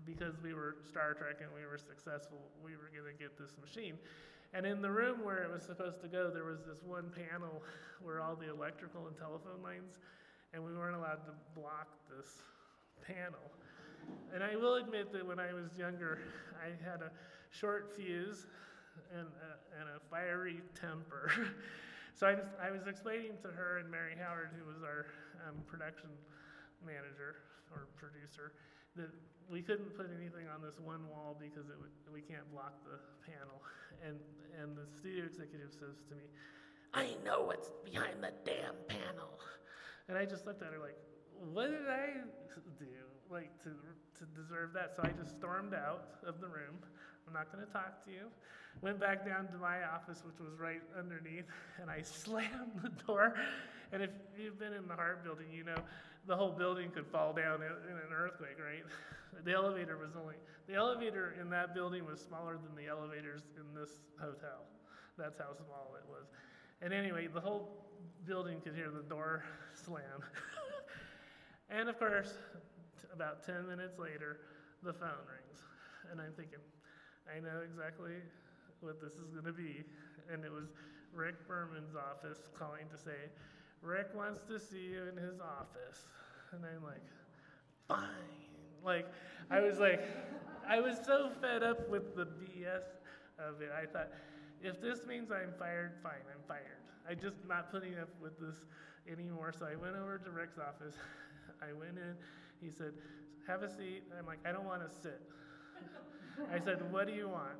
because 0.05 0.41
we 0.41 0.53
were 0.53 0.78
Star 0.88 1.14
Trek 1.14 1.45
and 1.45 1.49
we 1.53 1.61
were 1.61 1.78
successful, 1.78 2.39
we 2.64 2.74
were 2.74 2.89
going 2.89 3.05
to 3.05 3.18
get 3.22 3.38
this 3.38 3.53
machine. 3.61 4.01
And 4.54 4.66
in 4.66 4.82
the 4.82 4.91
room 4.91 5.24
where 5.24 5.43
it 5.43 5.51
was 5.51 5.64
supposed 5.64 5.99
to 6.01 6.08
go, 6.08 6.30
there 6.30 6.43
was 6.43 6.60
this 6.68 6.84
one 6.86 7.10
panel 7.10 7.64
where 8.01 8.22
all 8.22 8.36
the 8.36 8.49
electrical 8.49 9.08
and 9.08 9.18
telephone 9.18 9.64
lines, 9.64 9.97
and 10.54 10.64
we 10.64 10.74
weren't 10.74 10.95
allowed 10.95 11.26
to 11.26 11.34
block 11.60 11.89
this 12.16 12.30
panel. 13.01 13.49
And 14.34 14.43
I 14.43 14.56
will 14.56 14.76
admit 14.76 15.12
that 15.14 15.26
when 15.26 15.39
I 15.39 15.54
was 15.54 15.76
younger, 15.78 16.20
I 16.62 16.70
had 16.84 17.01
a 17.01 17.12
short 17.49 17.95
fuse 17.95 18.45
and 19.12 19.26
a, 19.26 19.80
and 19.80 19.89
a 19.89 19.99
fiery 20.12 20.62
temper. 20.80 21.32
so 22.14 22.28
I, 22.28 22.68
I 22.68 22.70
was 22.70 22.86
explaining 22.86 23.38
to 23.41 23.49
her 23.49 23.80
and 23.80 23.89
Mary 23.89 24.14
Howard, 24.20 24.49
who 24.58 24.66
was 24.66 24.84
our 24.84 25.08
um, 25.47 25.58
production 25.66 26.10
manager 26.86 27.41
or 27.72 27.88
producer, 27.97 28.54
that 28.95 29.09
we 29.49 29.61
couldn't 29.61 29.95
put 29.97 30.09
anything 30.09 30.47
on 30.47 30.61
this 30.61 30.79
one 30.79 31.07
wall 31.09 31.37
because 31.39 31.67
we 32.11 32.21
can't 32.21 32.49
block 32.51 32.73
the 32.85 32.97
panel. 33.25 33.61
And, 34.05 34.17
and 34.61 34.77
the 34.77 34.87
studio 34.97 35.25
executive 35.25 35.71
says 35.71 36.01
to 36.09 36.15
me, 36.15 36.25
I 36.93 37.17
know 37.25 37.43
what's 37.43 37.71
behind 37.83 38.21
the 38.21 38.33
damn 38.45 38.77
panel. 38.87 39.39
And 40.07 40.17
I 40.17 40.25
just 40.25 40.45
looked 40.45 40.61
at 40.61 40.71
her 40.71 40.79
like, 40.79 40.97
what 41.53 41.71
did 41.71 41.89
I 41.89 42.21
do 42.79 42.85
like 43.29 43.51
to, 43.63 43.69
to 44.19 44.25
deserve 44.33 44.73
that? 44.73 44.95
So 44.95 45.03
I 45.03 45.09
just 45.09 45.37
stormed 45.37 45.73
out 45.73 46.05
of 46.25 46.39
the 46.39 46.47
room. 46.47 46.77
I'm 47.27 47.33
not 47.33 47.51
going 47.51 47.65
to 47.65 47.71
talk 47.71 48.03
to 48.05 48.11
you. 48.11 48.27
Went 48.81 48.99
back 48.99 49.25
down 49.25 49.47
to 49.47 49.57
my 49.57 49.83
office, 49.83 50.23
which 50.25 50.39
was 50.39 50.59
right 50.59 50.81
underneath, 50.97 51.45
and 51.81 51.89
I 51.89 52.01
slammed 52.03 52.81
the 52.81 52.89
door. 53.05 53.35
And 53.91 54.01
if 54.01 54.09
you've 54.37 54.59
been 54.59 54.73
in 54.73 54.87
the 54.87 54.95
Hart 54.95 55.23
building, 55.23 55.47
you 55.51 55.63
know 55.63 55.77
the 56.28 56.36
whole 56.36 56.51
building 56.51 56.89
could 56.91 57.07
fall 57.07 57.34
down 57.34 57.61
in, 57.61 57.71
in 57.91 57.97
an 57.97 58.13
earthquake, 58.15 58.57
right? 58.59 58.84
The 59.43 59.51
elevator 59.51 59.97
was 59.97 60.11
only, 60.15 60.36
the 60.67 60.76
elevator 60.76 61.36
in 61.41 61.49
that 61.49 61.74
building 61.74 62.05
was 62.05 62.21
smaller 62.21 62.53
than 62.53 62.78
the 62.78 62.88
elevators 62.88 63.41
in 63.57 63.65
this 63.74 63.89
hotel. 64.21 64.69
That's 65.17 65.39
how 65.39 65.53
small 65.57 65.97
it 65.97 66.07
was. 66.07 66.30
And 66.82 66.93
anyway, 66.93 67.28
the 67.28 67.41
whole 67.41 67.84
building 68.26 68.61
could 68.61 68.76
hear 68.76 68.91
the 68.91 69.01
door 69.01 69.43
slam. 69.74 70.21
and 71.69 71.89
of 71.89 71.97
course, 71.97 72.38
t- 73.01 73.07
about 73.11 73.43
10 73.43 73.67
minutes 73.67 73.97
later, 73.97 74.38
the 74.84 74.93
phone 74.93 75.26
rings. 75.28 75.59
And 76.11 76.21
I'm 76.21 76.34
thinking, 76.38 76.61
I 77.28 77.39
know 77.39 77.65
exactly 77.65 78.21
what 78.82 79.01
this 79.01 79.13
is 79.13 79.32
going 79.32 79.45
to 79.45 79.53
be. 79.53 79.84
And 80.32 80.45
it 80.45 80.51
was 80.51 80.69
Rick 81.13 81.47
Berman's 81.47 81.95
office 81.95 82.49
calling 82.57 82.86
to 82.91 82.97
say, 82.97 83.32
Rick 83.84 84.15
wants 84.15 84.43
to 84.47 84.59
see 84.59 84.91
you 84.91 85.03
in 85.11 85.17
his 85.17 85.39
office. 85.39 86.07
And 86.51 86.63
I'm 86.65 86.84
like, 86.84 87.03
fine. 87.88 87.99
Like, 88.84 89.07
I 89.51 89.59
was 89.59 89.79
like, 89.79 90.01
I 90.67 90.79
was 90.79 90.97
so 91.05 91.29
fed 91.41 91.63
up 91.63 91.89
with 91.89 92.15
the 92.15 92.25
BS 92.25 92.84
of 93.39 93.61
it. 93.61 93.69
I 93.71 93.86
thought, 93.86 94.09
if 94.61 94.81
this 94.81 94.99
means 95.05 95.31
I'm 95.31 95.53
fired, 95.59 95.91
fine, 96.01 96.23
I'm 96.34 96.41
fired. 96.47 96.79
I'm 97.09 97.19
just 97.19 97.38
not 97.47 97.69
putting 97.71 97.99
up 97.99 98.09
with 98.21 98.39
this 98.39 98.55
anymore. 99.11 99.53
So 99.57 99.65
I 99.65 99.75
went 99.75 99.95
over 99.95 100.17
to 100.17 100.31
Rick's 100.31 100.57
office. 100.57 100.95
I 101.61 101.73
went 101.73 101.97
in. 101.97 102.15
He 102.61 102.69
said, 102.69 102.93
have 103.47 103.63
a 103.63 103.69
seat. 103.69 104.03
I'm 104.17 104.25
like, 104.25 104.39
I 104.45 104.53
don't 104.53 104.65
want 104.65 104.81
to 104.88 104.89
sit. 104.89 105.21
I 106.51 106.59
said, 106.59 106.91
what 106.91 107.07
do 107.07 107.13
you 107.13 107.27
want? 107.27 107.59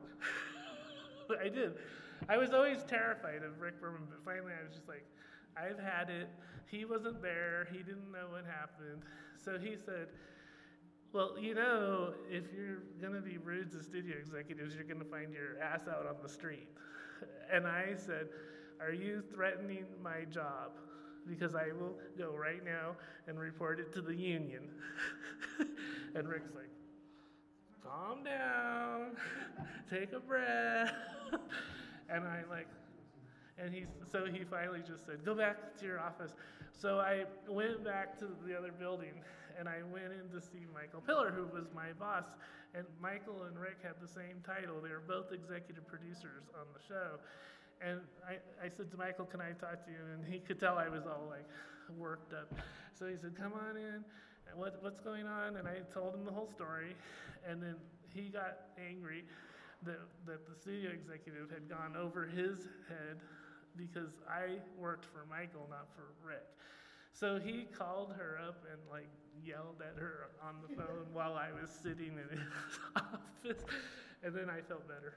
I 1.44 1.50
did. 1.50 1.74
I 2.30 2.38
was 2.38 2.54
always 2.54 2.84
terrified 2.84 3.44
of 3.44 3.60
Rick 3.60 3.82
Berman, 3.82 4.04
but 4.10 4.20
finally 4.24 4.54
I 4.58 4.64
was 4.64 4.74
just 4.74 4.88
like, 4.88 5.06
I've 5.58 5.80
had 5.80 6.10
it. 6.10 6.30
He 6.68 6.86
wasn't 6.86 7.22
there. 7.22 7.68
He 7.72 7.80
didn't 7.80 8.12
know 8.12 8.28
what 8.32 8.46
happened. 8.46 9.04
So 9.44 9.58
he 9.60 9.76
said, 9.76 10.08
Well, 11.12 11.36
you 11.40 11.54
know, 11.56 12.14
if 12.30 12.46
you're 12.56 12.84
going 13.02 13.14
to 13.14 13.22
be 13.22 13.38
rude 13.38 13.72
to 13.72 13.84
studio 13.84 14.16
executives, 14.18 14.76
you're 14.76 14.86
going 14.86 15.00
to 15.00 15.06
find 15.06 15.34
your 15.34 15.62
ass 15.62 15.82
out 15.88 16.06
on 16.08 16.16
the 16.22 16.30
street. 16.30 16.68
And 17.52 17.68
I 17.68 17.94
said, 17.96 18.30
Are 18.82 18.92
you 18.92 19.24
threatening 19.34 19.86
my 20.02 20.26
job? 20.32 20.72
because 21.28 21.56
I 21.56 21.68
will 21.80 21.96
go 22.18 22.36
right 22.36 22.64
now 22.64 22.96
and 23.28 23.40
report 23.40 23.80
it 23.80 23.94
to 23.94 24.02
the 24.02 24.16
union. 24.16 24.70
and 26.16 26.28
Rick's 26.28 26.54
like, 26.54 26.70
calm 27.84 28.24
down, 28.24 29.16
take 29.90 30.14
a 30.14 30.20
breath. 30.20 30.94
and 32.10 32.24
I 32.24 32.44
like, 32.50 32.68
and 33.58 33.74
he's, 33.74 33.88
so 34.12 34.26
he 34.26 34.44
finally 34.44 34.82
just 34.86 35.06
said, 35.06 35.24
go 35.24 35.36
back 35.36 35.78
to 35.80 35.86
your 35.86 36.00
office. 36.00 36.34
So 36.72 37.00
I 37.00 37.26
went 37.48 37.84
back 37.84 38.18
to 38.20 38.28
the 38.46 38.58
other 38.58 38.72
building 38.72 39.14
and 39.60 39.70
I 39.70 39.84
went 39.92 40.12
in 40.12 40.30
to 40.34 40.42
see 40.42 40.66
Michael 40.74 41.02
Piller, 41.02 41.32
who 41.32 41.46
was 41.56 41.68
my 41.76 41.94
boss. 42.00 42.26
And 42.74 42.86
Michael 43.00 43.44
and 43.44 43.58
Rick 43.60 43.78
had 43.84 44.02
the 44.02 44.08
same 44.08 44.42
title. 44.46 44.82
They 44.82 44.90
were 44.90 45.06
both 45.06 45.32
executive 45.32 45.86
producers 45.86 46.50
on 46.58 46.66
the 46.74 46.82
show. 46.82 47.22
And 47.82 48.02
I, 48.26 48.42
I 48.66 48.70
said 48.70 48.90
to 48.92 48.98
Michael, 48.98 49.26
Can 49.26 49.42
I 49.42 49.52
talk 49.52 49.86
to 49.86 49.92
you? 49.92 50.02
And 50.14 50.26
he 50.26 50.40
could 50.40 50.60
tell 50.60 50.80
I 50.80 50.90
was 50.90 51.06
all 51.06 51.28
like 51.30 51.46
worked 51.98 52.34
up. 52.34 52.52
So 52.98 53.06
he 53.06 53.16
said, 53.16 53.36
Come 53.38 53.54
on 53.54 53.78
in. 53.78 54.04
What, 54.56 54.82
what's 54.82 55.00
going 55.00 55.28
on? 55.28 55.58
And 55.58 55.68
I 55.68 55.86
told 55.94 56.16
him 56.16 56.26
the 56.26 56.32
whole 56.32 56.50
story. 56.50 56.96
And 57.48 57.62
then 57.62 57.76
he 58.10 58.30
got 58.30 58.74
angry 58.78 59.26
that, 59.86 60.00
that 60.26 60.48
the 60.48 60.56
studio 60.56 60.92
executive 60.92 61.52
had 61.52 61.70
gone 61.70 61.96
over 61.96 62.26
his 62.26 62.68
head 62.90 63.20
because 63.78 64.22
I 64.30 64.60
worked 64.78 65.06
for 65.06 65.26
Michael, 65.30 65.68
not 65.70 65.88
for 65.96 66.14
Rick. 66.26 66.44
So 67.14 67.40
he 67.40 67.66
called 67.78 68.14
her 68.18 68.40
up 68.48 68.64
and 68.72 68.82
like 68.90 69.10
yelled 69.46 69.82
at 69.82 70.00
her 70.00 70.30
on 70.42 70.56
the 70.68 70.76
phone 70.76 71.06
while 71.14 71.34
I 71.34 71.50
was 71.52 71.70
sitting 71.70 72.18
in 72.18 72.38
his 72.38 72.48
office, 72.96 73.64
and 74.24 74.36
then 74.36 74.50
I 74.50 74.62
felt 74.62 74.88
better. 74.88 75.14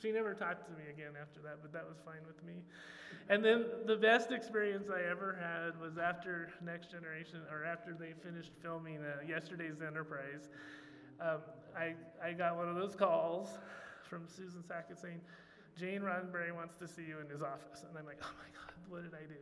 she 0.00 0.12
never 0.12 0.34
talked 0.34 0.66
to 0.66 0.72
me 0.72 0.90
again 0.90 1.12
after 1.20 1.40
that, 1.42 1.58
but 1.62 1.72
that 1.72 1.86
was 1.86 1.98
fine 2.04 2.26
with 2.26 2.42
me. 2.44 2.62
And 3.28 3.44
then 3.44 3.66
the 3.86 3.96
best 3.96 4.32
experience 4.32 4.88
I 4.90 5.08
ever 5.08 5.38
had 5.38 5.78
was 5.80 5.98
after 5.98 6.50
Next 6.64 6.90
Generation, 6.90 7.40
or 7.50 7.64
after 7.64 7.92
they 7.92 8.14
finished 8.24 8.52
filming 8.62 8.98
uh, 8.98 9.20
yesterday's 9.26 9.82
Enterprise. 9.86 10.48
Um, 11.20 11.38
I, 11.76 11.94
I 12.24 12.32
got 12.32 12.56
one 12.56 12.68
of 12.68 12.76
those 12.76 12.94
calls 12.94 13.58
from 14.08 14.22
Susan 14.26 14.64
Sackett 14.66 14.98
saying, 14.98 15.20
Gene 15.78 16.02
Roddenberry 16.02 16.52
wants 16.54 16.74
to 16.76 16.88
see 16.88 17.02
you 17.06 17.20
in 17.20 17.30
his 17.30 17.40
office. 17.40 17.86
And 17.86 17.96
I'm 17.96 18.04
like, 18.04 18.18
oh 18.22 18.34
my 18.34 18.50
God, 18.50 18.74
what 18.88 19.02
did 19.04 19.14
I 19.14 19.24
do? 19.28 19.38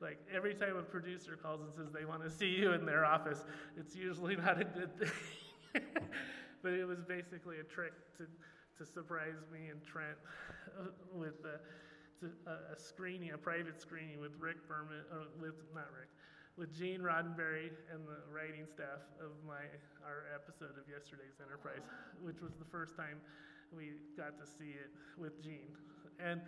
Like 0.00 0.18
every 0.34 0.54
time 0.54 0.76
a 0.76 0.82
producer 0.82 1.38
calls 1.40 1.60
and 1.60 1.72
says 1.72 1.92
they 1.92 2.04
want 2.04 2.24
to 2.24 2.30
see 2.30 2.48
you 2.48 2.72
in 2.72 2.86
their 2.86 3.04
office, 3.04 3.44
it's 3.76 3.94
usually 3.94 4.36
not 4.48 4.60
a 4.60 4.64
good 4.64 4.98
thing. 4.98 5.10
but 6.62 6.72
it 6.72 6.86
was 6.86 7.02
basically 7.04 7.60
a 7.60 7.64
trick 7.64 7.92
to, 8.16 8.24
to 8.78 8.90
surprise 8.90 9.44
me 9.52 9.68
and 9.68 9.84
Trent 9.84 10.16
with 11.12 11.44
a, 11.44 11.60
a, 12.50 12.78
screening, 12.78 13.32
a 13.32 13.38
private 13.38 13.80
screening 13.80 14.20
with 14.20 14.32
Rick 14.40 14.66
Berman, 14.66 15.04
uh, 15.12 15.28
with 15.38 15.54
not 15.74 15.92
Rick, 15.92 16.08
with 16.56 16.72
Gene 16.72 17.00
Roddenberry 17.00 17.68
and 17.92 18.06
the 18.08 18.24
writing 18.32 18.64
staff 18.64 19.04
of 19.20 19.36
my 19.46 19.60
our 20.06 20.24
episode 20.32 20.78
of 20.80 20.88
yesterday's 20.88 21.36
Enterprise, 21.42 21.84
which 22.22 22.40
was 22.40 22.52
the 22.58 22.64
first 22.64 22.96
time 22.96 23.20
we 23.76 23.98
got 24.16 24.38
to 24.38 24.46
see 24.46 24.72
it 24.72 24.90
with 25.18 25.42
Gene. 25.42 25.74
And 26.22 26.40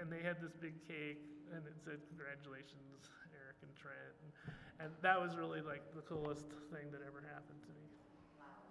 and 0.00 0.12
they 0.12 0.20
had 0.20 0.40
this 0.40 0.52
big 0.60 0.76
cake 0.86 1.24
and 1.52 1.64
it 1.66 1.76
said 1.84 2.00
congratulations, 2.08 3.08
Eric 3.32 3.58
and 3.62 3.72
Trent. 3.76 4.16
And, 4.20 4.30
and 4.80 4.88
that 5.02 5.20
was 5.20 5.36
really 5.36 5.60
like 5.60 5.82
the 5.94 6.02
coolest 6.02 6.48
thing 6.72 6.92
that 6.92 7.00
ever 7.04 7.24
happened 7.24 7.60
to 7.62 7.72
me. 7.72 7.86
Wow. 8.36 8.68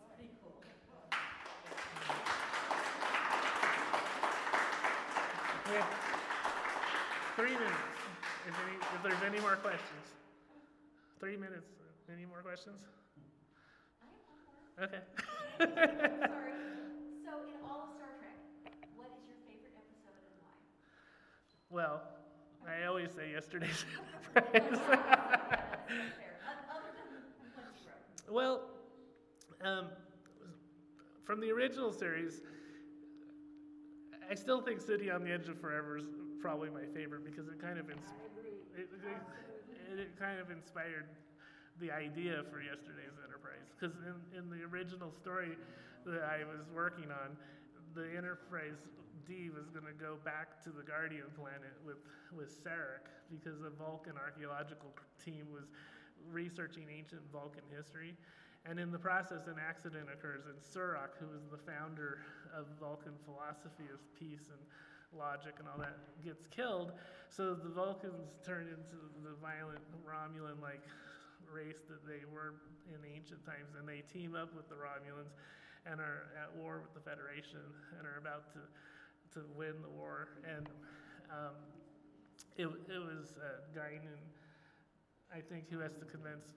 That's 0.00 0.16
pretty 0.16 0.32
cool. 0.40 0.52
Yeah. 5.72 5.86
Three 7.36 7.54
minutes. 7.54 7.88
If, 8.46 8.54
any, 8.54 8.76
if 8.76 9.02
there's 9.02 9.22
any 9.24 9.40
more 9.40 9.56
questions. 9.56 10.06
Three 11.20 11.36
minutes. 11.36 11.70
Any 12.12 12.26
more 12.26 12.42
questions? 12.42 12.80
Okay. 14.82 14.98
I'm 15.60 15.68
sorry. 16.28 16.52
So, 17.32 17.38
in 17.48 17.56
all 17.64 17.88
of 17.88 17.96
Star 17.96 18.12
Trek, 18.20 18.36
what 18.94 19.08
is 19.16 19.24
your 19.24 19.40
favorite 19.48 19.72
episode 19.72 20.20
and 20.20 20.36
why? 20.44 20.52
Well, 21.72 22.02
I 22.68 22.84
always 22.84 23.08
say 23.16 23.32
yesterday's 23.32 23.86
Enterprise. 24.36 25.00
well, 28.28 28.60
um, 29.64 29.86
from 31.24 31.40
the 31.40 31.50
original 31.50 31.90
series, 31.90 32.42
I 34.30 34.34
still 34.34 34.60
think 34.60 34.82
City 34.82 35.10
on 35.10 35.24
the 35.24 35.32
Edge 35.32 35.48
of 35.48 35.58
Forever 35.58 35.96
is 35.96 36.04
probably 36.38 36.68
my 36.68 36.84
favorite 36.92 37.24
because 37.24 37.48
it 37.48 37.58
kind 37.58 37.78
of 37.78 37.88
ins- 37.88 38.12
it, 38.76 38.90
it, 39.08 40.00
it, 40.00 40.18
kind 40.20 40.38
of 40.38 40.50
inspired 40.50 41.06
the 41.80 41.90
idea 41.90 42.44
for 42.50 42.60
yesterday's 42.60 43.16
Enterprise. 43.24 43.66
Because 43.72 43.96
in, 44.04 44.16
in 44.38 44.44
the 44.50 44.64
original 44.66 45.12
story 45.12 45.56
that 46.06 46.22
I 46.22 46.44
was 46.44 46.66
working 46.74 47.10
on, 47.10 47.36
the 47.94 48.08
Enterprise 48.16 48.88
D 49.26 49.50
was 49.54 49.70
going 49.70 49.86
to 49.86 49.96
go 49.96 50.16
back 50.24 50.62
to 50.64 50.70
the 50.70 50.82
Guardian 50.82 51.30
planet 51.38 51.76
with, 51.86 52.00
with 52.34 52.50
Sarek 52.50 53.06
because 53.30 53.60
the 53.60 53.70
Vulcan 53.70 54.18
archaeological 54.18 54.90
team 55.22 55.46
was 55.52 55.70
researching 56.30 56.86
ancient 56.90 57.22
Vulcan 57.32 57.64
history. 57.70 58.14
And 58.64 58.78
in 58.78 58.92
the 58.92 58.98
process, 58.98 59.46
an 59.48 59.58
accident 59.58 60.06
occurs, 60.12 60.46
and 60.46 60.54
Surak, 60.62 61.18
who 61.18 61.26
was 61.26 61.42
the 61.50 61.58
founder 61.58 62.22
of 62.54 62.66
Vulcan 62.78 63.18
philosophy 63.24 63.90
of 63.92 63.98
peace 64.14 64.46
and 64.54 64.62
logic 65.18 65.54
and 65.58 65.66
all 65.66 65.78
that, 65.78 65.98
gets 66.24 66.46
killed. 66.46 66.92
So 67.28 67.54
the 67.54 67.68
Vulcans 67.68 68.38
turn 68.46 68.70
into 68.70 69.02
the 69.24 69.34
violent 69.42 69.82
Romulan 70.06 70.62
like 70.62 70.82
race 71.52 71.84
that 71.88 72.02
they 72.08 72.24
were 72.24 72.56
in 72.88 72.98
ancient 73.04 73.44
times, 73.44 73.76
and 73.78 73.86
they 73.86 74.02
team 74.08 74.34
up 74.34 74.56
with 74.56 74.68
the 74.68 74.74
Romulans 74.74 75.36
and 75.84 76.00
are 76.00 76.32
at 76.40 76.50
war 76.56 76.80
with 76.80 76.94
the 76.94 77.04
Federation 77.04 77.60
and 77.98 78.06
are 78.06 78.18
about 78.18 78.50
to 78.52 78.60
to 79.34 79.44
win 79.56 79.80
the 79.82 79.88
war. 79.88 80.28
And 80.44 80.68
um, 81.30 81.56
it, 82.56 82.66
it 82.66 83.00
was 83.00 83.34
uh, 83.40 83.64
Guinan, 83.74 84.20
I 85.34 85.40
think, 85.40 85.70
who 85.70 85.78
has 85.78 85.92
to 85.96 86.04
convince. 86.04 86.52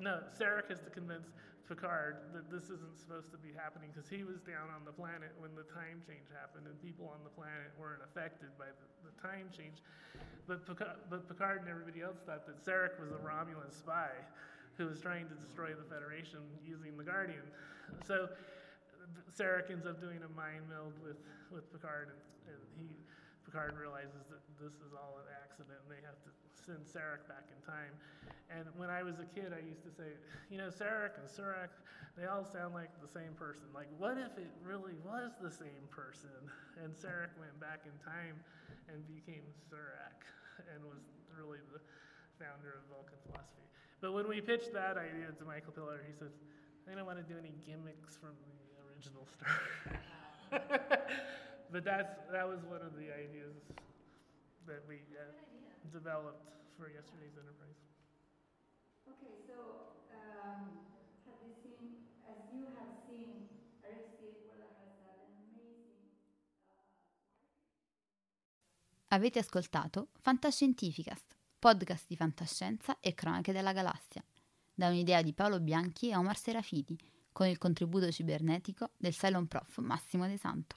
No, 0.00 0.20
Sarek 0.38 0.68
has 0.70 0.80
to 0.80 0.90
convince 0.90 1.28
Picard 1.70 2.34
that 2.34 2.50
this 2.50 2.66
isn't 2.66 2.98
supposed 2.98 3.30
to 3.30 3.38
be 3.38 3.54
happening 3.54 3.94
because 3.94 4.10
he 4.10 4.26
was 4.26 4.42
down 4.42 4.74
on 4.74 4.82
the 4.82 4.90
planet 4.90 5.30
when 5.38 5.54
the 5.54 5.62
time 5.70 6.02
change 6.02 6.26
happened 6.34 6.66
and 6.66 6.74
people 6.82 7.06
on 7.06 7.22
the 7.22 7.30
planet 7.30 7.70
weren't 7.78 8.02
affected 8.02 8.50
by 8.58 8.66
the, 8.66 8.86
the 9.06 9.14
time 9.22 9.46
change. 9.54 9.78
But 10.50 10.66
Picard, 10.66 10.98
but 11.06 11.30
Picard 11.30 11.62
and 11.62 11.70
everybody 11.70 12.02
else 12.02 12.18
thought 12.26 12.42
that 12.50 12.58
Sarek 12.58 12.98
was 12.98 13.14
a 13.14 13.22
Romulan 13.22 13.70
spy 13.70 14.10
who 14.74 14.90
was 14.90 14.98
trying 14.98 15.30
to 15.30 15.36
destroy 15.38 15.70
the 15.70 15.86
Federation 15.86 16.42
using 16.66 16.98
the 16.98 17.06
Guardian. 17.06 17.46
So 18.02 18.26
Sarek 19.30 19.70
ends 19.70 19.86
up 19.86 20.02
doing 20.02 20.26
a 20.26 20.32
mind 20.34 20.66
meld 20.66 20.98
with, 20.98 21.22
with 21.54 21.70
Picard, 21.70 22.10
and, 22.10 22.20
and 22.50 22.62
he 22.82 22.90
Picard 23.46 23.78
realizes 23.78 24.26
that 24.26 24.42
this 24.58 24.74
is 24.82 24.90
all 24.90 25.22
an 25.22 25.30
accident, 25.38 25.78
and 25.86 25.90
they 25.90 26.02
have 26.02 26.18
to 26.26 26.34
send 26.60 26.84
Sarek 26.84 27.26
back 27.26 27.48
in 27.48 27.60
time. 27.64 27.92
And 28.50 28.66
when 28.76 28.90
I 28.90 29.02
was 29.02 29.18
a 29.22 29.28
kid, 29.30 29.54
I 29.54 29.62
used 29.62 29.82
to 29.86 29.92
say, 29.94 30.18
you 30.50 30.58
know, 30.58 30.68
Sarek 30.68 31.16
and 31.16 31.26
Surak, 31.26 31.70
they 32.18 32.26
all 32.26 32.44
sound 32.44 32.74
like 32.74 32.90
the 33.00 33.08
same 33.08 33.32
person. 33.38 33.70
Like, 33.72 33.88
what 33.96 34.18
if 34.18 34.34
it 34.36 34.50
really 34.62 34.98
was 35.06 35.32
the 35.40 35.50
same 35.50 35.86
person? 35.90 36.34
And 36.82 36.92
Sarek 36.92 37.32
went 37.38 37.54
back 37.62 37.86
in 37.86 37.94
time 38.02 38.36
and 38.90 39.06
became 39.06 39.46
Surak, 39.70 40.26
and 40.74 40.82
was 40.82 41.06
really 41.30 41.62
the 41.70 41.78
founder 42.42 42.82
of 42.82 42.82
Vulcan 42.90 43.18
philosophy. 43.24 43.66
But 44.02 44.12
when 44.12 44.26
we 44.26 44.40
pitched 44.40 44.72
that 44.74 44.98
idea 44.98 45.30
to 45.30 45.44
Michael 45.44 45.72
Piller, 45.72 46.02
he 46.02 46.12
says, 46.12 46.34
I 46.90 46.96
don't 46.96 47.06
want 47.06 47.22
to 47.22 47.26
do 47.26 47.38
any 47.38 47.54
gimmicks 47.62 48.16
from 48.16 48.34
the 48.42 48.56
original 48.82 49.28
story. 49.30 49.94
but 51.70 51.84
that's 51.84 52.18
that 52.32 52.48
was 52.48 52.64
one 52.66 52.82
of 52.82 52.98
the 52.98 53.14
ideas 53.14 53.54
that 54.66 54.82
we 54.88 55.06
uh, 55.14 55.30
developed 55.90 56.42
for 56.76 56.88
yesterday's 56.88 57.36
enterprise. 57.36 57.76
Okay, 59.06 59.34
so 59.46 59.54
um, 60.10 60.78
have 61.26 61.40
you 61.44 61.54
seen, 61.62 62.06
as 62.30 62.38
you 62.52 62.64
have 62.78 62.92
seen, 63.06 63.48
Eric 63.82 64.06
Stillwell 64.16 64.70
has 64.78 64.94
had 65.02 65.18
an 65.18 65.32
amazing. 65.50 66.08
Uh, 66.70 66.84
Avete 69.12 69.38
ascoltato 69.40 70.08
Fantascientificast, 70.20 71.36
podcast 71.58 72.04
di 72.08 72.16
fantascienza 72.16 72.98
e 73.00 73.14
cronache 73.14 73.52
della 73.52 73.72
galassia, 73.72 74.24
da 74.74 74.88
un'idea 74.88 75.22
di 75.22 75.32
Paolo 75.34 75.60
Bianchi 75.60 76.10
e 76.10 76.16
Omar 76.16 76.36
Serafiti, 76.38 76.96
con 77.32 77.46
il 77.46 77.58
contributo 77.58 78.10
cibernetico 78.10 78.90
del 78.96 79.14
Cylon 79.14 79.46
Prof 79.48 79.78
Massimo 79.78 80.26
De 80.26 80.36
Santo. 80.38 80.76